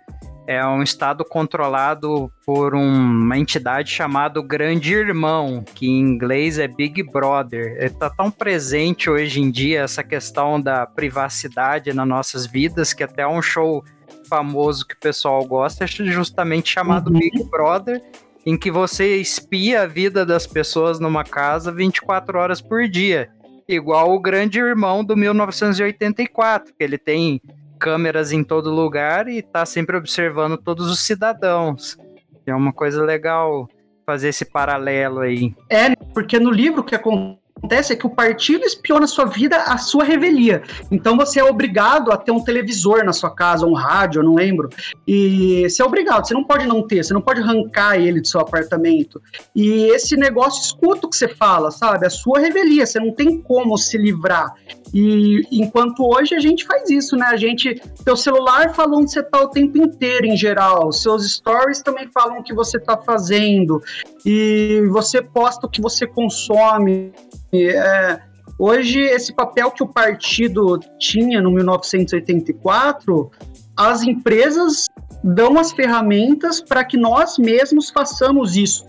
é 0.46 0.66
um 0.66 0.84
estado 0.84 1.24
controlado 1.24 2.32
por 2.46 2.76
uma 2.76 3.38
entidade 3.38 3.90
chamada 3.90 4.42
Grande 4.42 4.94
Irmão, 4.94 5.64
que 5.74 5.88
em 5.88 6.00
inglês 6.00 6.60
é 6.60 6.68
Big 6.68 7.02
Brother. 7.04 7.78
Está 7.80 8.10
tão 8.10 8.30
presente 8.30 9.10
hoje 9.10 9.42
em 9.42 9.50
dia 9.50 9.82
essa 9.82 10.04
questão 10.04 10.60
da 10.60 10.86
privacidade 10.86 11.94
nas 11.94 12.08
nossas 12.08 12.46
vidas 12.46 12.94
que 12.94 13.04
até 13.04 13.26
um 13.26 13.42
show 13.42 13.84
famoso 14.28 14.86
que 14.86 14.96
o 14.96 15.00
pessoal 15.00 15.46
gosta 15.46 15.86
é 15.86 15.88
justamente 15.88 16.72
chamado 16.72 17.12
uhum. 17.12 17.20
Big 17.20 17.44
Brother, 17.50 18.02
em 18.46 18.58
que 18.58 18.70
você 18.70 19.18
espia 19.18 19.84
a 19.84 19.88
vida 19.88 20.26
das 20.26 20.46
pessoas 20.46 21.00
numa 21.00 21.24
casa 21.24 21.72
24 21.72 22.38
horas 22.38 22.60
por 22.60 22.88
dia. 22.88 23.30
Igual 23.68 24.14
o 24.14 24.20
Grande 24.20 24.60
Irmão 24.60 25.06
do 25.06 25.16
1984, 25.16 26.74
que 26.78 26.84
ele 26.84 26.98
tem 26.98 27.42
câmeras 27.84 28.32
em 28.32 28.46
todo 28.46 28.72
lugar 28.72 29.28
e 29.28 29.42
tá 29.42 29.66
sempre 29.66 29.98
observando 29.98 30.58
todos 30.58 30.90
os 30.90 31.02
cidadãos. 31.02 31.98
É 32.46 32.56
uma 32.56 32.72
coisa 32.72 33.04
legal 33.04 33.68
fazer 34.06 34.30
esse 34.30 34.46
paralelo 34.46 35.20
aí. 35.20 35.54
É, 35.70 35.94
porque 36.14 36.40
no 36.40 36.50
livro 36.50 36.82
que 36.82 36.96
acontece 36.96 37.43
acontece 37.64 37.94
é 37.94 37.96
que 37.96 38.06
o 38.06 38.10
partido 38.10 38.66
espiona 38.66 39.06
a 39.06 39.08
sua 39.08 39.26
vida 39.26 39.56
à 39.56 39.78
sua 39.78 40.04
revelia. 40.04 40.62
Então 40.92 41.16
você 41.16 41.40
é 41.40 41.44
obrigado 41.44 42.12
a 42.12 42.18
ter 42.18 42.32
um 42.32 42.44
televisor 42.44 43.06
na 43.06 43.14
sua 43.14 43.34
casa, 43.34 43.66
um 43.66 43.74
rádio, 43.74 44.20
eu 44.20 44.26
não 44.26 44.36
lembro. 44.36 44.70
E 45.08 45.68
você 45.70 45.82
é 45.82 45.86
obrigado, 45.86 46.28
você 46.28 46.34
não 46.34 46.44
pode 46.44 46.68
não 46.68 46.86
ter, 46.86 47.04
você 47.04 47.14
não 47.14 47.22
pode 47.22 47.42
arrancar 47.42 47.96
ele 47.96 48.20
do 48.20 48.28
seu 48.28 48.42
apartamento. 48.42 49.22
E 49.56 49.86
esse 49.92 50.18
negócio 50.18 50.62
escuta 50.62 51.08
o 51.08 51.10
que 51.10 51.16
você 51.16 51.30
fala, 51.30 51.72
sabe? 51.72 52.06
A 52.06 52.10
sua 52.10 52.40
revelia, 52.40 52.86
você 52.86 53.00
não 53.00 53.14
tem 53.14 53.42
como 53.42 53.78
se 53.78 53.98
livrar. 53.98 54.54
E 54.94 55.42
enquanto 55.52 56.06
hoje 56.06 56.36
a 56.36 56.40
gente 56.40 56.66
faz 56.66 56.90
isso, 56.90 57.16
né? 57.16 57.26
A 57.26 57.38
gente, 57.38 57.82
teu 58.06 58.16
celular 58.16 58.76
fala 58.76 58.98
onde 58.98 59.12
você 59.12 59.24
tá 59.24 59.42
o 59.42 59.48
tempo 59.48 59.78
inteiro, 59.78 60.28
em 60.28 60.38
geral. 60.38 60.92
Seus 60.92 61.34
stories 61.34 61.82
também 61.82 62.08
falam 62.14 62.40
o 62.40 62.44
que 62.44 62.54
você 62.54 62.80
tá 62.80 62.96
fazendo. 62.98 63.82
E 64.24 64.84
você 64.92 65.22
posta 65.22 65.66
o 65.66 65.70
que 65.70 65.82
você 65.82 66.06
consome. 66.06 67.12
É, 67.54 68.20
hoje, 68.58 69.00
esse 69.00 69.34
papel 69.34 69.72
que 69.72 69.84
o 69.84 69.88
partido 69.88 70.80
tinha 71.00 71.42
no 71.42 71.52
1984, 71.52 73.32
as 73.78 74.04
empresas 74.04 74.88
dão 75.24 75.58
as 75.60 75.72
ferramentas 75.72 76.60
para 76.60 76.84
que 76.84 76.98
nós 76.98 77.38
mesmos 77.38 77.90
façamos 77.90 78.58
isso. 78.58 78.86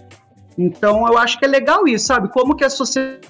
Então 0.56 1.06
eu 1.06 1.18
acho 1.18 1.38
que 1.38 1.44
é 1.44 1.48
legal 1.48 1.86
isso, 1.86 2.06
sabe? 2.06 2.28
Como 2.28 2.54
que 2.54 2.64
a 2.64 2.70
sociedade, 2.70 3.20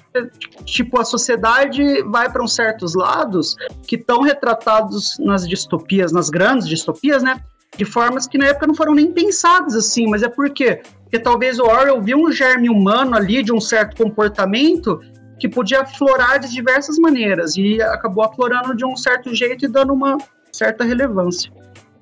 tipo, 0.63 0.99
a 0.99 1.05
sociedade 1.05 2.03
vai 2.03 2.31
para 2.31 2.43
uns 2.43 2.53
certos 2.53 2.95
lados 2.95 3.55
que 3.87 3.95
estão 3.95 4.21
retratados 4.21 5.17
nas 5.19 5.47
distopias, 5.47 6.11
nas 6.11 6.29
grandes 6.29 6.67
distopias, 6.67 7.23
né? 7.23 7.41
De 7.75 7.83
formas 7.83 8.27
que 8.27 8.37
na 8.37 8.45
época 8.45 8.67
não 8.67 8.75
foram 8.75 8.93
nem 8.93 9.11
pensadas 9.11 9.75
assim, 9.75 10.07
mas 10.07 10.23
é 10.23 10.29
por 10.29 10.49
quê? 10.51 10.81
Porque 11.03 11.19
talvez 11.19 11.59
o 11.59 11.63
Orwell 11.63 12.01
viu 12.01 12.17
um 12.17 12.31
germe 12.31 12.69
humano 12.69 13.15
ali 13.15 13.43
de 13.43 13.51
um 13.51 13.59
certo 13.59 14.01
comportamento 14.01 15.01
que 15.39 15.49
podia 15.49 15.81
aflorar 15.81 16.39
de 16.39 16.51
diversas 16.51 16.97
maneiras 16.97 17.55
e 17.57 17.81
acabou 17.81 18.23
aflorando 18.23 18.75
de 18.75 18.85
um 18.85 18.95
certo 18.95 19.33
jeito 19.33 19.65
e 19.65 19.67
dando 19.67 19.93
uma 19.93 20.17
certa 20.51 20.83
relevância. 20.83 21.51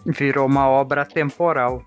Virou 0.06 0.46
uma 0.46 0.68
obra 0.68 1.06
temporal. 1.06 1.82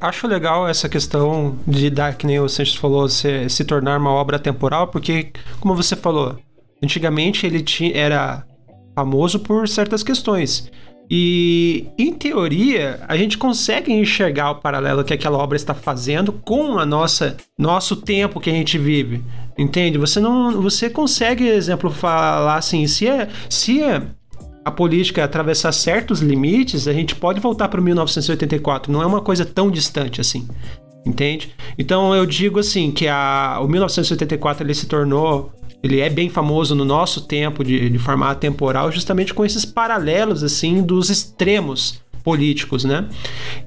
Acho 0.00 0.26
legal 0.26 0.66
essa 0.68 0.88
questão 0.88 1.58
de 1.66 1.88
dar, 1.90 2.16
que 2.16 2.26
nem 2.26 2.40
o 2.40 2.48
Sanches 2.48 2.74
falou, 2.74 3.08
se, 3.08 3.48
se 3.48 3.64
tornar 3.64 3.98
uma 3.98 4.10
obra 4.10 4.38
temporal, 4.38 4.88
porque, 4.88 5.32
como 5.60 5.74
você 5.74 5.94
falou, 5.94 6.38
antigamente 6.82 7.46
ele 7.46 7.62
tinha, 7.62 7.96
era 7.96 8.44
famoso 8.94 9.40
por 9.40 9.68
certas 9.68 10.02
questões. 10.02 10.70
E, 11.10 11.86
em 11.98 12.12
teoria, 12.12 13.00
a 13.06 13.16
gente 13.16 13.36
consegue 13.36 13.92
enxergar 13.92 14.52
o 14.52 14.54
paralelo 14.56 15.04
que 15.04 15.12
aquela 15.12 15.38
obra 15.38 15.56
está 15.56 15.74
fazendo 15.74 16.32
com 16.32 16.78
a 16.78 16.86
nossa 16.86 17.36
nosso 17.58 17.96
tempo 17.96 18.40
que 18.40 18.50
a 18.50 18.52
gente 18.52 18.78
vive. 18.78 19.22
Entende? 19.56 19.98
Você 19.98 20.18
não 20.18 20.60
você 20.60 20.90
consegue, 20.90 21.46
exemplo, 21.46 21.90
falar 21.90 22.56
assim, 22.56 22.86
se 22.86 23.06
é, 23.06 23.28
se 23.48 23.82
é 23.82 24.02
a 24.64 24.70
política 24.70 25.22
atravessar 25.22 25.72
certos 25.72 26.20
limites, 26.20 26.88
a 26.88 26.92
gente 26.92 27.14
pode 27.14 27.38
voltar 27.38 27.68
para 27.68 27.80
1984, 27.80 28.92
não 28.92 29.02
é 29.02 29.06
uma 29.06 29.20
coisa 29.20 29.44
tão 29.44 29.70
distante 29.70 30.20
assim. 30.20 30.48
Entende? 31.06 31.54
Então 31.78 32.14
eu 32.14 32.24
digo 32.24 32.58
assim 32.58 32.90
que 32.90 33.06
a, 33.06 33.58
o 33.62 33.68
1984 33.68 34.64
ele 34.64 34.74
se 34.74 34.86
tornou 34.86 35.52
ele 35.82 36.00
é 36.00 36.08
bem 36.08 36.30
famoso 36.30 36.74
no 36.74 36.82
nosso 36.82 37.20
tempo 37.20 37.62
de, 37.62 37.90
de 37.90 37.98
formato 37.98 38.40
temporal, 38.40 38.90
justamente 38.90 39.34
com 39.34 39.44
esses 39.44 39.66
paralelos 39.66 40.42
assim 40.42 40.82
dos 40.82 41.10
extremos 41.10 42.02
políticos, 42.24 42.84
né? 42.84 43.06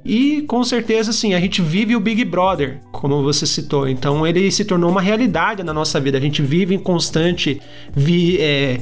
E 0.03 0.41
com 0.41 0.63
certeza, 0.63 1.11
assim, 1.11 1.35
a 1.35 1.39
gente 1.39 1.61
vive 1.61 1.95
o 1.95 1.99
Big 1.99 2.25
Brother, 2.25 2.81
como 2.91 3.21
você 3.21 3.45
citou. 3.45 3.87
Então 3.87 4.25
ele 4.25 4.51
se 4.51 4.65
tornou 4.65 4.89
uma 4.89 5.01
realidade 5.01 5.63
na 5.63 5.71
nossa 5.71 5.99
vida. 5.99 6.17
A 6.17 6.21
gente 6.21 6.41
vive 6.41 6.73
em 6.73 6.79
constante, 6.79 7.61
vi, 7.95 8.37
é, 8.41 8.79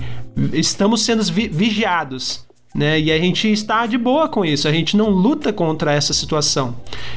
estamos 0.54 1.02
sendo 1.02 1.22
vi, 1.24 1.50
vigiados 1.50 2.46
né? 2.76 3.00
E 3.00 3.10
a 3.10 3.18
gente 3.18 3.50
está 3.50 3.86
de 3.86 3.98
boa 3.98 4.28
com 4.28 4.44
isso, 4.44 4.68
a 4.68 4.72
gente 4.72 4.98
não 4.98 5.10
luta 5.10 5.54
contra 5.54 5.94
essa 5.94 6.12
situação. 6.12 6.76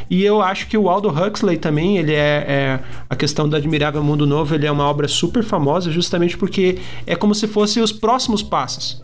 E 0.09 0.24
eu 0.24 0.40
acho 0.40 0.68
que 0.68 0.78
o 0.78 0.88
Aldo 0.88 1.09
Huxley 1.09 1.56
também, 1.56 1.98
ele 1.98 2.12
é, 2.14 2.44
é, 2.46 2.80
a 3.11 3.16
questão 3.16 3.48
do 3.48 3.56
Admirável 3.56 4.00
Mundo 4.00 4.24
Novo, 4.24 4.54
ele 4.54 4.66
é 4.68 4.70
uma 4.70 4.84
obra 4.84 5.09
super 5.09 5.42
famosa 5.42 5.90
justamente 5.90 6.38
porque 6.38 6.78
é 7.04 7.16
como 7.16 7.34
se 7.34 7.48
fossem 7.48 7.82
os 7.82 7.90
próximos 7.90 8.40
passos 8.40 9.02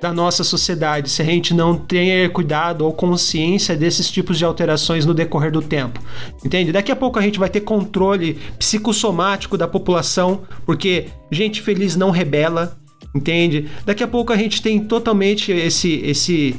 da 0.00 0.12
nossa 0.12 0.42
sociedade, 0.42 1.10
se 1.10 1.20
a 1.20 1.24
gente 1.24 1.52
não 1.52 1.76
ter 1.76 2.30
cuidado 2.32 2.86
ou 2.86 2.92
consciência 2.92 3.76
desses 3.76 4.10
tipos 4.10 4.38
de 4.38 4.44
alterações 4.44 5.04
no 5.04 5.12
decorrer 5.12 5.52
do 5.52 5.60
tempo. 5.60 6.00
Entende? 6.44 6.72
Daqui 6.72 6.90
a 6.90 6.96
pouco 6.96 7.18
a 7.18 7.22
gente 7.22 7.38
vai 7.38 7.50
ter 7.50 7.60
controle 7.60 8.38
psicossomático 8.58 9.58
da 9.58 9.68
população, 9.68 10.42
porque 10.64 11.08
gente 11.30 11.60
feliz 11.60 11.96
não 11.96 12.10
rebela, 12.10 12.78
entende? 13.14 13.70
Daqui 13.84 14.02
a 14.02 14.08
pouco 14.08 14.32
a 14.32 14.36
gente 14.36 14.62
tem 14.62 14.80
totalmente 14.80 15.52
esse 15.52 16.00
esse 16.02 16.56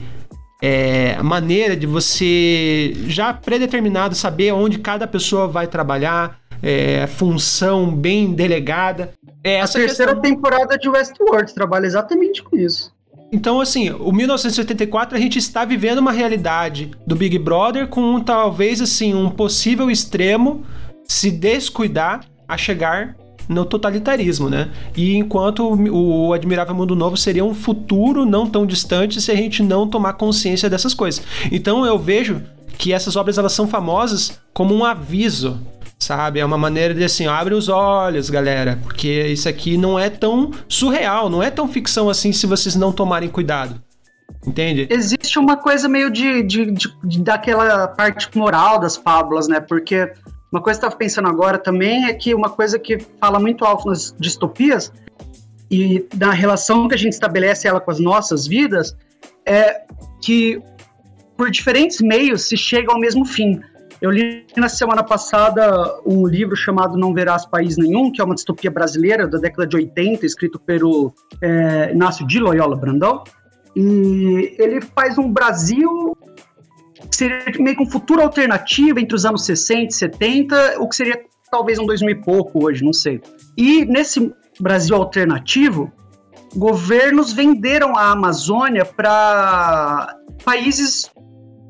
é, 0.62 1.22
maneira 1.24 1.76
de 1.76 1.88
você 1.88 2.94
já 3.08 3.34
predeterminado 3.34 4.14
saber 4.14 4.52
onde 4.54 4.78
cada 4.78 5.08
pessoa 5.08 5.48
vai 5.48 5.66
trabalhar, 5.66 6.40
é, 6.62 7.08
função 7.08 7.92
bem 7.92 8.34
delegada. 8.34 9.14
É 9.44 9.60
a 9.60 9.68
terceira 9.68 10.14
questão... 10.14 10.22
temporada 10.22 10.78
de 10.78 10.88
Westworld 10.88 11.52
trabalha 11.56 11.88
exatamente 11.88 12.44
com 12.44 12.56
isso. 12.56 12.94
Então, 13.32 13.62
assim, 13.62 13.90
o 13.92 14.12
1984 14.12 15.18
a 15.18 15.20
gente 15.20 15.40
está 15.40 15.64
vivendo 15.64 16.00
uma 16.00 16.12
realidade 16.12 16.92
do 17.08 17.16
Big 17.16 17.40
Brother 17.40 17.88
com 17.88 18.20
talvez 18.20 18.82
assim 18.82 19.14
um 19.14 19.30
possível 19.30 19.90
extremo 19.90 20.66
se 21.06 21.32
descuidar 21.32 22.26
a 22.48 22.58
chegar 22.58 23.16
no 23.48 23.66
totalitarismo, 23.66 24.50
né? 24.50 24.70
E 24.96 25.16
enquanto 25.16 25.64
o 25.66 26.34
Admirável 26.34 26.76
Mundo 26.76 26.96
Novo 26.96 27.16
seria 27.18 27.44
um 27.44 27.54
futuro 27.54 28.26
não 28.26 28.46
tão 28.48 28.66
distante 28.66 29.22
se 29.22 29.32
a 29.32 29.36
gente 29.36 29.64
não 29.64 29.88
tomar 29.88 30.14
consciência 30.14 30.70
dessas 30.70 30.94
coisas. 30.94 31.24
Então 31.52 31.86
eu 31.86 31.98
vejo 31.98 32.42
que 32.78 32.94
essas 32.94 33.16
obras 33.16 33.38
elas 33.38 33.54
são 33.54 33.68
famosas 33.68 34.40
como 34.54 34.74
um 34.74 34.84
aviso, 34.84 35.60
sabe? 36.02 36.40
É 36.40 36.46
uma 36.46 36.58
maneira 36.58 36.94
de 36.94 37.04
assim, 37.04 37.28
abre 37.28 37.54
os 37.54 37.70
olhos, 37.70 38.30
galera, 38.30 38.80
porque 38.84 39.28
isso 39.28 39.48
aqui 39.48 39.78
não 39.78 40.00
é 40.00 40.10
tão 40.10 40.52
surreal, 40.68 41.30
não 41.30 41.44
é 41.44 41.52
tão 41.52 41.68
ficção 41.68 42.10
assim 42.10 42.34
se 42.34 42.48
vocês 42.48 42.76
não 42.76 42.92
tomarem 42.92 43.30
cuidado. 43.30 43.82
Entende? 44.46 44.88
Existe 44.90 45.38
uma 45.38 45.56
coisa 45.56 45.88
meio 45.88 46.10
de, 46.10 46.42
de, 46.42 46.72
de, 46.72 46.98
de 47.04 47.22
daquela 47.22 47.88
parte 47.88 48.36
moral 48.36 48.80
das 48.80 48.96
fábulas, 48.96 49.48
né? 49.48 49.60
Porque 49.60 50.12
uma 50.52 50.62
coisa 50.62 50.80
que 50.80 50.86
eu 50.86 50.90
estava 50.90 50.96
pensando 50.96 51.28
agora 51.28 51.60
também 51.60 52.06
é 52.06 52.14
que 52.14 52.34
uma 52.34 52.50
coisa 52.50 52.80
que 52.80 52.98
fala 53.20 53.40
muito 53.40 53.64
alto 53.64 53.88
nas 53.88 54.16
distopias 54.20 54.92
e 55.70 56.04
na 56.18 56.32
relação 56.32 56.88
que 56.88 56.96
a 56.96 56.98
gente 56.98 57.14
estabelece 57.14 57.68
ela 57.68 57.80
com 57.80 57.92
as 57.92 58.00
nossas 58.00 58.48
vidas 58.48 58.98
é 59.46 59.82
que 60.20 60.60
por 61.38 61.52
diferentes 61.52 62.02
meios 62.02 62.48
se 62.48 62.58
chega 62.58 62.92
ao 62.92 63.00
mesmo 63.00 63.24
fim. 63.24 63.62
Eu 64.02 64.10
li 64.10 64.46
na 64.58 64.68
semana 64.68 65.04
passada 65.04 66.00
um 66.06 66.26
livro 66.26 66.56
chamado 66.56 66.98
Não 66.98 67.14
Verás 67.14 67.46
País 67.46 67.78
Nenhum, 67.78 68.12
que 68.12 68.20
é 68.20 68.24
uma 68.24 68.34
distopia 68.34 68.72
brasileira 68.72 69.28
da 69.28 69.38
década 69.38 69.68
de 69.68 69.76
80, 69.76 70.26
escrito 70.26 70.60
pelo 70.60 71.14
é, 71.40 71.92
Inácio 71.92 72.26
de 72.26 72.40
Loyola 72.40 72.76
Brandão. 72.76 73.24
E 73.76 74.56
ele 74.58 74.82
faz 74.82 75.20
um 75.20 75.32
Brasil 75.32 76.18
seria 77.10 77.44
meio 77.60 77.76
que 77.76 77.84
um 77.84 77.90
futuro 77.90 78.22
alternativo 78.22 79.00
entre 79.00 79.16
os 79.16 79.26
anos 79.26 79.46
60 79.46 79.88
e 79.88 79.92
70, 79.92 80.80
o 80.80 80.88
que 80.88 80.96
seria 80.96 81.22
talvez 81.52 81.80
um 81.80 81.86
2000 81.86 82.10
e 82.10 82.22
pouco 82.22 82.66
hoje, 82.66 82.84
não 82.84 82.94
sei. 82.94 83.22
E 83.58 83.86
nesse 83.86 84.34
Brasil 84.60 84.96
alternativo, 84.96 85.92
governos 86.56 87.34
venderam 87.34 87.96
a 87.96 88.12
Amazônia 88.12 88.86
para 88.86 90.16
países 90.44 91.12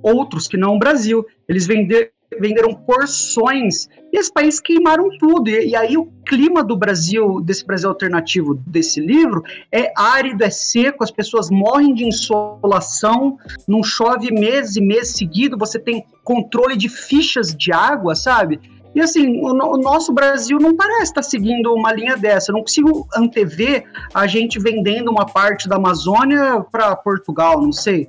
outros 0.01 0.47
que 0.47 0.57
não 0.57 0.75
o 0.75 0.79
Brasil. 0.79 1.25
Eles 1.47 1.65
venderam 1.65 2.09
venderam 2.39 2.73
porções 2.73 3.87
e 4.11 4.17
esses 4.17 4.31
países 4.31 4.59
queimaram 4.59 5.09
tudo. 5.17 5.49
E, 5.49 5.69
e, 5.69 5.75
aí 5.75 5.97
o 5.97 6.05
clima 6.25 6.63
do 6.63 6.77
Brasil, 6.77 7.41
desse 7.41 7.65
Brasil 7.65 7.89
alternativo 7.89 8.55
desse 8.55 8.99
livro, 8.99 9.43
é 9.71 9.91
árido, 9.95 10.43
é 10.43 10.49
seco, 10.49 11.03
as 11.03 11.11
pessoas 11.11 11.49
morrem 11.49 11.93
de 11.93 12.05
insolação, 12.05 13.37
não 13.67 13.83
chove 13.83 14.31
meses 14.31 14.75
e 14.75 14.81
meses 14.81 15.15
seguidos, 15.15 15.59
você 15.59 15.79
tem 15.79 16.05
controle 16.23 16.77
de 16.77 16.87
fichas 16.87 17.53
de 17.55 17.71
água, 17.71 18.15
sabe? 18.15 18.59
E 18.93 18.99
assim, 18.99 19.39
o, 19.41 19.47
o, 19.47 19.77
nosso 19.77 20.13
Brasil 20.13 20.57
não 20.59 20.75
parece 20.75 21.03
estar 21.03 21.23
seguindo 21.23 21.73
uma 21.73 21.93
linha 21.93 22.17
dessa. 22.17 22.51
Eu 22.51 22.55
não 22.55 22.61
consigo 22.61 23.07
antever 23.15 23.85
a 24.13 24.27
gente 24.27 24.59
vendendo 24.59 25.09
uma 25.09 25.25
parte 25.25 25.69
da 25.69 25.77
Amazônia 25.77 26.65
para 26.69 26.95
Portugal, 26.97 27.61
não 27.61 27.71
sei. 27.71 28.07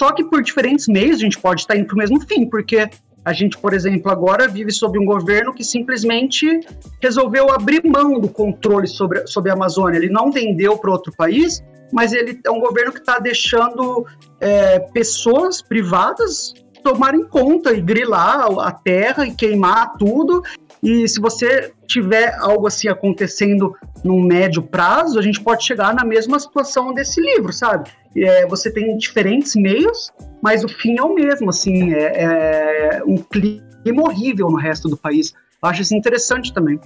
Só 0.00 0.10
que 0.12 0.24
por 0.24 0.42
diferentes 0.42 0.88
meios 0.88 1.16
a 1.16 1.20
gente 1.20 1.38
pode 1.38 1.60
estar 1.60 1.76
indo 1.76 1.86
para 1.86 1.94
o 1.94 1.98
mesmo 1.98 2.20
fim, 2.26 2.46
porque 2.46 2.88
a 3.24 3.32
gente, 3.32 3.56
por 3.56 3.72
exemplo, 3.72 4.10
agora 4.10 4.48
vive 4.48 4.72
sob 4.72 4.98
um 4.98 5.04
governo 5.04 5.54
que 5.54 5.62
simplesmente 5.62 6.60
resolveu 7.00 7.52
abrir 7.52 7.82
mão 7.84 8.18
do 8.18 8.28
controle 8.28 8.88
sobre, 8.88 9.26
sobre 9.26 9.50
a 9.50 9.54
Amazônia. 9.54 9.98
Ele 9.98 10.10
não 10.10 10.32
vendeu 10.32 10.76
para 10.76 10.90
outro 10.90 11.12
país, 11.16 11.62
mas 11.92 12.12
ele 12.12 12.40
é 12.44 12.50
um 12.50 12.58
governo 12.58 12.92
que 12.92 12.98
está 12.98 13.18
deixando 13.18 14.04
é, 14.40 14.80
pessoas 14.92 15.62
privadas 15.62 16.52
tomarem 16.82 17.24
conta 17.24 17.72
e 17.72 17.80
grilar 17.80 18.46
a 18.58 18.72
terra 18.72 19.26
e 19.26 19.32
queimar 19.32 19.96
tudo. 19.96 20.42
E 20.82 21.06
se 21.06 21.20
você 21.20 21.72
tiver 21.86 22.34
algo 22.40 22.66
assim 22.66 22.88
acontecendo 22.88 23.76
num 24.02 24.20
médio 24.20 24.62
prazo, 24.62 25.16
a 25.16 25.22
gente 25.22 25.40
pode 25.40 25.64
chegar 25.64 25.94
na 25.94 26.04
mesma 26.04 26.40
situação 26.40 26.92
desse 26.92 27.20
livro, 27.20 27.52
sabe? 27.52 27.88
É, 28.16 28.46
você 28.46 28.68
tem 28.70 28.96
diferentes 28.96 29.54
meios, 29.54 30.10
mas 30.42 30.64
o 30.64 30.68
fim 30.68 30.98
é 30.98 31.02
o 31.02 31.14
mesmo, 31.14 31.50
assim, 31.50 31.94
é, 31.94 32.24
é 32.24 33.02
um 33.06 33.16
clima 33.16 34.02
horrível 34.02 34.48
no 34.50 34.56
resto 34.56 34.88
do 34.88 34.96
país. 34.96 35.32
Eu 35.62 35.68
acho 35.68 35.82
isso 35.82 35.94
interessante 35.94 36.52
também. 36.52 36.80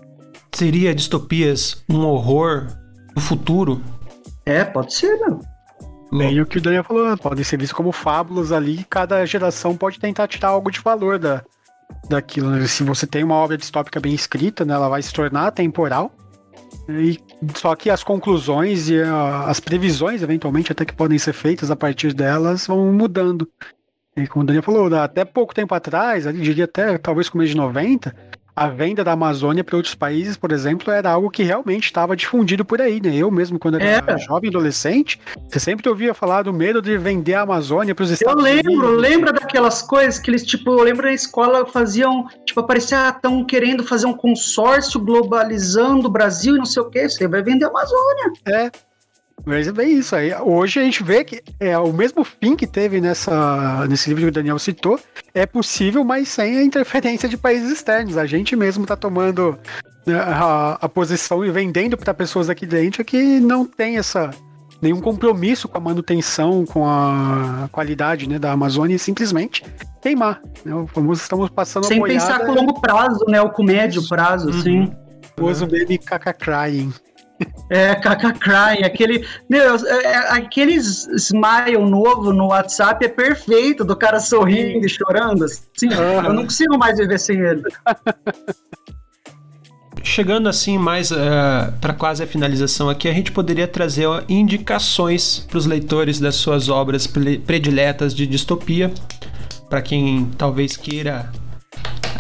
Seria 0.55 0.94
distopias 0.94 1.82
um 1.88 2.01
horror 2.01 2.66
no 3.14 3.22
futuro? 3.22 3.80
É, 4.44 4.62
pode 4.62 4.94
ser, 4.94 5.18
né? 5.20 5.38
Bem 6.12 6.40
o 6.40 6.47
que 6.47 6.59
o 6.59 6.61
Daniel 6.61 6.84
falou, 6.84 7.16
podem 7.16 7.42
ser 7.42 7.57
vistos 7.57 7.76
como 7.76 7.90
fábulas 7.92 8.53
ali, 8.53 8.86
cada 8.88 9.24
geração 9.26 9.76
pode 9.76 9.99
tentar 9.99 10.28
tirar 10.28 10.49
algo 10.49 10.70
de 10.70 10.80
valor 10.80 11.18
da, 11.18 11.42
daquilo. 12.09 12.51
Né? 12.51 12.66
Se 12.66 12.82
você 12.82 13.07
tem 13.07 13.24
uma 13.24 13.34
obra 13.34 13.57
distópica 13.57 14.01
bem 14.01 14.14
escrita, 14.14 14.64
né, 14.64 14.74
ela 14.74 14.89
vai 14.89 15.03
se 15.03 15.12
tornar 15.12 15.51
temporal. 15.51 16.12
E, 16.89 17.18
só 17.55 17.74
que 17.74 17.91
as 17.91 18.05
conclusões 18.05 18.89
e 18.89 19.01
a, 19.03 19.45
as 19.45 19.61
previsões, 19.61 20.22
eventualmente, 20.22 20.72
até 20.72 20.84
que 20.84 20.95
podem 20.95 21.18
ser 21.18 21.32
feitas 21.32 21.70
a 21.70 21.76
partir 21.76 22.12
delas, 22.12 22.66
vão 22.66 22.93
mudando. 22.93 23.49
E 24.16 24.26
como 24.26 24.43
o 24.43 24.47
Daniel 24.47 24.62
falou, 24.62 24.95
até 24.95 25.24
pouco 25.24 25.55
tempo 25.55 25.74
atrás, 25.74 26.26
ali 26.26 26.41
diria 26.41 26.64
até 26.64 26.97
talvez 26.97 27.28
começo 27.28 27.51
de 27.51 27.57
90, 27.57 28.14
a 28.57 28.68
venda 28.68 29.04
da 29.04 29.12
Amazônia 29.12 29.62
para 29.62 29.76
outros 29.76 29.94
países, 29.94 30.34
por 30.34 30.50
exemplo, 30.50 30.90
era 30.90 31.11
algo 31.11 31.30
que 31.30 31.42
realmente 31.42 31.84
estava 31.84 32.16
difundido 32.16 32.64
por 32.64 32.80
aí, 32.80 33.02
né? 33.02 33.14
Eu 33.14 33.30
mesmo, 33.30 33.59
quando 33.59 33.74
era, 33.74 33.84
era. 33.84 34.16
jovem 34.16 34.48
adolescente, 34.48 35.20
você 35.46 35.61
sempre 35.61 35.86
ouvia 35.90 36.14
falar 36.14 36.42
do 36.42 36.54
medo 36.54 36.80
de 36.80 36.96
vender 36.96 37.34
a 37.34 37.42
Amazônia 37.42 37.94
para 37.94 38.04
os 38.04 38.11
Estados 38.11 38.42
Unidos. 38.42 38.64
Eu 38.64 38.70
lembro, 38.72 38.86
Unidos. 38.86 39.02
lembra 39.02 39.32
daquelas 39.34 39.82
coisas 39.82 40.18
que 40.18 40.30
eles, 40.30 40.42
tipo, 40.42 40.70
eu 40.70 40.82
lembro 40.82 41.04
na 41.04 41.12
escola 41.12 41.66
faziam, 41.66 42.26
tipo, 42.46 42.59
aparecia, 42.61 43.09
ah, 43.09 43.09
estão 43.11 43.44
querendo 43.44 43.84
fazer 43.84 44.07
um 44.07 44.14
consórcio 44.14 44.98
globalizando 44.98 46.09
o 46.09 46.11
Brasil 46.11 46.54
e 46.54 46.59
não 46.59 46.64
sei 46.64 46.82
o 46.82 46.88
que, 46.88 47.07
você 47.07 47.28
vai 47.28 47.42
vender 47.42 47.66
a 47.66 47.68
Amazônia. 47.68 48.32
É, 48.46 48.70
mas 49.45 49.68
é 49.68 49.72
bem 49.72 49.99
isso 49.99 50.14
aí. 50.16 50.34
Hoje 50.34 50.80
a 50.80 50.82
gente 50.82 51.03
vê 51.03 51.24
que 51.24 51.43
é 51.61 51.78
o 51.78 51.93
mesmo 51.93 52.24
fim 52.24 52.57
que 52.57 52.66
teve 52.66 53.01
nessa, 53.01 53.87
nesse 53.89 54.09
livro 54.09 54.24
que 54.24 54.28
o 54.28 54.32
Daniel 54.32 54.59
citou, 54.59 54.99
é 55.34 55.47
possível, 55.47 56.03
mas 56.05 56.28
sem 56.28 56.59
a 56.59 56.62
interferência 56.62 57.28
de 57.28 57.37
países 57.37 57.70
externos. 57.70 58.16
A 58.16 58.26
gente 58.26 58.57
mesmo 58.57 58.84
está 58.84 58.97
tomando 58.97 59.59
né, 60.07 60.18
a, 60.18 60.78
a, 60.80 60.89
posição 60.89 61.45
e 61.45 61.51
vendendo 61.51 61.97
para 61.97 62.14
pessoas 62.14 62.49
aqui 62.49 62.66
dentro 62.66 63.05
que 63.05 63.41
não 63.41 63.64
tem 63.64 63.99
essa 63.99 64.30
nenhum 64.80 65.01
compromisso 65.01 65.68
com 65.68 65.78
a 65.78 65.80
manutenção, 65.80 66.64
com 66.64 66.87
a 66.87 67.68
qualidade 67.72 68.28
né, 68.28 68.39
da 68.39 68.53
Amazônia 68.53 68.95
e 68.95 68.99
simplesmente 68.99 69.64
queimar. 70.03 70.41
Né? 70.64 70.72
Vamos, 70.95 71.22
estamos 71.22 71.51
passando 71.51 71.87
Sem 71.87 72.03
pensar 72.03 72.41
com 72.41 72.53
longo 72.53 72.80
prazo, 72.80 73.24
né? 73.28 73.41
Ou 73.41 73.51
com 73.51 73.64
médio 73.64 74.07
prazo, 74.09 74.49
uhum. 74.49 74.62
sim. 74.62 74.93
O 75.41 75.47
uso 75.47 75.66
dele 75.66 75.99
caca 75.99 76.32
crying. 76.32 76.93
É, 77.68 77.95
Kaka 77.97 78.32
Crying, 78.32 78.84
aquele. 78.84 79.26
Meu, 79.51 79.74
é, 79.74 80.05
é, 80.05 80.16
aqueles 80.32 81.07
smile 81.09 81.78
novo 81.78 82.32
no 82.32 82.49
WhatsApp 82.49 83.05
é 83.05 83.09
perfeito, 83.09 83.84
do 83.84 83.97
cara 83.97 84.20
sorrindo 84.20 84.87
e 84.87 84.89
chorando. 84.89 85.45
Assim, 85.45 85.89
uhum. 85.89 86.24
Eu 86.24 86.32
não 86.32 86.45
consigo 86.45 86.78
mais 86.78 86.99
viver 86.99 87.18
sem 87.18 87.39
ele. 87.41 87.62
Chegando 90.03 90.49
assim 90.49 90.78
mais 90.78 91.11
uh, 91.11 91.16
é, 91.18 91.72
para 91.80 91.93
quase 91.93 92.22
a 92.22 92.26
finalização 92.26 92.89
aqui, 92.89 93.09
a 93.09 93.12
gente 93.12 93.32
poderia 93.32 93.66
trazer 93.66 94.07
indicações 94.28 95.41
para 95.41 95.59
os 95.59 95.66
leitores 95.66 96.20
das 96.20 96.37
suas 96.37 96.68
obras 96.68 97.09
prediletas 97.09 98.14
de 98.14 98.24
distopia, 98.24 98.93
para 99.68 99.82
quem 99.82 100.30
talvez 100.39 100.76
queira 100.76 101.28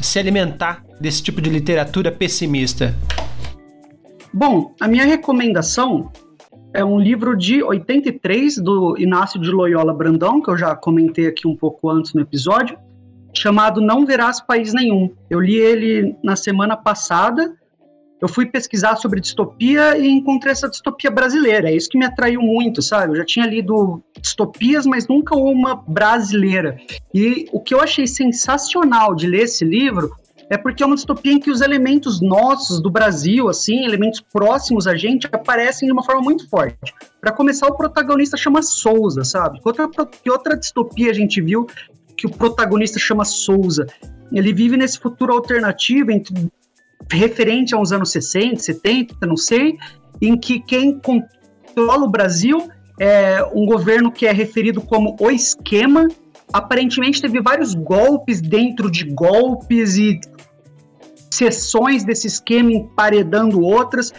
se 0.02 0.18
alimentar 0.18 0.82
desse 1.00 1.22
tipo 1.22 1.40
de 1.40 1.48
literatura 1.48 2.10
pessimista. 2.10 2.94
Bom, 4.38 4.74
a 4.78 4.86
minha 4.86 5.06
recomendação 5.06 6.12
é 6.74 6.84
um 6.84 7.00
livro 7.00 7.34
de 7.34 7.62
83 7.62 8.58
do 8.58 8.94
Inácio 8.98 9.40
de 9.40 9.50
Loyola 9.50 9.94
Brandão, 9.94 10.42
que 10.42 10.50
eu 10.50 10.58
já 10.58 10.76
comentei 10.76 11.26
aqui 11.26 11.48
um 11.48 11.56
pouco 11.56 11.88
antes 11.88 12.12
no 12.12 12.20
episódio, 12.20 12.78
chamado 13.34 13.80
Não 13.80 14.04
Verás 14.04 14.38
País 14.38 14.74
Nenhum. 14.74 15.10
Eu 15.30 15.40
li 15.40 15.56
ele 15.56 16.14
na 16.22 16.36
semana 16.36 16.76
passada. 16.76 17.56
Eu 18.20 18.28
fui 18.28 18.44
pesquisar 18.44 18.96
sobre 18.96 19.22
distopia 19.22 19.96
e 19.96 20.06
encontrei 20.06 20.52
essa 20.52 20.68
distopia 20.68 21.10
brasileira. 21.10 21.70
É 21.70 21.74
isso 21.74 21.88
que 21.88 21.96
me 21.96 22.04
atraiu 22.04 22.42
muito, 22.42 22.82
sabe? 22.82 23.12
Eu 23.12 23.16
já 23.16 23.24
tinha 23.24 23.46
lido 23.46 24.02
distopias, 24.20 24.84
mas 24.84 25.08
nunca 25.08 25.34
uma 25.34 25.76
brasileira. 25.76 26.76
E 27.14 27.46
o 27.52 27.58
que 27.58 27.72
eu 27.72 27.80
achei 27.80 28.06
sensacional 28.06 29.14
de 29.14 29.26
ler 29.26 29.44
esse 29.44 29.64
livro 29.64 30.14
é 30.48 30.56
porque 30.56 30.82
é 30.82 30.86
uma 30.86 30.94
distopia 30.94 31.32
em 31.32 31.40
que 31.40 31.50
os 31.50 31.60
elementos 31.60 32.20
nossos 32.20 32.80
do 32.80 32.90
Brasil, 32.90 33.48
assim, 33.48 33.84
elementos 33.84 34.20
próximos 34.20 34.86
a 34.86 34.96
gente, 34.96 35.26
aparecem 35.30 35.86
de 35.86 35.92
uma 35.92 36.04
forma 36.04 36.22
muito 36.22 36.48
forte. 36.48 36.94
Para 37.20 37.32
começar, 37.32 37.66
o 37.66 37.76
protagonista 37.76 38.36
chama 38.36 38.62
Souza, 38.62 39.24
sabe? 39.24 39.60
Que 39.60 39.68
outra, 39.68 39.88
que 40.06 40.30
outra 40.30 40.56
distopia 40.56 41.10
a 41.10 41.14
gente 41.14 41.40
viu 41.40 41.66
que 42.16 42.26
o 42.26 42.30
protagonista 42.30 42.98
chama 42.98 43.24
Souza? 43.24 43.86
Ele 44.32 44.52
vive 44.52 44.76
nesse 44.76 44.98
futuro 44.98 45.32
alternativo 45.32 46.12
entre, 46.12 46.48
referente 47.10 47.74
a 47.74 47.78
uns 47.78 47.90
anos 47.90 48.10
60, 48.10 48.56
70, 48.60 49.26
não 49.26 49.36
sei, 49.36 49.76
em 50.20 50.38
que 50.38 50.60
quem 50.60 50.98
controla 51.00 52.04
o 52.04 52.10
Brasil 52.10 52.68
é 52.98 53.44
um 53.52 53.66
governo 53.66 54.10
que 54.10 54.26
é 54.26 54.32
referido 54.32 54.80
como 54.80 55.16
o 55.20 55.30
esquema, 55.30 56.08
aparentemente 56.52 57.20
teve 57.20 57.40
vários 57.40 57.74
golpes 57.74 58.40
dentro 58.40 58.90
de 58.90 59.04
golpes 59.04 59.96
e 59.96 60.18
seções 61.30 62.04
desse 62.04 62.26
esquema 62.26 62.72
emparedando 62.72 63.60
outras. 63.60 64.12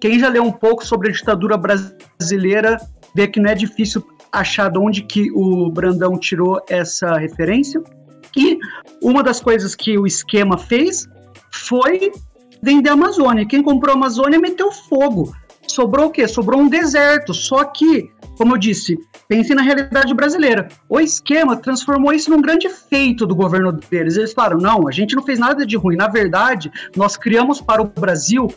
Quem 0.00 0.18
já 0.18 0.28
leu 0.28 0.42
um 0.42 0.52
pouco 0.52 0.84
sobre 0.84 1.08
a 1.08 1.12
ditadura 1.12 1.56
brasileira 1.56 2.78
vê 3.14 3.28
que 3.28 3.40
não 3.40 3.50
é 3.50 3.54
difícil 3.54 4.04
achar 4.32 4.70
de 4.70 4.78
onde 4.78 5.02
que 5.02 5.30
o 5.32 5.70
Brandão 5.70 6.18
tirou 6.18 6.60
essa 6.68 7.16
referência. 7.16 7.82
E 8.36 8.58
uma 9.00 9.22
das 9.22 9.40
coisas 9.40 9.74
que 9.74 9.96
o 9.96 10.06
esquema 10.06 10.58
fez 10.58 11.08
foi 11.50 12.10
vender 12.60 12.90
a 12.90 12.94
Amazônia. 12.94 13.46
Quem 13.46 13.62
comprou 13.62 13.94
a 13.94 13.96
Amazônia 13.96 14.40
meteu 14.40 14.72
fogo. 14.72 15.32
Sobrou 15.66 16.06
o 16.06 16.10
quê? 16.10 16.26
Sobrou 16.26 16.60
um 16.60 16.68
deserto. 16.68 17.32
Só 17.32 17.64
que, 17.64 18.10
como 18.36 18.54
eu 18.54 18.58
disse, 18.58 18.98
pense 19.28 19.54
na 19.54 19.62
realidade 19.62 20.12
brasileira. 20.14 20.68
O 20.88 21.00
esquema 21.00 21.56
transformou 21.56 22.12
isso 22.12 22.30
num 22.30 22.42
grande 22.42 22.68
feito 22.68 23.26
do 23.26 23.34
governo 23.34 23.72
deles. 23.72 24.16
Eles 24.16 24.32
falaram: 24.32 24.58
não, 24.58 24.88
a 24.88 24.90
gente 24.90 25.14
não 25.14 25.22
fez 25.22 25.38
nada 25.38 25.64
de 25.64 25.76
ruim. 25.76 25.96
Na 25.96 26.08
verdade, 26.08 26.70
nós 26.96 27.16
criamos 27.16 27.60
para 27.60 27.82
o 27.82 27.86
Brasil 27.86 28.48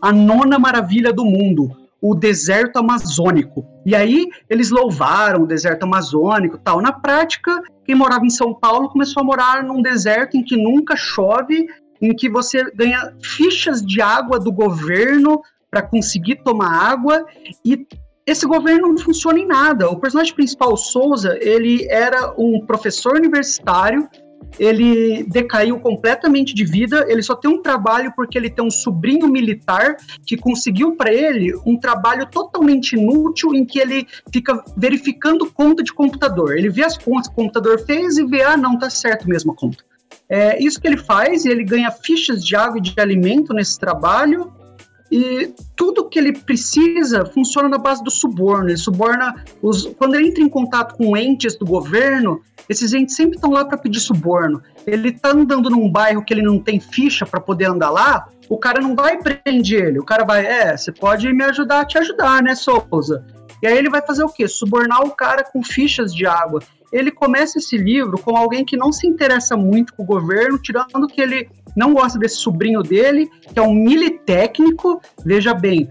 a 0.00 0.12
nona 0.12 0.58
maravilha 0.58 1.12
do 1.12 1.24
mundo, 1.24 1.70
o 2.00 2.14
deserto 2.14 2.78
amazônico. 2.78 3.64
E 3.84 3.94
aí 3.94 4.26
eles 4.48 4.70
louvaram 4.70 5.42
o 5.42 5.46
deserto 5.46 5.84
amazônico 5.84 6.58
tal. 6.58 6.80
Na 6.80 6.92
prática, 6.92 7.62
quem 7.84 7.94
morava 7.94 8.24
em 8.24 8.30
São 8.30 8.54
Paulo 8.54 8.88
começou 8.88 9.22
a 9.22 9.24
morar 9.24 9.62
num 9.62 9.82
deserto 9.82 10.36
em 10.36 10.42
que 10.42 10.56
nunca 10.56 10.96
chove, 10.96 11.66
em 12.00 12.14
que 12.14 12.28
você 12.28 12.64
ganha 12.72 13.12
fichas 13.22 13.84
de 13.84 14.00
água 14.00 14.38
do 14.38 14.52
governo 14.52 15.40
para 15.70 15.82
conseguir 15.82 16.36
tomar 16.36 16.70
água 16.70 17.24
e 17.64 17.86
esse 18.26 18.44
governo 18.46 18.88
não 18.88 18.98
funciona 18.98 19.38
em 19.38 19.46
nada. 19.46 19.88
O 19.88 20.00
personagem 20.00 20.34
principal, 20.34 20.72
o 20.72 20.76
Souza, 20.76 21.38
ele 21.40 21.86
era 21.88 22.34
um 22.36 22.60
professor 22.66 23.16
universitário, 23.16 24.08
ele 24.58 25.24
decaiu 25.24 25.78
completamente 25.78 26.54
de 26.54 26.64
vida, 26.64 27.04
ele 27.08 27.22
só 27.22 27.34
tem 27.34 27.50
um 27.50 27.60
trabalho 27.60 28.12
porque 28.16 28.36
ele 28.36 28.50
tem 28.50 28.64
um 28.64 28.70
sobrinho 28.70 29.28
militar 29.28 29.96
que 30.26 30.36
conseguiu 30.36 30.96
para 30.96 31.12
ele 31.12 31.54
um 31.66 31.78
trabalho 31.78 32.26
totalmente 32.26 32.94
inútil 32.96 33.54
em 33.54 33.64
que 33.64 33.78
ele 33.78 34.06
fica 34.32 34.62
verificando 34.76 35.50
conta 35.52 35.82
de 35.82 35.92
computador. 35.92 36.56
Ele 36.56 36.70
vê 36.70 36.84
as 36.84 36.96
contas 36.96 37.28
que 37.28 37.34
o 37.34 37.36
computador 37.36 37.78
fez 37.84 38.16
e 38.16 38.24
vê, 38.24 38.42
ah, 38.42 38.56
não, 38.56 38.78
tá 38.78 38.90
certo 38.90 39.28
mesmo 39.28 39.52
a 39.52 39.56
conta. 39.56 39.84
É 40.28 40.62
isso 40.62 40.80
que 40.80 40.88
ele 40.88 40.96
faz, 40.96 41.44
e 41.44 41.50
ele 41.50 41.62
ganha 41.62 41.90
fichas 41.90 42.44
de 42.44 42.56
água 42.56 42.78
e 42.78 42.80
de 42.80 42.94
alimento 42.98 43.54
nesse 43.54 43.78
trabalho, 43.78 44.52
e 45.10 45.54
tudo 45.76 46.08
que 46.08 46.18
ele 46.18 46.32
precisa 46.32 47.24
funciona 47.26 47.68
na 47.68 47.78
base 47.78 48.02
do 48.02 48.10
suborno. 48.10 48.68
Ele 48.68 48.76
suborna 48.76 49.44
os. 49.62 49.86
Quando 49.98 50.14
ele 50.14 50.28
entra 50.28 50.42
em 50.42 50.48
contato 50.48 50.96
com 50.96 51.16
entes 51.16 51.56
do 51.56 51.64
governo, 51.64 52.42
esses 52.68 52.92
entes 52.92 53.14
sempre 53.14 53.36
estão 53.36 53.50
lá 53.50 53.64
para 53.64 53.78
pedir 53.78 54.00
suborno. 54.00 54.62
Ele 54.86 55.10
está 55.10 55.30
andando 55.30 55.70
num 55.70 55.90
bairro 55.90 56.24
que 56.24 56.34
ele 56.34 56.42
não 56.42 56.58
tem 56.58 56.80
ficha 56.80 57.24
para 57.24 57.40
poder 57.40 57.66
andar 57.66 57.90
lá, 57.90 58.28
o 58.48 58.58
cara 58.58 58.80
não 58.80 58.94
vai 58.94 59.18
prender 59.18 59.86
ele. 59.86 59.98
O 59.98 60.04
cara 60.04 60.24
vai, 60.24 60.44
é, 60.44 60.76
você 60.76 60.90
pode 60.90 61.32
me 61.32 61.44
ajudar 61.44 61.80
a 61.80 61.84
te 61.84 61.98
ajudar, 61.98 62.42
né, 62.42 62.54
Souza? 62.54 63.24
E 63.62 63.66
aí 63.66 63.78
ele 63.78 63.88
vai 63.88 64.02
fazer 64.02 64.24
o 64.24 64.28
quê? 64.28 64.46
Subornar 64.46 65.02
o 65.02 65.10
cara 65.10 65.44
com 65.44 65.62
fichas 65.62 66.12
de 66.14 66.26
água. 66.26 66.60
Ele 66.92 67.10
começa 67.10 67.58
esse 67.58 67.76
livro 67.76 68.18
com 68.18 68.36
alguém 68.36 68.64
que 68.64 68.76
não 68.76 68.92
se 68.92 69.06
interessa 69.06 69.56
muito 69.56 69.94
com 69.94 70.02
o 70.02 70.06
governo, 70.06 70.58
tirando 70.58 71.06
que 71.08 71.20
ele 71.20 71.48
não 71.76 71.92
gosta 71.92 72.18
desse 72.18 72.36
sobrinho 72.36 72.82
dele, 72.82 73.28
que 73.52 73.58
é 73.58 73.62
um 73.62 73.74
militécnico. 73.74 75.00
Veja 75.24 75.52
bem, 75.52 75.88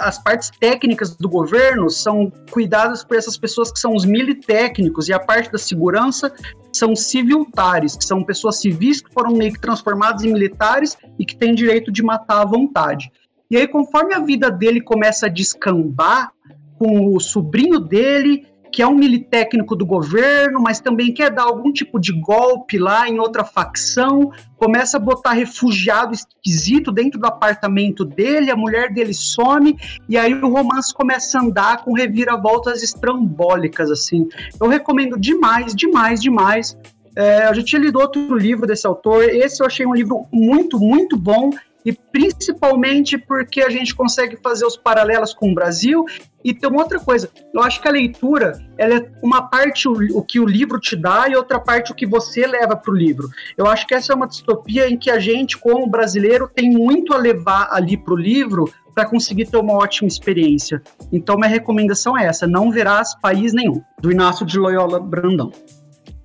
as 0.00 0.22
partes 0.22 0.50
técnicas 0.60 1.16
do 1.16 1.28
governo 1.28 1.88
são 1.88 2.30
cuidadas 2.50 3.02
por 3.02 3.16
essas 3.16 3.38
pessoas 3.38 3.72
que 3.72 3.80
são 3.80 3.94
os 3.94 4.04
militécnicos, 4.04 5.08
e 5.08 5.14
a 5.14 5.18
parte 5.18 5.50
da 5.50 5.58
segurança 5.58 6.32
são 6.72 6.94
civiltares, 6.94 7.96
que 7.96 8.04
são 8.04 8.22
pessoas 8.22 8.60
civis 8.60 9.00
que 9.00 9.12
foram 9.12 9.32
meio 9.32 9.54
que 9.54 9.60
transformadas 9.60 10.22
em 10.22 10.32
militares 10.32 10.96
e 11.18 11.24
que 11.24 11.34
têm 11.34 11.54
direito 11.54 11.90
de 11.90 12.02
matar 12.02 12.42
à 12.42 12.44
vontade. 12.44 13.10
E 13.50 13.56
aí, 13.56 13.66
conforme 13.66 14.12
a 14.12 14.20
vida 14.20 14.50
dele 14.50 14.80
começa 14.80 15.26
a 15.26 15.30
descambar, 15.30 16.30
com 16.78 17.14
o 17.14 17.20
sobrinho 17.20 17.80
dele 17.80 18.46
que 18.76 18.82
é 18.82 18.86
um 18.86 18.94
militécnico 18.94 19.74
do 19.74 19.86
governo, 19.86 20.60
mas 20.60 20.80
também 20.80 21.10
quer 21.10 21.30
dar 21.30 21.44
algum 21.44 21.72
tipo 21.72 21.98
de 21.98 22.12
golpe 22.12 22.76
lá 22.76 23.08
em 23.08 23.18
outra 23.18 23.42
facção, 23.42 24.30
começa 24.58 24.98
a 24.98 25.00
botar 25.00 25.32
refugiado 25.32 26.12
esquisito 26.12 26.92
dentro 26.92 27.18
do 27.18 27.26
apartamento 27.26 28.04
dele, 28.04 28.50
a 28.50 28.54
mulher 28.54 28.92
dele 28.92 29.14
some, 29.14 29.78
e 30.06 30.18
aí 30.18 30.34
o 30.34 30.52
romance 30.52 30.92
começa 30.92 31.38
a 31.38 31.42
andar 31.42 31.84
com 31.84 31.94
reviravoltas 31.94 32.82
estrambólicas, 32.82 33.90
assim. 33.90 34.28
Eu 34.60 34.68
recomendo 34.68 35.18
demais, 35.18 35.74
demais, 35.74 36.20
demais. 36.20 36.76
É, 37.16 37.48
eu 37.48 37.54
já 37.54 37.64
tinha 37.64 37.80
lido 37.80 37.98
outro 37.98 38.36
livro 38.36 38.66
desse 38.66 38.86
autor, 38.86 39.24
esse 39.24 39.62
eu 39.62 39.66
achei 39.66 39.86
um 39.86 39.94
livro 39.94 40.26
muito, 40.30 40.78
muito 40.78 41.16
bom, 41.16 41.48
e 41.86 41.92
principalmente 41.92 43.16
porque 43.16 43.62
a 43.62 43.70
gente 43.70 43.94
consegue 43.94 44.36
fazer 44.36 44.66
os 44.66 44.76
paralelos 44.76 45.32
com 45.32 45.52
o 45.52 45.54
Brasil. 45.54 46.04
E 46.44 46.52
tem 46.52 46.68
uma 46.68 46.82
outra 46.82 46.98
coisa, 46.98 47.30
eu 47.54 47.62
acho 47.62 47.80
que 47.80 47.88
a 47.88 47.92
leitura 47.92 48.58
ela 48.76 48.96
é 48.96 49.10
uma 49.22 49.48
parte 49.48 49.88
o, 49.88 49.94
o 50.18 50.22
que 50.22 50.40
o 50.40 50.44
livro 50.44 50.80
te 50.80 50.96
dá 50.96 51.28
e 51.28 51.36
outra 51.36 51.60
parte 51.60 51.92
o 51.92 51.94
que 51.94 52.06
você 52.06 52.44
leva 52.44 52.76
para 52.76 52.92
o 52.92 52.96
livro. 52.96 53.28
Eu 53.56 53.66
acho 53.66 53.86
que 53.86 53.94
essa 53.94 54.12
é 54.12 54.16
uma 54.16 54.26
distopia 54.26 54.88
em 54.88 54.96
que 54.96 55.10
a 55.10 55.20
gente, 55.20 55.56
como 55.56 55.88
brasileiro, 55.88 56.50
tem 56.52 56.70
muito 56.70 57.14
a 57.14 57.16
levar 57.16 57.68
ali 57.70 57.96
para 57.96 58.14
o 58.14 58.16
livro 58.16 58.68
para 58.92 59.06
conseguir 59.06 59.46
ter 59.46 59.58
uma 59.58 59.74
ótima 59.74 60.08
experiência. 60.08 60.82
Então, 61.12 61.36
minha 61.36 61.48
recomendação 61.48 62.18
é 62.18 62.26
essa: 62.26 62.46
não 62.46 62.70
verás 62.70 63.14
país 63.20 63.52
nenhum, 63.52 63.80
do 64.00 64.10
Inácio 64.10 64.44
de 64.44 64.58
Loyola 64.58 64.98
Brandão. 64.98 65.52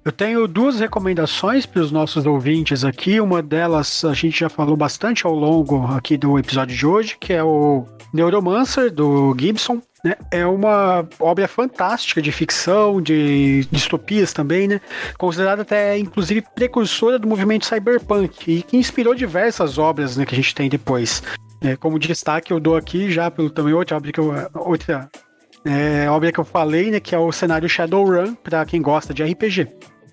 Eu 0.04 0.12
tenho 0.12 0.47
duas 0.47 0.80
recomendações 0.80 1.68
para 1.68 1.80
os 1.80 1.91
nossos 1.91 2.26
ouvintes 2.26 2.84
aqui. 2.84 3.22
Uma 3.22 3.39
delas 3.39 4.04
a 4.04 4.14
gente 4.14 4.39
já 4.39 4.49
falou 4.49 4.76
bastante 4.76 5.28
ao 5.28 5.34
longo 5.34 5.86
aqui 5.93 6.18
do 6.18 6.39
episódio 6.39 6.76
de 6.76 6.88
hoje, 6.88 7.18
que 7.20 7.32
é 7.34 7.43
o 7.43 7.86
Neuromancer 8.12 8.91
do 8.91 9.36
Gibson. 9.39 9.80
Né? 10.04 10.16
É 10.32 10.43
uma 10.43 11.08
obra 11.20 11.47
fantástica 11.47 12.20
de 12.20 12.32
ficção, 12.32 12.99
de 12.99 13.68
distopias 13.72 14.34
também, 14.34 14.68
né? 14.68 14.82
Considerada 15.20 15.62
até, 15.62 15.95
inclusive, 15.99 16.43
precursora 16.56 17.20
do 17.20 17.28
movimento 17.28 17.68
cyberpunk 17.68 18.52
e 18.52 18.64
que 18.64 18.78
inspirou 18.78 19.14
diversas 19.14 19.78
obras 19.78 20.18
né, 20.18 20.26
que 20.26 20.34
a 20.34 20.38
gente 20.38 20.56
tem 20.56 20.68
depois. 20.68 21.22
É, 21.62 21.76
como 21.76 21.99
destaque, 21.99 22.52
eu 22.52 22.60
dou 22.60 22.76
aqui 22.76 23.12
já 23.12 23.30
pelo 23.30 23.52
também 23.52 23.76
outra 23.76 23.97
obra 23.97 24.12
que 24.12 24.20
eu, 24.20 24.34
outra 24.56 25.08
é, 25.64 26.10
obra 26.10 26.32
que 26.32 26.39
eu 26.39 26.43
falei, 26.43 26.89
né, 26.89 26.99
que 26.99 27.14
é 27.14 27.20
o 27.20 27.32
cenário 27.32 27.70
Shadowrun 27.70 28.34
para 28.34 28.66
quem 28.66 28.82
gosta 28.82 29.14
de 29.14 29.24
RPG. 29.24 29.68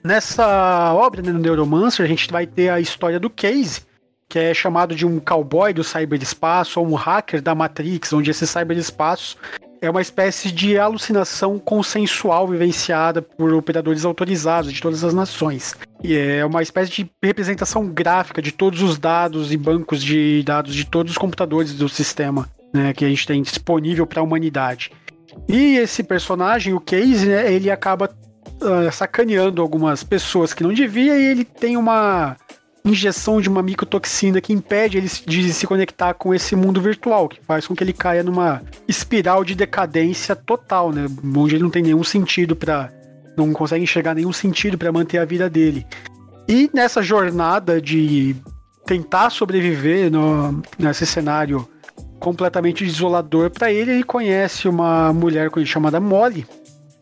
Nessa 0.09 0.95
obra, 0.95 1.21
né, 1.21 1.31
no 1.31 1.39
Neuromancer, 1.39 2.03
a 2.03 2.09
gente 2.09 2.33
vai 2.33 2.47
ter 2.47 2.71
a 2.71 2.81
história 2.81 3.21
do 3.21 3.29
Case, 3.29 3.83
que 4.27 4.39
é 4.39 4.55
chamado 4.55 4.95
de 4.95 5.05
um 5.05 5.21
cowboy 5.21 5.71
do 5.75 5.85
cyberespaço 5.85 6.81
ou 6.81 6.89
um 6.89 6.95
hacker 6.95 7.43
da 7.43 7.55
Matrix, 7.55 8.11
onde 8.15 8.31
esse 8.31 8.47
cyberespaço 8.47 9.37
é 9.83 9.91
uma 9.91 10.01
espécie 10.01 10.51
de 10.51 10.79
alucinação 10.79 11.59
consensual 11.59 12.49
vivenciada 12.49 13.21
por 13.21 13.53
operadores 13.53 14.07
autorizados 14.07 14.73
de 14.73 14.81
todas 14.81 15.05
as 15.05 15.13
nações. 15.13 15.77
E 16.03 16.17
é 16.17 16.43
uma 16.43 16.63
espécie 16.63 16.91
de 16.91 17.11
representação 17.23 17.87
gráfica 17.87 18.41
de 18.41 18.51
todos 18.51 18.81
os 18.81 18.97
dados 18.97 19.53
e 19.53 19.59
bancos 19.59 20.03
de 20.03 20.43
dados 20.43 20.75
de 20.75 20.87
todos 20.87 21.13
os 21.13 21.19
computadores 21.19 21.75
do 21.75 21.87
sistema 21.87 22.49
né, 22.73 22.95
que 22.95 23.05
a 23.05 23.09
gente 23.11 23.27
tem 23.27 23.43
disponível 23.43 24.07
para 24.07 24.21
a 24.21 24.25
humanidade. 24.25 24.91
E 25.47 25.77
esse 25.77 26.03
personagem, 26.03 26.73
o 26.73 26.81
Case, 26.81 27.27
né, 27.27 27.53
ele 27.53 27.71
acaba 27.71 28.09
uh, 28.61 28.91
sacaneando 28.93 29.63
algumas 29.63 30.03
pessoas 30.03 30.53
que 30.53 30.63
não 30.63 30.73
devia 30.73 31.17
e 31.17 31.25
ele 31.25 31.45
tem 31.45 31.77
uma 31.77 32.37
injeção 32.85 33.41
de 33.41 33.49
uma 33.49 33.63
micotoxina 33.63 34.41
que 34.41 34.53
impede 34.53 34.99
ele 34.99 35.11
de 35.27 35.53
se 35.53 35.67
conectar 35.67 36.15
com 36.15 36.35
esse 36.35 36.57
mundo 36.57 36.81
virtual, 36.81 37.29
que 37.29 37.41
faz 37.45 37.67
com 37.67 37.75
que 37.75 37.85
ele 37.85 37.93
caia 37.93 38.23
numa 38.23 38.63
espiral 38.87 39.45
de 39.45 39.55
decadência 39.55 40.35
total, 40.35 40.93
né? 40.93 41.07
Onde 41.37 41.57
ele 41.57 41.63
não 41.63 41.71
tem 41.71 41.83
nenhum 41.83 42.05
sentido 42.05 42.57
para 42.57 42.91
não 43.37 43.53
consegue 43.53 43.85
enxergar 43.85 44.15
nenhum 44.15 44.33
sentido 44.33 44.77
para 44.77 44.91
manter 44.91 45.19
a 45.19 45.25
vida 45.25 45.49
dele. 45.49 45.87
E 46.49 46.69
nessa 46.75 47.03
jornada 47.03 47.81
de 47.81 48.35
tentar 48.85 49.31
sobreviver 49.31 50.11
no, 50.11 50.63
nesse 50.79 51.07
cenário 51.07 51.69
completamente 52.19 52.85
isolador 52.85 53.51
para 53.51 53.71
ele, 53.71 53.93
ele 53.93 54.03
conhece 54.03 54.67
uma 54.67 55.13
mulher 55.13 55.51
chamada 55.65 56.01
Molly, 56.01 56.47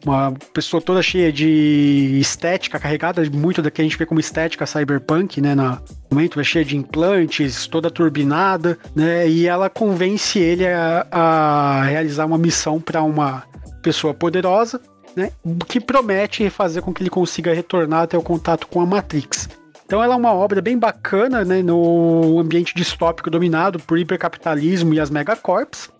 uma 0.04 0.32
pessoa 0.52 0.80
toda 0.80 1.02
cheia 1.02 1.32
de 1.32 2.18
estética, 2.20 2.78
carregada 2.78 3.22
muito 3.30 3.62
da 3.62 3.70
que 3.70 3.80
a 3.80 3.84
gente 3.84 3.96
vê 3.96 4.06
como 4.06 4.20
estética 4.20 4.66
cyberpunk, 4.66 5.40
né, 5.40 5.54
no 5.54 5.80
momento, 6.10 6.40
é 6.40 6.44
cheia 6.44 6.64
de 6.64 6.76
implantes, 6.76 7.66
toda 7.66 7.90
turbinada, 7.90 8.78
né, 8.94 9.28
e 9.28 9.46
ela 9.46 9.68
convence 9.68 10.38
ele 10.38 10.66
a, 10.66 11.06
a 11.10 11.82
realizar 11.84 12.26
uma 12.26 12.38
missão 12.38 12.80
para 12.80 13.02
uma 13.02 13.42
pessoa 13.82 14.14
poderosa, 14.14 14.80
né, 15.16 15.30
que 15.66 15.80
promete 15.80 16.48
fazer 16.50 16.82
com 16.82 16.92
que 16.92 17.02
ele 17.02 17.10
consiga 17.10 17.54
retornar 17.54 18.02
até 18.02 18.18
o 18.18 18.22
contato 18.22 18.66
com 18.66 18.80
a 18.80 18.86
Matrix. 18.86 19.48
Então 19.86 20.02
ela 20.02 20.14
é 20.14 20.16
uma 20.16 20.32
obra 20.32 20.60
bem 20.60 20.76
bacana, 20.76 21.44
né, 21.44 21.62
no 21.62 22.38
ambiente 22.40 22.74
distópico 22.74 23.30
dominado 23.30 23.78
por 23.78 23.98
hipercapitalismo 23.98 24.92
e 24.92 25.00
as 25.00 25.10
megacorps, 25.10 25.90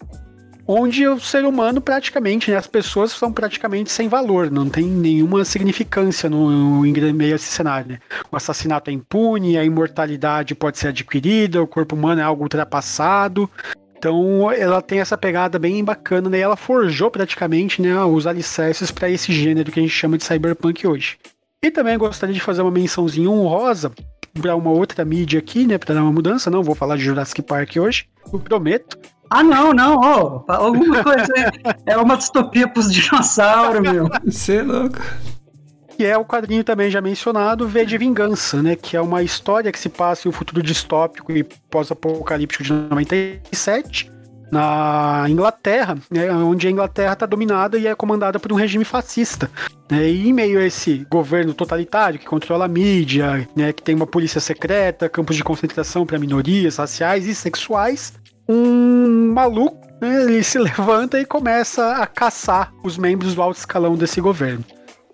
onde 0.66 1.06
o 1.06 1.20
ser 1.20 1.44
humano 1.44 1.80
praticamente, 1.80 2.50
né, 2.50 2.56
as 2.56 2.66
pessoas 2.66 3.12
são 3.12 3.32
praticamente 3.32 3.92
sem 3.92 4.08
valor, 4.08 4.50
não 4.50 4.68
tem 4.68 4.84
nenhuma 4.84 5.44
significância 5.44 6.28
no, 6.28 6.50
no 6.50 6.80
meio 6.80 7.32
desse 7.32 7.44
cenário. 7.44 7.92
Né? 7.92 7.98
O 8.30 8.36
assassinato 8.36 8.90
é 8.90 8.92
impune, 8.92 9.56
a 9.56 9.64
imortalidade 9.64 10.54
pode 10.54 10.78
ser 10.78 10.88
adquirida, 10.88 11.62
o 11.62 11.66
corpo 11.66 11.94
humano 11.94 12.20
é 12.20 12.24
algo 12.24 12.42
ultrapassado. 12.42 13.48
Então 13.96 14.52
ela 14.52 14.82
tem 14.82 15.00
essa 15.00 15.16
pegada 15.16 15.58
bem 15.58 15.82
bacana, 15.82 16.28
né? 16.28 16.38
Ela 16.38 16.56
forjou 16.56 17.10
praticamente 17.10 17.80
né, 17.80 17.98
os 18.04 18.26
alicerces 18.26 18.90
para 18.90 19.08
esse 19.08 19.32
gênero 19.32 19.72
que 19.72 19.80
a 19.80 19.82
gente 19.82 19.94
chama 19.94 20.18
de 20.18 20.24
cyberpunk 20.24 20.86
hoje. 20.86 21.18
E 21.62 21.70
também 21.70 21.96
gostaria 21.96 22.34
de 22.34 22.40
fazer 22.40 22.62
uma 22.62 22.70
mençãozinha 22.70 23.30
honrosa 23.30 23.90
para 24.40 24.54
uma 24.54 24.70
outra 24.70 25.04
mídia 25.04 25.38
aqui, 25.38 25.66
né, 25.66 25.78
para 25.78 25.94
dar 25.94 26.02
uma 26.02 26.12
mudança. 26.12 26.50
Não 26.50 26.62
vou 26.62 26.74
falar 26.74 26.96
de 26.96 27.04
Jurassic 27.04 27.42
Park 27.42 27.76
hoje, 27.76 28.06
prometo. 28.44 28.98
Ah, 29.28 29.42
não, 29.42 29.72
não, 29.72 29.96
ó, 29.96 30.44
oh, 30.46 30.52
alguma 30.52 31.02
coisa 31.02 31.32
é 31.84 31.96
uma 31.96 32.16
distopia 32.16 32.68
pros 32.68 32.92
dinossauros, 32.92 33.80
meu. 33.80 34.08
Você 34.24 34.56
é 34.56 34.62
louco. 34.62 34.98
Que 35.96 36.04
é 36.04 36.16
o 36.16 36.24
quadrinho 36.24 36.62
também 36.62 36.90
já 36.90 37.00
mencionado, 37.00 37.66
V 37.66 37.86
de 37.86 37.96
Vingança, 37.96 38.62
né? 38.62 38.76
Que 38.76 38.96
é 38.96 39.00
uma 39.00 39.22
história 39.22 39.72
que 39.72 39.78
se 39.78 39.88
passa 39.88 40.28
em 40.28 40.30
um 40.30 40.32
futuro 40.32 40.62
distópico 40.62 41.32
e 41.32 41.42
pós-apocalíptico 41.70 42.62
de 42.62 42.72
97, 42.72 44.12
na 44.50 45.24
Inglaterra, 45.28 45.96
né, 46.10 46.30
onde 46.32 46.68
a 46.68 46.70
Inglaterra 46.70 47.14
está 47.14 47.26
dominada 47.26 47.78
e 47.78 47.86
é 47.86 47.94
comandada 47.94 48.38
por 48.38 48.52
um 48.52 48.56
regime 48.56 48.84
fascista. 48.84 49.50
Né, 49.90 50.08
e 50.08 50.28
em 50.28 50.32
meio 50.32 50.58
a 50.58 50.64
esse 50.64 51.06
governo 51.10 51.54
totalitário 51.54 52.18
que 52.18 52.26
controla 52.26 52.64
a 52.64 52.68
mídia, 52.68 53.48
né, 53.56 53.72
que 53.72 53.82
tem 53.82 53.94
uma 53.94 54.06
polícia 54.06 54.40
secreta, 54.40 55.08
campos 55.08 55.36
de 55.36 55.44
concentração 55.44 56.06
para 56.06 56.18
minorias 56.18 56.76
raciais 56.76 57.26
e 57.26 57.34
sexuais, 57.34 58.12
um 58.48 59.32
maluco, 59.32 59.86
né, 60.00 60.24
ele 60.24 60.42
se 60.42 60.58
levanta 60.58 61.20
e 61.20 61.24
começa 61.24 61.96
a 61.96 62.06
caçar 62.06 62.72
os 62.82 62.96
membros 62.96 63.34
do 63.34 63.42
alto 63.42 63.58
escalão 63.58 63.96
desse 63.96 64.20
governo. 64.20 64.64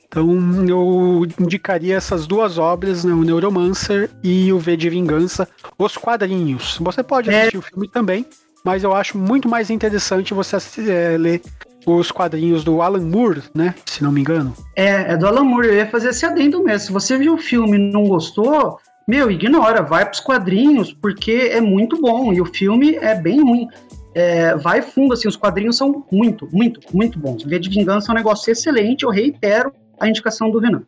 Então 0.06 0.28
eu 0.68 1.26
indicaria 1.40 1.96
essas 1.96 2.26
duas 2.26 2.58
obras, 2.58 3.02
né, 3.02 3.12
o 3.12 3.22
Neuromancer 3.24 4.10
e 4.22 4.52
o 4.52 4.58
V 4.58 4.76
de 4.76 4.90
Vingança, 4.90 5.48
os 5.78 5.96
quadrinhos. 5.96 6.76
Você 6.80 7.02
pode 7.02 7.30
é. 7.30 7.40
assistir 7.40 7.56
é... 7.56 7.58
o 7.58 7.62
filme 7.62 7.88
também, 7.88 8.26
mas 8.62 8.84
eu 8.84 8.92
acho 8.94 9.16
muito 9.16 9.48
mais 9.48 9.70
interessante 9.70 10.34
você 10.34 10.58
é, 10.90 11.16
ler 11.16 11.40
os 11.86 12.12
quadrinhos 12.12 12.62
do 12.62 12.80
Alan 12.80 13.00
Moore, 13.00 13.42
né? 13.54 13.74
Se 13.86 14.02
não 14.02 14.12
me 14.12 14.20
engano. 14.20 14.54
É, 14.76 15.12
é 15.12 15.16
do 15.16 15.26
Alan 15.26 15.44
Moore. 15.44 15.68
Eu 15.68 15.74
ia 15.74 15.86
fazer 15.86 16.10
esse 16.10 16.24
adendo 16.24 16.62
mesmo. 16.62 16.86
Se 16.86 16.92
você 16.92 17.18
viu 17.18 17.34
o 17.34 17.38
filme 17.38 17.76
e 17.76 17.92
não 17.92 18.04
gostou, 18.04 18.78
meu, 19.06 19.30
ignora, 19.30 19.82
vai 19.82 20.04
pros 20.04 20.20
quadrinhos, 20.20 20.92
porque 20.92 21.50
é 21.52 21.60
muito 21.60 22.00
bom 22.00 22.32
e 22.32 22.40
o 22.40 22.46
filme 22.46 22.96
é 22.96 23.14
bem 23.14 23.40
ruim. 23.40 23.68
É, 24.14 24.54
vai 24.56 24.82
fundo, 24.82 25.14
assim, 25.14 25.26
os 25.26 25.36
quadrinhos 25.36 25.76
são 25.76 26.04
muito, 26.10 26.48
muito, 26.52 26.80
muito 26.94 27.18
bons. 27.18 27.44
V 27.44 27.58
de 27.58 27.68
Vingança 27.68 28.10
é 28.10 28.12
um 28.12 28.16
negócio 28.16 28.50
excelente, 28.50 29.04
eu 29.04 29.10
reitero 29.10 29.72
a 29.98 30.08
indicação 30.08 30.50
do 30.50 30.58
Renan. 30.58 30.84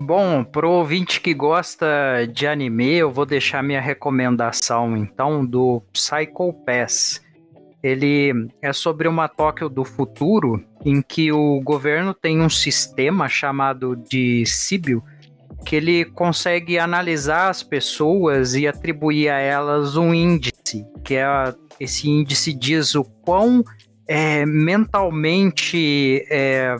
Bom, 0.00 0.44
pro 0.44 0.70
ouvinte 0.70 1.20
que 1.20 1.34
gosta 1.34 1.86
de 2.32 2.46
anime, 2.46 2.94
eu 2.94 3.10
vou 3.10 3.26
deixar 3.26 3.64
minha 3.64 3.80
recomendação, 3.80 4.96
então, 4.96 5.44
do 5.44 5.82
Psycho 5.92 6.52
Pass. 6.64 7.20
Ele 7.82 8.48
é 8.62 8.72
sobre 8.72 9.08
uma 9.08 9.28
Tóquio 9.28 9.68
do 9.68 9.84
futuro, 9.84 10.64
em 10.84 11.02
que 11.02 11.32
o 11.32 11.60
governo 11.60 12.14
tem 12.14 12.40
um 12.40 12.48
sistema 12.48 13.28
chamado 13.28 13.96
de 13.96 14.44
Sibyl, 14.46 15.02
que 15.64 15.76
ele 15.76 16.04
consegue 16.04 16.78
analisar 16.78 17.50
as 17.50 17.62
pessoas 17.62 18.54
e 18.54 18.66
atribuir 18.66 19.28
a 19.28 19.38
elas 19.38 19.96
um 19.96 20.14
índice, 20.14 20.84
que 21.04 21.14
é 21.14 21.26
esse 21.78 22.08
índice 22.08 22.52
diz 22.52 22.94
o 22.94 23.04
quão 23.04 23.62
é, 24.06 24.44
mentalmente 24.46 26.24
é, 26.30 26.74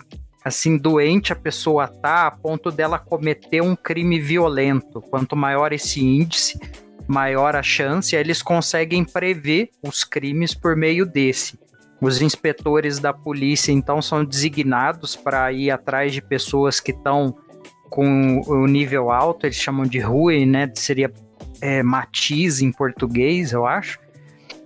assim 0.44 0.76
doente 0.76 1.32
a 1.32 1.36
pessoa 1.36 1.86
tá 1.86 2.26
a 2.26 2.30
ponto 2.30 2.70
dela 2.70 2.98
cometer 2.98 3.60
um 3.62 3.76
crime 3.76 4.18
violento. 4.18 5.00
Quanto 5.02 5.36
maior 5.36 5.72
esse 5.72 6.04
índice, 6.04 6.58
maior 7.06 7.54
a 7.54 7.62
chance, 7.62 8.16
eles 8.16 8.42
conseguem 8.42 9.04
prever 9.04 9.70
os 9.82 10.02
crimes 10.02 10.54
por 10.54 10.74
meio 10.74 11.06
desse. 11.06 11.58
Os 12.00 12.22
inspetores 12.22 12.98
da 12.98 13.12
polícia 13.12 13.72
então 13.72 14.00
são 14.00 14.24
designados 14.24 15.16
para 15.16 15.52
ir 15.52 15.70
atrás 15.70 16.12
de 16.12 16.22
pessoas 16.22 16.80
que 16.80 16.92
estão 16.92 17.36
com 17.90 18.40
o 18.46 18.66
nível 18.66 19.10
alto, 19.10 19.46
eles 19.46 19.56
chamam 19.56 19.86
de 19.86 19.98
RUE, 19.98 20.46
né? 20.46 20.70
Seria 20.74 21.12
é, 21.60 21.82
matiz 21.82 22.60
em 22.60 22.70
português, 22.70 23.52
eu 23.52 23.66
acho. 23.66 23.98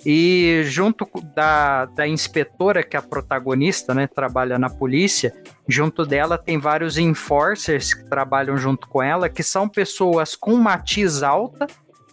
E 0.05 0.62
junto 0.64 1.07
da, 1.35 1.85
da 1.85 2.09
inspetora, 2.09 2.83
que 2.83 2.97
é 2.97 2.99
a 2.99 3.03
protagonista, 3.03 3.95
né? 3.95 4.07
Trabalha 4.07 4.59
na 4.59 4.68
polícia, 4.68 5.33
junto 5.68 6.05
dela 6.05 6.37
tem 6.37 6.59
vários 6.59 6.99
enforcers 6.99 7.95
que 7.95 8.05
trabalham 8.09 8.57
junto 8.57 8.89
com 8.89 9.03
ela, 9.03 9.29
que 9.29 9.43
são 9.43 9.68
pessoas 9.68 10.35
com 10.35 10.57
matiz 10.57 11.23
alta, 11.23 11.66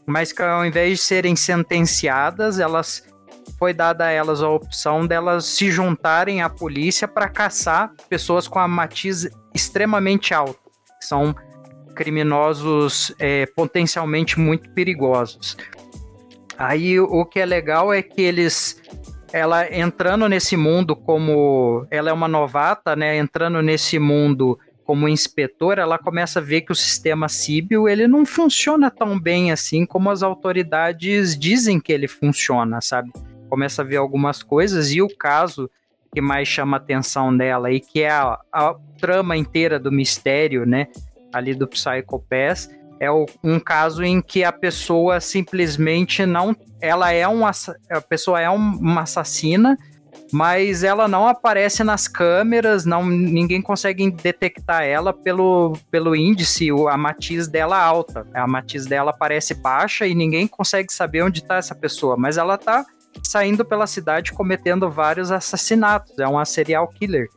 mas 0.05 0.31
que 0.31 0.41
ao 0.41 0.65
invés 0.65 0.99
de 0.99 1.03
serem 1.03 1.35
sentenciadas, 1.35 2.59
elas 2.59 3.03
foi 3.57 3.73
dada 3.73 4.05
a 4.05 4.11
elas 4.11 4.41
a 4.41 4.49
opção 4.49 5.05
delas 5.05 5.45
se 5.45 5.71
juntarem 5.71 6.41
à 6.41 6.49
polícia 6.49 7.07
para 7.07 7.27
caçar 7.27 7.91
pessoas 8.07 8.47
com 8.47 8.59
a 8.59 8.67
matiz 8.67 9.27
extremamente 9.53 10.33
alta, 10.33 10.59
são 11.05 11.35
criminosos 11.95 13.13
é, 13.19 13.45
potencialmente 13.45 14.39
muito 14.39 14.69
perigosos. 14.71 15.57
Aí 16.57 16.99
o 16.99 17.25
que 17.25 17.39
é 17.39 17.45
legal 17.45 17.93
é 17.93 18.01
que 18.01 18.21
eles 18.21 18.81
ela 19.31 19.71
entrando 19.71 20.27
nesse 20.27 20.57
mundo 20.57 20.95
como 20.95 21.85
ela 21.91 22.09
é 22.09 22.13
uma 22.13 22.27
novata, 22.27 22.95
né, 22.95 23.17
entrando 23.17 23.61
nesse 23.61 23.99
mundo 23.99 24.57
como 24.83 25.07
inspetora, 25.07 25.83
ela 25.83 25.99
começa 25.99 26.39
a 26.39 26.41
ver 26.41 26.61
que 26.61 26.71
o 26.71 26.75
sistema 26.75 27.29
Síbio 27.29 27.87
ele 27.87 28.07
não 28.07 28.25
funciona 28.25 28.89
tão 28.89 29.19
bem 29.19 29.51
assim 29.51 29.85
como 29.85 30.09
as 30.09 30.23
autoridades 30.23 31.37
dizem 31.37 31.79
que 31.79 31.93
ele 31.93 32.07
funciona, 32.07 32.81
sabe? 32.81 33.11
Começa 33.47 33.83
a 33.83 33.85
ver 33.85 33.97
algumas 33.97 34.41
coisas 34.41 34.91
e 34.91 34.99
o 34.99 35.07
caso 35.07 35.69
que 36.11 36.21
mais 36.21 36.47
chama 36.47 36.77
a 36.77 36.79
atenção 36.79 37.35
dela 37.35 37.71
e 37.71 37.79
que 37.79 38.01
é 38.01 38.09
a, 38.09 38.39
a 38.51 38.75
trama 38.99 39.37
inteira 39.37 39.79
do 39.79 39.91
mistério, 39.91 40.65
né, 40.65 40.87
ali 41.33 41.53
do 41.53 41.67
Psycho 41.67 42.23
Pass, 42.29 42.69
é 42.99 43.09
o, 43.09 43.25
um 43.43 43.59
caso 43.59 44.03
em 44.03 44.21
que 44.21 44.43
a 44.43 44.51
pessoa 44.51 45.19
simplesmente 45.21 46.25
não, 46.25 46.55
ela 46.81 47.11
é 47.11 47.27
um, 47.27 47.45
a 47.45 47.53
pessoa 48.07 48.41
é 48.41 48.49
um, 48.49 48.55
uma 48.55 49.01
assassina 49.01 49.77
mas 50.31 50.83
ela 50.83 51.07
não 51.07 51.27
aparece 51.27 51.83
nas 51.83 52.07
câmeras, 52.07 52.85
não 52.85 53.05
ninguém 53.05 53.61
consegue 53.61 54.09
detectar 54.11 54.83
ela 54.83 55.11
pelo, 55.11 55.77
pelo 55.89 56.15
índice, 56.15 56.69
a 56.89 56.97
matiz 56.97 57.47
dela 57.47 57.81
alta. 57.81 58.27
A 58.33 58.47
matiz 58.47 58.85
dela 58.85 59.11
parece 59.11 59.53
baixa 59.55 60.05
e 60.05 60.13
ninguém 60.13 60.47
consegue 60.47 60.93
saber 60.93 61.23
onde 61.23 61.39
está 61.39 61.55
essa 61.57 61.73
pessoa, 61.73 62.15
mas 62.17 62.37
ela 62.37 62.55
está 62.55 62.85
saindo 63.23 63.63
pela 63.65 63.87
cidade 63.87 64.33
cometendo 64.33 64.89
vários 64.89 65.31
assassinatos, 65.31 66.17
é 66.19 66.27
uma 66.27 66.45
serial 66.45 66.87
killer. 66.87 67.27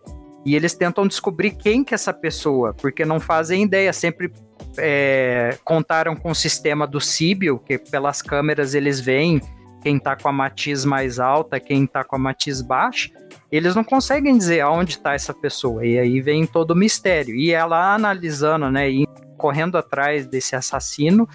E 0.45 0.57
eles 0.57 0.75
tentam 0.75 1.07
descobrir 1.07 1.53
quem 1.53 1.85
que 1.85 1.95
é 1.95 1.97
essa 1.97 2.13
pessoa, 2.13 2.75
porque 2.75 3.05
não 3.05 3.21
fazem 3.21 3.63
ideia, 3.63 3.93
sempre 3.93 4.33
é, 4.77 5.57
contaram 5.65 6.17
com 6.17 6.31
o 6.31 6.35
sistema 6.35 6.87
do 6.87 7.01
Síbio, 7.01 7.59
que 7.59 7.79
pelas 7.79 8.21
câmeras 8.21 8.75
eles 8.75 9.01
veem 9.01 9.41
quem 9.83 9.99
tá 9.99 10.17
com 10.17 10.29
a 10.29 10.33
matiz 10.33 10.85
mais 10.85 11.19
alta, 11.19 11.61
quem 11.61 11.87
tá 11.87 12.05
com 12.05 12.17
a 12.17 12.19
matiz 12.19 12.61
baixa, 12.61 13.11
eles 13.51 13.75
não 13.75 13.85
conseguem 13.85 14.37
dizer 14.39 14.61
aonde 14.61 14.93
está 14.93 15.15
essa 15.15 15.35
pessoa. 15.35 15.85
E 15.85 15.99
aí 15.99 16.21
vem 16.21 16.47
todo 16.47 16.71
o 16.71 16.77
mistério. 16.77 17.35
E 17.35 17.53
ela 17.53 17.95
analisando, 17.95 18.71
né, 18.71 18.89
e 18.89 19.07
correndo 19.37 19.77
atrás 19.77 20.27
desse 20.27 20.55
assassino, 20.55 21.29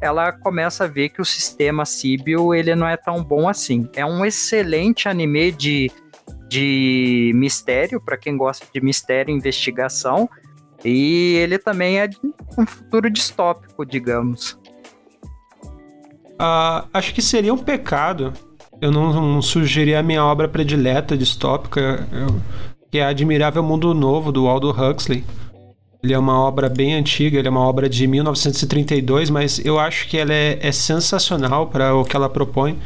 ela 0.00 0.32
começa 0.32 0.84
a 0.84 0.86
ver 0.86 1.08
que 1.08 1.20
o 1.20 1.24
sistema 1.24 1.84
Síbio 1.84 2.54
ele 2.54 2.74
não 2.74 2.86
é 2.86 2.96
tão 2.96 3.22
bom 3.22 3.48
assim. 3.48 3.88
É 3.94 4.04
um 4.04 4.24
excelente 4.24 5.08
anime 5.08 5.50
de, 5.52 5.90
de 6.48 7.32
mistério, 7.34 8.00
para 8.00 8.16
quem 8.16 8.36
gosta 8.36 8.66
de 8.72 8.80
mistério 8.80 9.32
e 9.32 9.36
investigação. 9.36 10.28
E 10.84 11.34
ele 11.36 11.58
também 11.58 11.98
é 11.98 12.08
um 12.56 12.64
futuro 12.64 13.10
distópico, 13.10 13.84
digamos. 13.84 14.52
Uh, 16.40 16.86
acho 16.92 17.12
que 17.12 17.20
seria 17.20 17.52
um 17.52 17.58
pecado 17.58 18.32
eu 18.80 18.92
não, 18.92 19.12
não 19.12 19.40
a 19.98 20.02
minha 20.02 20.24
obra 20.24 20.48
predileta 20.48 21.16
distópica, 21.16 22.06
eu, 22.12 22.40
que 22.90 22.98
é 22.98 23.04
Admirável 23.04 23.62
Mundo 23.62 23.92
Novo, 23.92 24.30
do 24.30 24.46
Aldo 24.46 24.70
Huxley. 24.70 25.24
Ele 26.02 26.14
é 26.14 26.18
uma 26.18 26.38
obra 26.40 26.68
bem 26.68 26.94
antiga, 26.94 27.38
ele 27.38 27.48
é 27.48 27.50
uma 27.50 27.66
obra 27.66 27.88
de 27.88 28.06
1932, 28.06 29.30
mas 29.30 29.64
eu 29.64 29.78
acho 29.78 30.08
que 30.08 30.16
ela 30.16 30.32
é, 30.32 30.58
é 30.60 30.70
sensacional 30.70 31.66
para 31.66 31.94
o 31.94 32.04
que 32.04 32.14
ela 32.14 32.28
propõe. 32.28 32.78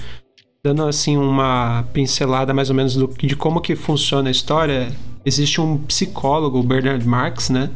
Dando 0.65 0.85
assim 0.85 1.17
uma 1.17 1.85
pincelada 1.93 2.55
mais 2.55 2.71
ou 2.71 2.77
menos 2.77 2.95
do, 2.95 3.09
de 3.09 3.37
como 3.37 3.61
que 3.61 3.75
funciona 3.75 4.29
a 4.29 4.31
história, 4.31 4.91
existe 5.25 5.61
um 5.61 5.77
psicólogo, 5.77 6.63
Bernard 6.63 7.07
Marx, 7.07 7.51
né? 7.51 7.71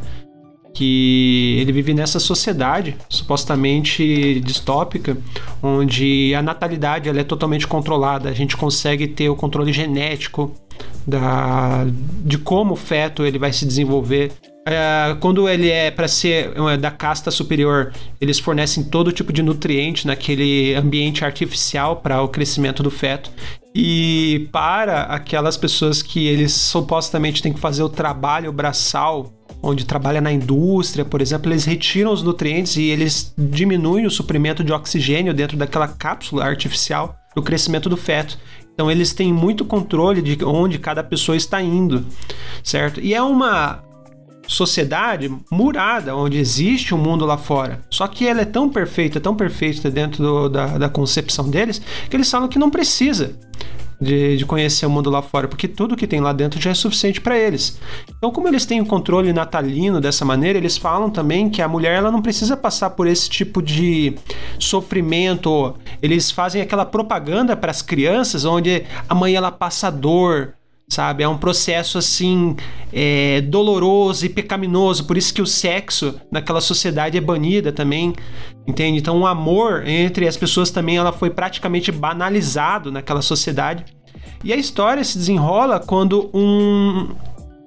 que 0.77 1.57
ele 1.59 1.73
vive 1.73 1.95
nessa 1.95 2.21
sociedade 2.21 2.99
supostamente 3.09 4.39
distópica, 4.41 5.17
onde 5.63 6.35
a 6.35 6.43
natalidade 6.43 7.09
ela 7.09 7.19
é 7.19 7.25
totalmente 7.25 7.67
controlada. 7.67 8.29
A 8.29 8.35
gente 8.35 8.59
consegue 8.59 9.09
ter 9.09 9.31
o 9.31 9.35
controle 9.35 9.73
genético 9.73 10.53
da, 11.07 11.87
de 12.23 12.37
como 12.37 12.75
o 12.75 12.77
feto 12.77 13.25
ele 13.25 13.39
vai 13.39 13.55
se 13.55 13.65
desenvolver. 13.65 14.33
É, 14.69 15.17
quando 15.21 15.49
ele 15.49 15.71
é 15.71 15.93
para 15.93 16.09
ser 16.09 16.53
é, 16.57 16.77
da 16.77 16.91
casta 16.91 17.31
superior, 17.31 17.93
eles 18.21 18.41
fornecem 18.41 18.83
todo 18.83 19.13
tipo 19.13 19.33
de 19.33 19.41
nutriente 19.41 20.09
naquele 20.09 20.75
ambiente 20.75 21.25
artificial 21.25 21.97
para 21.97 22.21
o 22.21 22.29
crescimento 22.29 22.83
do 22.83 22.91
feto. 22.91 23.31
E 23.73 24.49
para 24.51 25.03
aquelas 25.03 25.57
pessoas 25.57 26.03
que 26.03 26.27
eles 26.27 26.53
supostamente 26.53 27.41
têm 27.41 27.53
que 27.53 27.61
fazer 27.61 27.85
o 27.85 27.89
trabalho 27.89 28.53
braçal 28.53 29.33
onde 29.63 29.85
trabalha 29.85 30.21
na 30.21 30.33
indústria, 30.33 31.05
por 31.05 31.21
exemplo, 31.21 31.51
eles 31.51 31.65
retiram 31.65 32.13
os 32.13 32.23
nutrientes 32.23 32.77
e 32.77 32.85
eles 32.85 33.33
diminuem 33.39 34.05
o 34.05 34.11
suprimento 34.11 34.65
de 34.65 34.73
oxigênio 34.73 35.33
dentro 35.33 35.57
daquela 35.57 35.87
cápsula 35.87 36.45
artificial 36.45 37.15
do 37.37 37.43
crescimento 37.43 37.89
do 37.89 37.97
feto. 37.97 38.39
Então 38.75 38.91
eles 38.91 39.15
têm 39.15 39.33
muito 39.33 39.65
controle 39.65 40.21
de 40.21 40.45
onde 40.45 40.79
cada 40.79 41.03
pessoa 41.03 41.37
está 41.37 41.63
indo, 41.63 42.05
certo? 42.63 43.01
E 43.01 43.15
é 43.15 43.23
uma 43.23 43.83
sociedade 44.47 45.33
murada, 45.51 46.15
onde 46.15 46.39
existe 46.39 46.95
um 46.95 46.99
mundo 46.99 47.25
lá 47.25 47.37
fora. 47.37 47.81
Só 47.91 48.07
que 48.07 48.27
ela 48.27 48.43
é 48.43 48.45
tão 48.45 48.69
perfeita, 48.69 49.21
tão 49.21 49.35
perfeita 49.35 49.91
dentro 49.91 50.23
do, 50.23 50.49
da, 50.49 50.79
da 50.79 50.89
concepção 50.89 51.49
deles, 51.49 51.81
que 52.09 52.17
eles 52.17 52.31
falam 52.31 52.49
que 52.49 52.59
não 52.59 52.71
precisa 52.71 53.37
de, 54.01 54.37
de 54.37 54.45
conhecer 54.45 54.87
o 54.87 54.91
mundo 54.91 55.11
lá 55.11 55.23
fora, 55.23 55.49
porque 55.49 55.67
tudo 55.67 55.97
que 55.97 56.07
tem 56.07 56.21
lá 56.21 56.33
dentro 56.33 56.61
já 56.61 56.71
é 56.71 56.75
suficiente 56.75 57.21
para 57.21 57.37
eles. 57.37 57.79
Então, 58.17 58.31
como 58.31 58.49
eles 58.49 58.67
têm 58.67 58.81
o 58.81 58.83
um 58.83 58.87
controle 58.87 59.33
natalino 59.33 60.01
dessa 60.01 60.25
maneira, 60.25 60.59
eles 60.59 60.77
falam 60.77 61.11
também 61.11 61.49
que 61.49 61.63
a 61.63 61.69
mulher 61.69 61.97
ela 61.97 62.11
não 62.11 62.23
precisa 62.23 62.57
passar 62.57 62.91
por 62.91 63.07
esse 63.07 63.29
tipo 63.29 63.63
de 63.63 64.15
sofrimento. 64.59 65.75
Eles 66.03 66.31
fazem 66.31 66.61
aquela 66.61 66.85
propaganda 66.85 67.57
para 67.57 67.71
as 67.71 67.83
crianças 67.83 68.45
onde 68.45 68.85
a 69.09 69.15
mãe 69.15 69.35
ela 69.35 69.51
passa 69.51 69.91
dor, 69.91 70.55
sabe? 70.89 71.23
É 71.23 71.29
um 71.29 71.39
processo 71.39 71.99
assim 71.99 72.57
é, 72.93 73.41
doloroso 73.41 74.25
e 74.25 74.29
pecaminoso, 74.29 75.07
por 75.07 75.17
isso 75.17 75.35
que 75.35 75.43
o 75.43 75.47
sexo 75.47 76.21
naquela 76.31 76.61
sociedade 76.61 77.19
é 77.19 77.21
banida 77.21 77.73
também, 77.73 78.15
entende? 78.67 78.99
Então 78.99 79.21
o 79.21 79.27
amor 79.27 79.87
entre 79.87 80.29
as 80.29 80.37
pessoas 80.37 80.71
também 80.71 80.97
ela 80.97 81.13
foi 81.13 81.31
praticamente 81.31 81.91
banalizado 81.91 82.93
naquela 82.93 83.23
sociedade. 83.23 83.85
E 84.45 84.53
a 84.53 84.57
história 84.57 85.03
se 85.03 85.19
desenrola 85.19 85.81
quando 85.81 86.31
um 86.33 87.15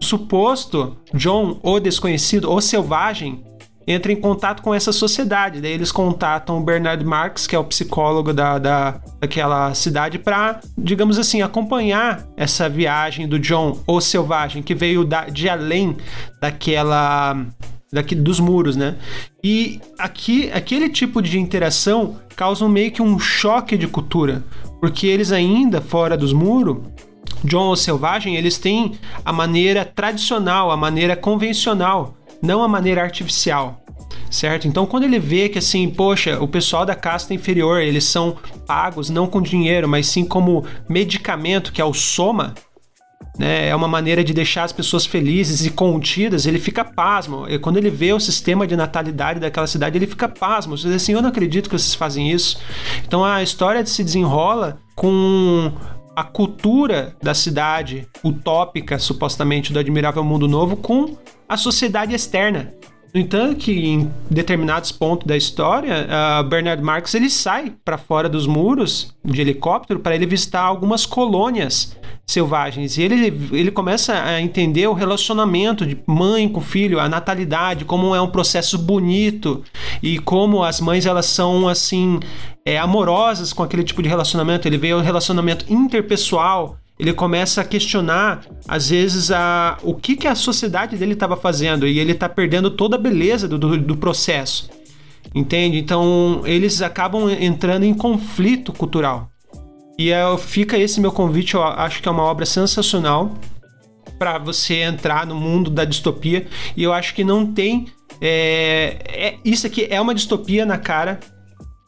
suposto 0.02 0.98
John, 1.14 1.60
ou 1.62 1.80
desconhecido, 1.80 2.50
ou 2.50 2.62
selvagem, 2.62 3.44
entra 3.90 4.12
em 4.12 4.16
contato 4.16 4.62
com 4.62 4.74
essa 4.74 4.92
sociedade. 4.92 5.60
Daí 5.60 5.72
eles 5.72 5.92
contatam 5.92 6.60
o 6.60 6.62
Bernard 6.62 7.04
Marx, 7.04 7.48
que 7.48 7.56
é 7.56 7.60
o 7.60 7.64
psicólogo 7.64 8.32
da, 8.32 8.60
da, 8.60 9.02
daquela 9.20 9.74
cidade, 9.74 10.20
para, 10.20 10.60
digamos 10.78 11.18
assim, 11.18 11.42
acompanhar 11.42 12.24
essa 12.38 12.70
viagem 12.70 13.28
do 13.28 13.40
John, 13.40 13.80
o 13.88 14.00
selvagem, 14.00 14.62
que 14.62 14.76
veio 14.76 15.04
da, 15.04 15.26
de 15.26 15.50
além 15.50 15.98
daquela 16.40 17.36
daqui 17.92 18.14
dos 18.14 18.40
muros, 18.40 18.76
né? 18.76 18.98
E 19.44 19.82
aqui 19.98 20.52
aquele 20.54 20.90
tipo 20.90 21.24
de 21.24 21.40
interação 21.40 22.18
causa 22.36 22.70
meio 22.70 22.92
que 22.92 23.02
um 23.02 23.18
choque 23.18 23.76
de 23.76 23.88
cultura, 23.88 24.44
porque 24.80 25.08
eles 25.08 25.32
ainda 25.32 25.82
fora 25.82 26.16
dos 26.16 26.32
muros 26.32 26.78
John 27.44 27.70
o 27.70 27.76
Selvagem, 27.76 28.36
eles 28.36 28.58
têm 28.58 28.94
a 29.24 29.32
maneira 29.32 29.86
tradicional, 29.86 30.72
a 30.72 30.78
maneira 30.78 31.16
convencional 31.16 32.16
não 32.42 32.64
a 32.64 32.68
maneira 32.68 33.02
artificial. 33.02 33.82
Certo? 34.30 34.68
Então, 34.68 34.86
quando 34.86 35.04
ele 35.04 35.20
vê 35.20 35.50
que 35.50 35.58
assim, 35.58 35.90
poxa, 35.90 36.40
o 36.40 36.48
pessoal 36.48 36.86
da 36.86 36.94
casta 36.94 37.34
inferior, 37.34 37.82
eles 37.82 38.04
são 38.04 38.38
pagos 38.66 39.10
não 39.10 39.26
com 39.26 39.42
dinheiro, 39.42 39.88
mas 39.88 40.08
sim 40.08 40.24
como 40.24 40.66
medicamento, 40.88 41.72
que 41.72 41.82
é 41.82 41.86
o 41.86 41.94
soma, 41.94 42.54
né? 43.40 43.70
É 43.70 43.76
uma 43.76 43.88
maneira 43.88 44.22
de 44.22 44.34
deixar 44.34 44.64
as 44.66 44.74
pessoas 44.74 45.06
felizes 45.06 45.66
e 45.66 45.72
contidas, 45.72 46.46
ele 46.46 46.60
fica 46.60 46.84
pasmo. 46.84 47.48
E 47.48 47.58
quando 47.58 47.78
ele 47.78 47.90
vê 47.90 48.12
o 48.12 48.20
sistema 48.20 48.68
de 48.68 48.76
natalidade 48.76 49.40
daquela 49.40 49.66
cidade, 49.66 49.98
ele 49.98 50.06
fica 50.06 50.28
pasmo. 50.28 50.76
Ele 50.76 50.82
diz 50.82 50.94
assim, 50.94 51.14
eu 51.14 51.22
não 51.22 51.30
acredito 51.30 51.70
que 51.70 51.78
vocês 51.78 51.96
fazem 51.96 52.30
isso. 52.30 52.60
Então 53.08 53.24
a 53.24 53.42
história 53.42 53.86
se 53.86 54.04
desenrola 54.04 54.80
com 54.94 55.72
a 56.20 56.24
cultura 56.24 57.16
da 57.24 57.34
cidade 57.34 58.06
utópica, 58.24 59.00
supostamente, 59.00 59.72
do 59.72 59.80
Admirável 59.80 60.24
Mundo 60.24 60.50
Novo, 60.50 60.76
com 60.76 61.18
a 61.48 61.56
sociedade 61.56 62.14
externa. 62.14 62.74
No 63.14 63.22
entanto, 63.22 63.56
que 63.56 63.72
em 63.72 64.12
determinados 64.30 64.92
pontos 64.92 65.26
da 65.26 65.38
história, 65.38 66.06
uh, 66.06 66.44
Bernard 66.44 66.84
Marx 66.84 67.14
ele 67.16 67.30
sai 67.30 67.74
para 67.84 67.98
fora 67.98 68.28
dos 68.28 68.46
muros 68.46 69.16
de 69.24 69.40
helicóptero 69.40 70.00
para 70.00 70.14
ele 70.14 70.26
visitar 70.26 70.62
algumas 70.62 71.06
colônias 71.06 71.98
selvagens 72.32 72.98
e 72.98 73.02
ele, 73.02 73.50
ele 73.52 73.72
começa 73.72 74.14
a 74.14 74.40
entender 74.42 74.88
o 74.88 74.94
relacionamento 74.94 75.86
de 75.86 75.98
mãe 76.06 76.48
com 76.48 76.62
filho, 76.62 77.00
a 77.00 77.10
natalidade, 77.10 77.86
como 77.86 78.14
é 78.14 78.22
um 78.22 78.30
processo 78.30 78.78
bonito 78.78 79.64
e 80.02 80.20
como 80.20 80.64
as 80.64 80.80
mães 80.80 81.06
elas 81.06 81.26
são 81.26 81.68
assim 81.68 82.20
é, 82.66 82.78
amorosas 82.78 83.52
com 83.52 83.64
aquele 83.64 83.84
tipo 83.84 84.04
de 84.04 84.10
relacionamento, 84.10 84.68
ele 84.68 84.78
vê 84.78 84.94
o 84.94 85.02
relacionamento 85.02 85.66
interpessoal, 85.72 86.78
ele 87.00 87.14
começa 87.14 87.62
a 87.62 87.64
questionar, 87.64 88.46
às 88.68 88.90
vezes, 88.90 89.32
a, 89.32 89.78
o 89.84 89.96
que, 89.96 90.18
que 90.18 90.28
a 90.28 90.36
sociedade 90.36 90.98
dele 90.98 91.14
estava 91.14 91.38
fazendo 91.38 91.88
e 91.88 91.98
ele 91.98 92.12
está 92.12 92.28
perdendo 92.28 92.70
toda 92.70 92.98
a 92.98 93.00
beleza 93.00 93.48
do, 93.48 93.58
do, 93.58 93.78
do 93.78 93.96
processo. 93.96 94.70
Entende? 95.34 95.78
Então, 95.78 96.42
eles 96.46 96.82
acabam 96.82 97.30
entrando 97.30 97.86
em 97.86 97.94
conflito 97.94 98.74
cultural. 98.74 99.29
E 100.00 100.12
é, 100.14 100.38
fica 100.38 100.78
esse 100.78 101.02
meu 101.02 101.12
convite, 101.12 101.56
eu 101.56 101.64
acho 101.64 102.02
que 102.02 102.08
é 102.08 102.12
uma 102.12 102.24
obra 102.24 102.46
sensacional 102.46 103.34
para 104.18 104.38
você 104.38 104.76
entrar 104.76 105.28
no 105.28 105.36
mundo 105.36 105.70
da 105.70 105.84
distopia. 105.84 106.48
E 106.78 106.82
eu 106.82 106.94
acho 106.94 107.14
que 107.14 107.22
não 107.22 107.46
tem. 107.46 107.88
É, 108.22 108.98
é, 109.10 109.36
isso 109.44 109.68
aqui 109.68 109.88
é 109.90 110.00
uma 110.00 110.16
distopia 110.16 110.66
na 110.66 110.78
cara. 110.78 111.20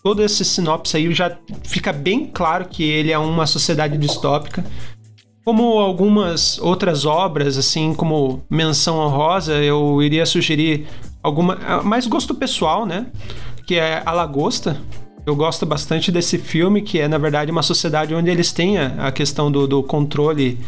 Todo 0.03 0.21
esse 0.21 0.43
sinopse 0.43 0.97
aí 0.97 1.13
já 1.13 1.37
fica 1.63 1.93
bem 1.93 2.25
claro 2.25 2.65
que 2.65 2.83
ele 2.83 3.13
é 3.13 3.17
uma 3.17 3.47
sociedade 3.47 3.97
distópica. 3.97 4.65
Como 5.45 5.79
algumas 5.79 6.59
outras 6.59 7.05
obras, 7.05 7.57
assim 7.57 7.93
como 7.93 8.43
Menção 8.49 8.97
Honrosa, 8.97 9.53
eu 9.53 10.03
iria 10.03 10.25
sugerir 10.25 10.85
alguma. 11.23 11.81
Mais 11.81 12.07
gosto 12.07 12.35
pessoal, 12.35 12.85
né? 12.85 13.05
Que 13.65 13.75
é 13.75 14.03
A 14.05 14.11
Lagosta. 14.11 14.75
Eu 15.25 15.35
gosto 15.35 15.65
bastante 15.65 16.11
desse 16.11 16.37
filme, 16.37 16.81
que 16.81 16.99
é, 16.99 17.07
na 17.07 17.17
verdade, 17.17 17.51
uma 17.51 17.61
sociedade 17.61 18.13
onde 18.15 18.29
eles 18.29 18.51
têm 18.51 18.77
a 18.79 19.11
questão 19.11 19.51
do, 19.51 19.67
do 19.67 19.83
controle 19.83 20.59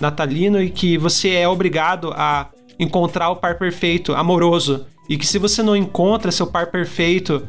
natalino 0.00 0.60
e 0.60 0.70
que 0.70 0.98
você 0.98 1.30
é 1.30 1.46
obrigado 1.46 2.12
a 2.14 2.48
encontrar 2.78 3.30
o 3.30 3.36
par 3.36 3.58
perfeito 3.58 4.14
amoroso. 4.14 4.86
E 5.08 5.16
que 5.16 5.26
se 5.26 5.38
você 5.38 5.62
não 5.62 5.76
encontra 5.76 6.32
seu 6.32 6.46
par 6.46 6.70
perfeito 6.70 7.46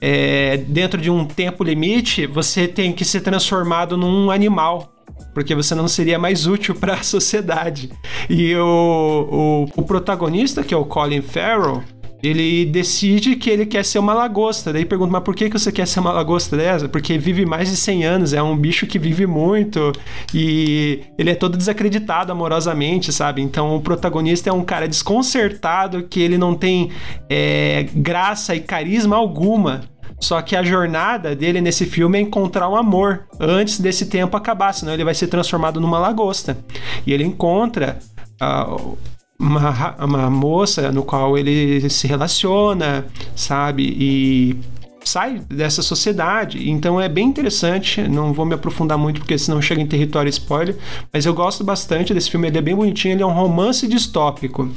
é, 0.00 0.56
dentro 0.56 1.00
de 1.00 1.10
um 1.10 1.26
tempo 1.26 1.62
limite, 1.62 2.26
você 2.26 2.66
tem 2.66 2.92
que 2.92 3.04
ser 3.04 3.20
transformado 3.20 3.96
num 3.96 4.30
animal. 4.30 4.94
Porque 5.34 5.54
você 5.54 5.74
não 5.74 5.86
seria 5.86 6.18
mais 6.18 6.46
útil 6.46 6.74
para 6.74 6.94
a 6.94 7.02
sociedade. 7.04 7.90
E 8.28 8.54
o, 8.56 9.66
o, 9.76 9.80
o 9.80 9.82
protagonista, 9.82 10.62
que 10.62 10.72
é 10.72 10.76
o 10.76 10.84
Colin 10.84 11.20
Farrell, 11.20 11.82
ele 12.22 12.66
decide 12.66 13.36
que 13.36 13.48
ele 13.48 13.66
quer 13.66 13.84
ser 13.84 13.98
uma 13.98 14.12
lagosta. 14.12 14.72
Daí 14.72 14.84
pergunta, 14.84 15.12
mas 15.12 15.22
por 15.22 15.34
que, 15.34 15.48
que 15.48 15.58
você 15.58 15.72
quer 15.72 15.86
ser 15.86 16.00
uma 16.00 16.12
lagosta 16.12 16.56
dessa? 16.56 16.88
Porque 16.88 17.16
vive 17.18 17.46
mais 17.46 17.70
de 17.70 17.76
100 17.76 18.04
anos, 18.04 18.32
é 18.32 18.42
um 18.42 18.56
bicho 18.56 18.86
que 18.86 18.98
vive 18.98 19.26
muito 19.26 19.92
e 20.34 21.02
ele 21.16 21.30
é 21.30 21.34
todo 21.34 21.56
desacreditado 21.56 22.32
amorosamente, 22.32 23.12
sabe? 23.12 23.40
Então 23.42 23.76
o 23.76 23.80
protagonista 23.80 24.50
é 24.50 24.52
um 24.52 24.64
cara 24.64 24.86
desconcertado 24.86 26.02
que 26.04 26.20
ele 26.20 26.36
não 26.36 26.54
tem 26.54 26.90
é, 27.28 27.86
graça 27.94 28.54
e 28.54 28.60
carisma 28.60 29.16
alguma. 29.16 29.82
Só 30.20 30.42
que 30.42 30.54
a 30.54 30.62
jornada 30.62 31.34
dele 31.34 31.62
nesse 31.62 31.86
filme 31.86 32.18
é 32.18 32.20
encontrar 32.20 32.68
um 32.68 32.76
amor 32.76 33.26
antes 33.40 33.80
desse 33.80 34.04
tempo 34.04 34.36
acabar, 34.36 34.74
senão 34.74 34.92
ele 34.92 35.02
vai 35.02 35.14
ser 35.14 35.28
transformado 35.28 35.80
numa 35.80 35.98
lagosta. 35.98 36.58
E 37.06 37.12
ele 37.12 37.24
encontra 37.24 37.98
uh, 38.42 38.98
uma, 39.40 39.96
uma 39.98 40.30
moça 40.30 40.92
no 40.92 41.02
qual 41.02 41.38
ele 41.38 41.88
se 41.88 42.06
relaciona, 42.06 43.06
sabe? 43.34 43.82
E 43.98 44.56
sai 45.02 45.40
dessa 45.48 45.82
sociedade. 45.82 46.68
Então 46.70 47.00
é 47.00 47.08
bem 47.08 47.26
interessante. 47.26 48.02
Não 48.02 48.34
vou 48.34 48.44
me 48.44 48.54
aprofundar 48.54 48.98
muito 48.98 49.20
porque 49.20 49.38
senão 49.38 49.62
chega 49.62 49.80
em 49.80 49.86
território 49.86 50.28
spoiler. 50.28 50.76
Mas 51.12 51.24
eu 51.24 51.32
gosto 51.32 51.64
bastante 51.64 52.12
desse 52.12 52.30
filme. 52.30 52.48
Ele 52.48 52.58
é 52.58 52.62
bem 52.62 52.76
bonitinho. 52.76 53.14
Ele 53.14 53.22
é 53.22 53.26
um 53.26 53.32
romance 53.32 53.88
distópico. 53.88 54.68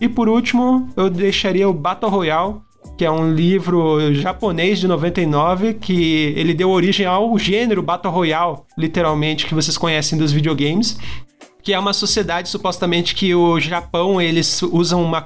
E 0.00 0.08
por 0.08 0.28
último, 0.28 0.88
eu 0.96 1.10
deixaria 1.10 1.68
o 1.68 1.74
Battle 1.74 2.10
Royale. 2.10 2.54
Que 2.96 3.04
é 3.04 3.10
um 3.10 3.32
livro 3.32 4.12
japonês 4.14 4.78
de 4.78 4.88
99 4.88 5.74
que 5.74 6.32
ele 6.36 6.54
deu 6.54 6.70
origem 6.70 7.06
ao 7.06 7.38
gênero 7.38 7.82
Battle 7.82 8.12
Royale, 8.12 8.58
literalmente, 8.76 9.46
que 9.46 9.54
vocês 9.54 9.76
conhecem 9.76 10.18
dos 10.18 10.32
videogames 10.32 10.98
que 11.62 11.72
é 11.72 11.78
uma 11.78 11.92
sociedade 11.92 12.48
supostamente 12.48 13.14
que 13.14 13.34
o 13.34 13.58
Japão 13.60 14.20
eles 14.20 14.62
usam 14.62 15.02
uma 15.02 15.20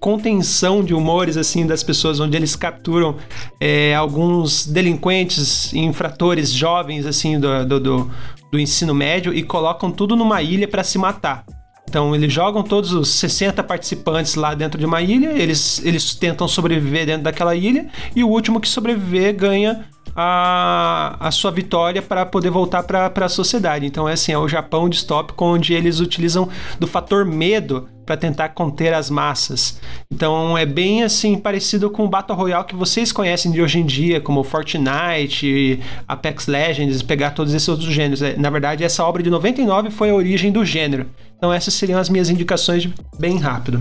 contenção 0.00 0.82
de 0.82 0.94
humores 0.94 1.36
assim 1.36 1.66
das 1.66 1.82
pessoas, 1.82 2.20
onde 2.20 2.36
eles 2.36 2.54
capturam 2.54 3.16
é, 3.60 3.94
alguns 3.94 4.66
delinquentes, 4.66 5.72
infratores 5.74 6.52
jovens 6.52 7.06
assim 7.06 7.38
do, 7.38 7.64
do, 7.66 7.80
do, 7.80 8.10
do 8.52 8.58
ensino 8.58 8.94
médio 8.94 9.32
e 9.34 9.42
colocam 9.42 9.90
tudo 9.90 10.16
numa 10.16 10.40
ilha 10.42 10.68
para 10.68 10.84
se 10.84 10.98
matar. 10.98 11.44
Então 11.88 12.14
eles 12.14 12.30
jogam 12.30 12.62
todos 12.62 12.92
os 12.92 13.08
60 13.08 13.62
participantes 13.62 14.34
lá 14.34 14.54
dentro 14.54 14.78
de 14.78 14.84
uma 14.84 15.00
ilha, 15.00 15.30
eles, 15.32 15.82
eles 15.84 16.14
tentam 16.14 16.46
sobreviver 16.46 17.06
dentro 17.06 17.22
daquela 17.22 17.56
ilha 17.56 17.88
e 18.14 18.22
o 18.22 18.28
último 18.28 18.60
que 18.60 18.68
sobreviver 18.68 19.34
ganha 19.34 19.86
a, 20.20 21.16
a 21.20 21.30
sua 21.30 21.52
vitória 21.52 22.02
para 22.02 22.26
poder 22.26 22.50
voltar 22.50 22.82
para 22.82 23.24
a 23.24 23.28
sociedade. 23.28 23.86
Então 23.86 24.08
é 24.08 24.14
assim, 24.14 24.32
é 24.32 24.38
o 24.38 24.48
Japão 24.48 24.88
distópico 24.88 25.44
onde 25.44 25.72
eles 25.72 26.00
utilizam 26.00 26.48
do 26.80 26.88
fator 26.88 27.24
medo 27.24 27.88
para 28.04 28.16
tentar 28.16 28.48
conter 28.48 28.92
as 28.92 29.08
massas. 29.08 29.80
Então 30.12 30.58
é 30.58 30.66
bem 30.66 31.04
assim 31.04 31.38
parecido 31.38 31.88
com 31.88 32.04
o 32.04 32.08
Battle 32.08 32.36
Royale 32.36 32.64
que 32.64 32.74
vocês 32.74 33.12
conhecem 33.12 33.52
de 33.52 33.62
hoje 33.62 33.78
em 33.78 33.86
dia, 33.86 34.20
como 34.20 34.42
Fortnite, 34.42 35.78
Apex 36.08 36.48
Legends, 36.48 37.00
pegar 37.00 37.30
todos 37.30 37.54
esses 37.54 37.68
outros 37.68 37.88
gêneros. 37.88 38.20
É, 38.20 38.36
na 38.36 38.50
verdade, 38.50 38.82
essa 38.82 39.04
obra 39.04 39.22
de 39.22 39.30
99 39.30 39.90
foi 39.90 40.10
a 40.10 40.14
origem 40.14 40.50
do 40.50 40.64
gênero. 40.64 41.06
Então 41.36 41.52
essas 41.52 41.74
seriam 41.74 42.00
as 42.00 42.08
minhas 42.08 42.28
indicações 42.28 42.88
bem 43.20 43.38
rápido. 43.38 43.80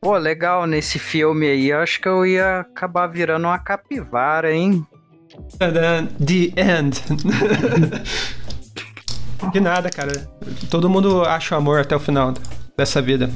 Pô, 0.00 0.16
legal 0.16 0.66
nesse 0.66 0.98
filme 0.98 1.46
aí. 1.46 1.70
Eu 1.70 1.80
acho 1.80 2.00
que 2.00 2.08
eu 2.08 2.24
ia 2.24 2.60
acabar 2.60 3.06
virando 3.06 3.46
uma 3.46 3.58
capivara, 3.58 4.52
hein? 4.52 4.86
The 5.58 6.08
end. 6.56 7.02
De 9.52 9.60
nada, 9.60 9.90
cara. 9.90 10.12
Todo 10.70 10.88
mundo 10.88 11.22
acha 11.22 11.54
o 11.54 11.58
amor 11.58 11.80
até 11.80 11.94
o 11.94 12.00
final 12.00 12.32
dessa 12.76 13.02
vida. 13.02 13.30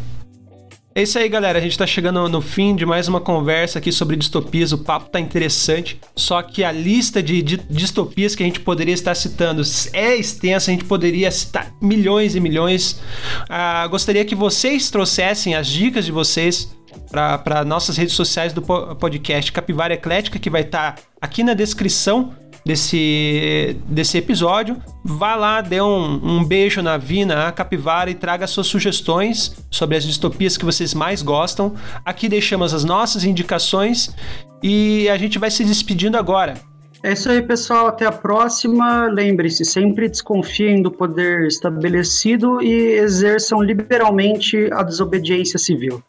É 0.92 1.02
isso 1.02 1.16
aí, 1.18 1.28
galera. 1.28 1.56
A 1.56 1.62
gente 1.62 1.78
tá 1.78 1.86
chegando 1.86 2.28
no 2.28 2.40
fim 2.40 2.74
de 2.74 2.84
mais 2.84 3.06
uma 3.06 3.20
conversa 3.20 3.78
aqui 3.78 3.92
sobre 3.92 4.16
distopias. 4.16 4.72
O 4.72 4.78
papo 4.78 5.08
tá 5.08 5.20
interessante. 5.20 6.00
Só 6.16 6.42
que 6.42 6.64
a 6.64 6.72
lista 6.72 7.22
de, 7.22 7.42
distopias 7.42 8.34
que 8.34 8.42
a 8.42 8.46
gente 8.46 8.58
poderia 8.58 8.92
estar 8.92 9.14
citando 9.14 9.62
é 9.92 10.16
extensa. 10.16 10.70
A 10.70 10.74
gente 10.74 10.84
poderia 10.84 11.30
citar 11.30 11.72
milhões 11.80 12.34
e 12.34 12.40
milhões. 12.40 13.00
Ah, 13.48 13.86
gostaria 13.86 14.24
que 14.24 14.34
vocês 14.34 14.90
trouxessem 14.90 15.54
as 15.54 15.68
dicas 15.68 16.04
de 16.04 16.10
vocês 16.10 16.74
para 17.08 17.64
nossas 17.64 17.96
redes 17.96 18.14
sociais 18.14 18.52
do 18.52 18.60
podcast 18.60 19.52
Capivara 19.52 19.94
Eclética, 19.94 20.40
que 20.40 20.50
vai 20.50 20.62
estar 20.62 20.96
tá 20.96 21.02
aqui 21.20 21.44
na 21.44 21.54
descrição 21.54 22.34
desse, 22.64 23.76
desse 23.86 24.18
episódio. 24.18 24.76
Vá 25.04 25.34
lá, 25.34 25.60
dê 25.60 25.80
um, 25.80 26.20
um 26.22 26.44
beijo 26.44 26.82
na 26.82 26.96
Vina, 26.96 27.48
a 27.48 27.52
Capivara 27.52 28.10
e 28.10 28.14
traga 28.14 28.46
suas 28.46 28.66
sugestões 28.66 29.56
sobre 29.70 29.96
as 29.96 30.04
distopias 30.04 30.56
que 30.56 30.64
vocês 30.64 30.94
mais 30.94 31.22
gostam. 31.22 31.74
Aqui 32.04 32.28
deixamos 32.28 32.74
as 32.74 32.84
nossas 32.84 33.24
indicações 33.24 34.14
e 34.62 35.08
a 35.08 35.16
gente 35.16 35.38
vai 35.38 35.50
se 35.50 35.64
despedindo 35.64 36.16
agora. 36.16 36.54
É 37.02 37.12
isso 37.12 37.30
aí, 37.30 37.40
pessoal. 37.40 37.86
Até 37.86 38.04
a 38.04 38.12
próxima. 38.12 39.06
Lembre-se, 39.06 39.64
sempre 39.64 40.08
desconfiem 40.08 40.82
do 40.82 40.90
poder 40.90 41.46
estabelecido 41.46 42.60
e 42.62 42.98
exerçam 42.98 43.62
liberalmente 43.62 44.68
a 44.72 44.82
desobediência 44.82 45.58
civil. 45.58 46.02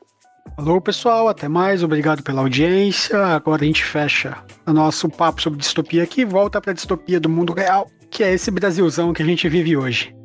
Falou, 0.56 0.82
pessoal. 0.82 1.28
Até 1.28 1.48
mais. 1.48 1.84
Obrigado 1.84 2.24
pela 2.24 2.42
audiência. 2.42 3.18
Agora 3.18 3.64
a 3.64 3.66
gente 3.66 3.84
fecha 3.84 4.38
o 4.66 4.74
nosso 4.74 5.10
papo 5.10 5.42
sobre 5.42 5.60
distopia 5.60 6.04
aqui 6.04 6.22
e 6.22 6.26
volta 6.26 6.62
para 6.62 6.72
a 6.72 6.74
distopia 6.74 7.20
do 7.20 7.30
mundo 7.30 7.54
real, 7.54 7.90
que 8.10 8.24
é 8.24 8.34
esse 8.34 8.52
Brasilzão 8.52 9.14
que 9.14 9.22
a 9.22 9.26
gente 9.26 9.48
vive 9.50 9.76
hoje. 9.76 10.16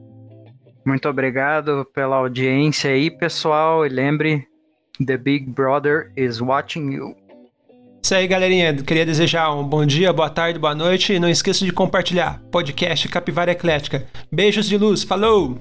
Muito 0.85 1.09
obrigado 1.09 1.85
pela 1.93 2.16
audiência 2.16 2.90
aí, 2.90 3.11
pessoal. 3.11 3.85
E 3.85 3.89
lembre, 3.89 4.47
The 5.05 5.16
Big 5.16 5.51
Brother 5.51 6.12
is 6.16 6.40
watching 6.40 6.93
you. 6.93 7.15
Isso 8.03 8.15
aí, 8.15 8.28
galerinha. 8.28 8.73
Queria 8.73 9.05
desejar 9.05 9.53
um 9.53 9.65
bom 9.65 9.85
dia, 9.85 10.12
boa 10.12 10.31
tarde, 10.31 10.61
boa 10.61 10.77
noite 10.77 11.12
e 11.12 11.19
não 11.19 11.28
esqueça 11.28 11.65
de 11.65 11.73
compartilhar. 11.73 12.40
Podcast 12.53 13.09
Capivara 13.09 13.51
Eclética. 13.51 14.07
Beijos 14.31 14.69
de 14.69 14.78
luz. 14.78 15.03
Falou! 15.03 15.61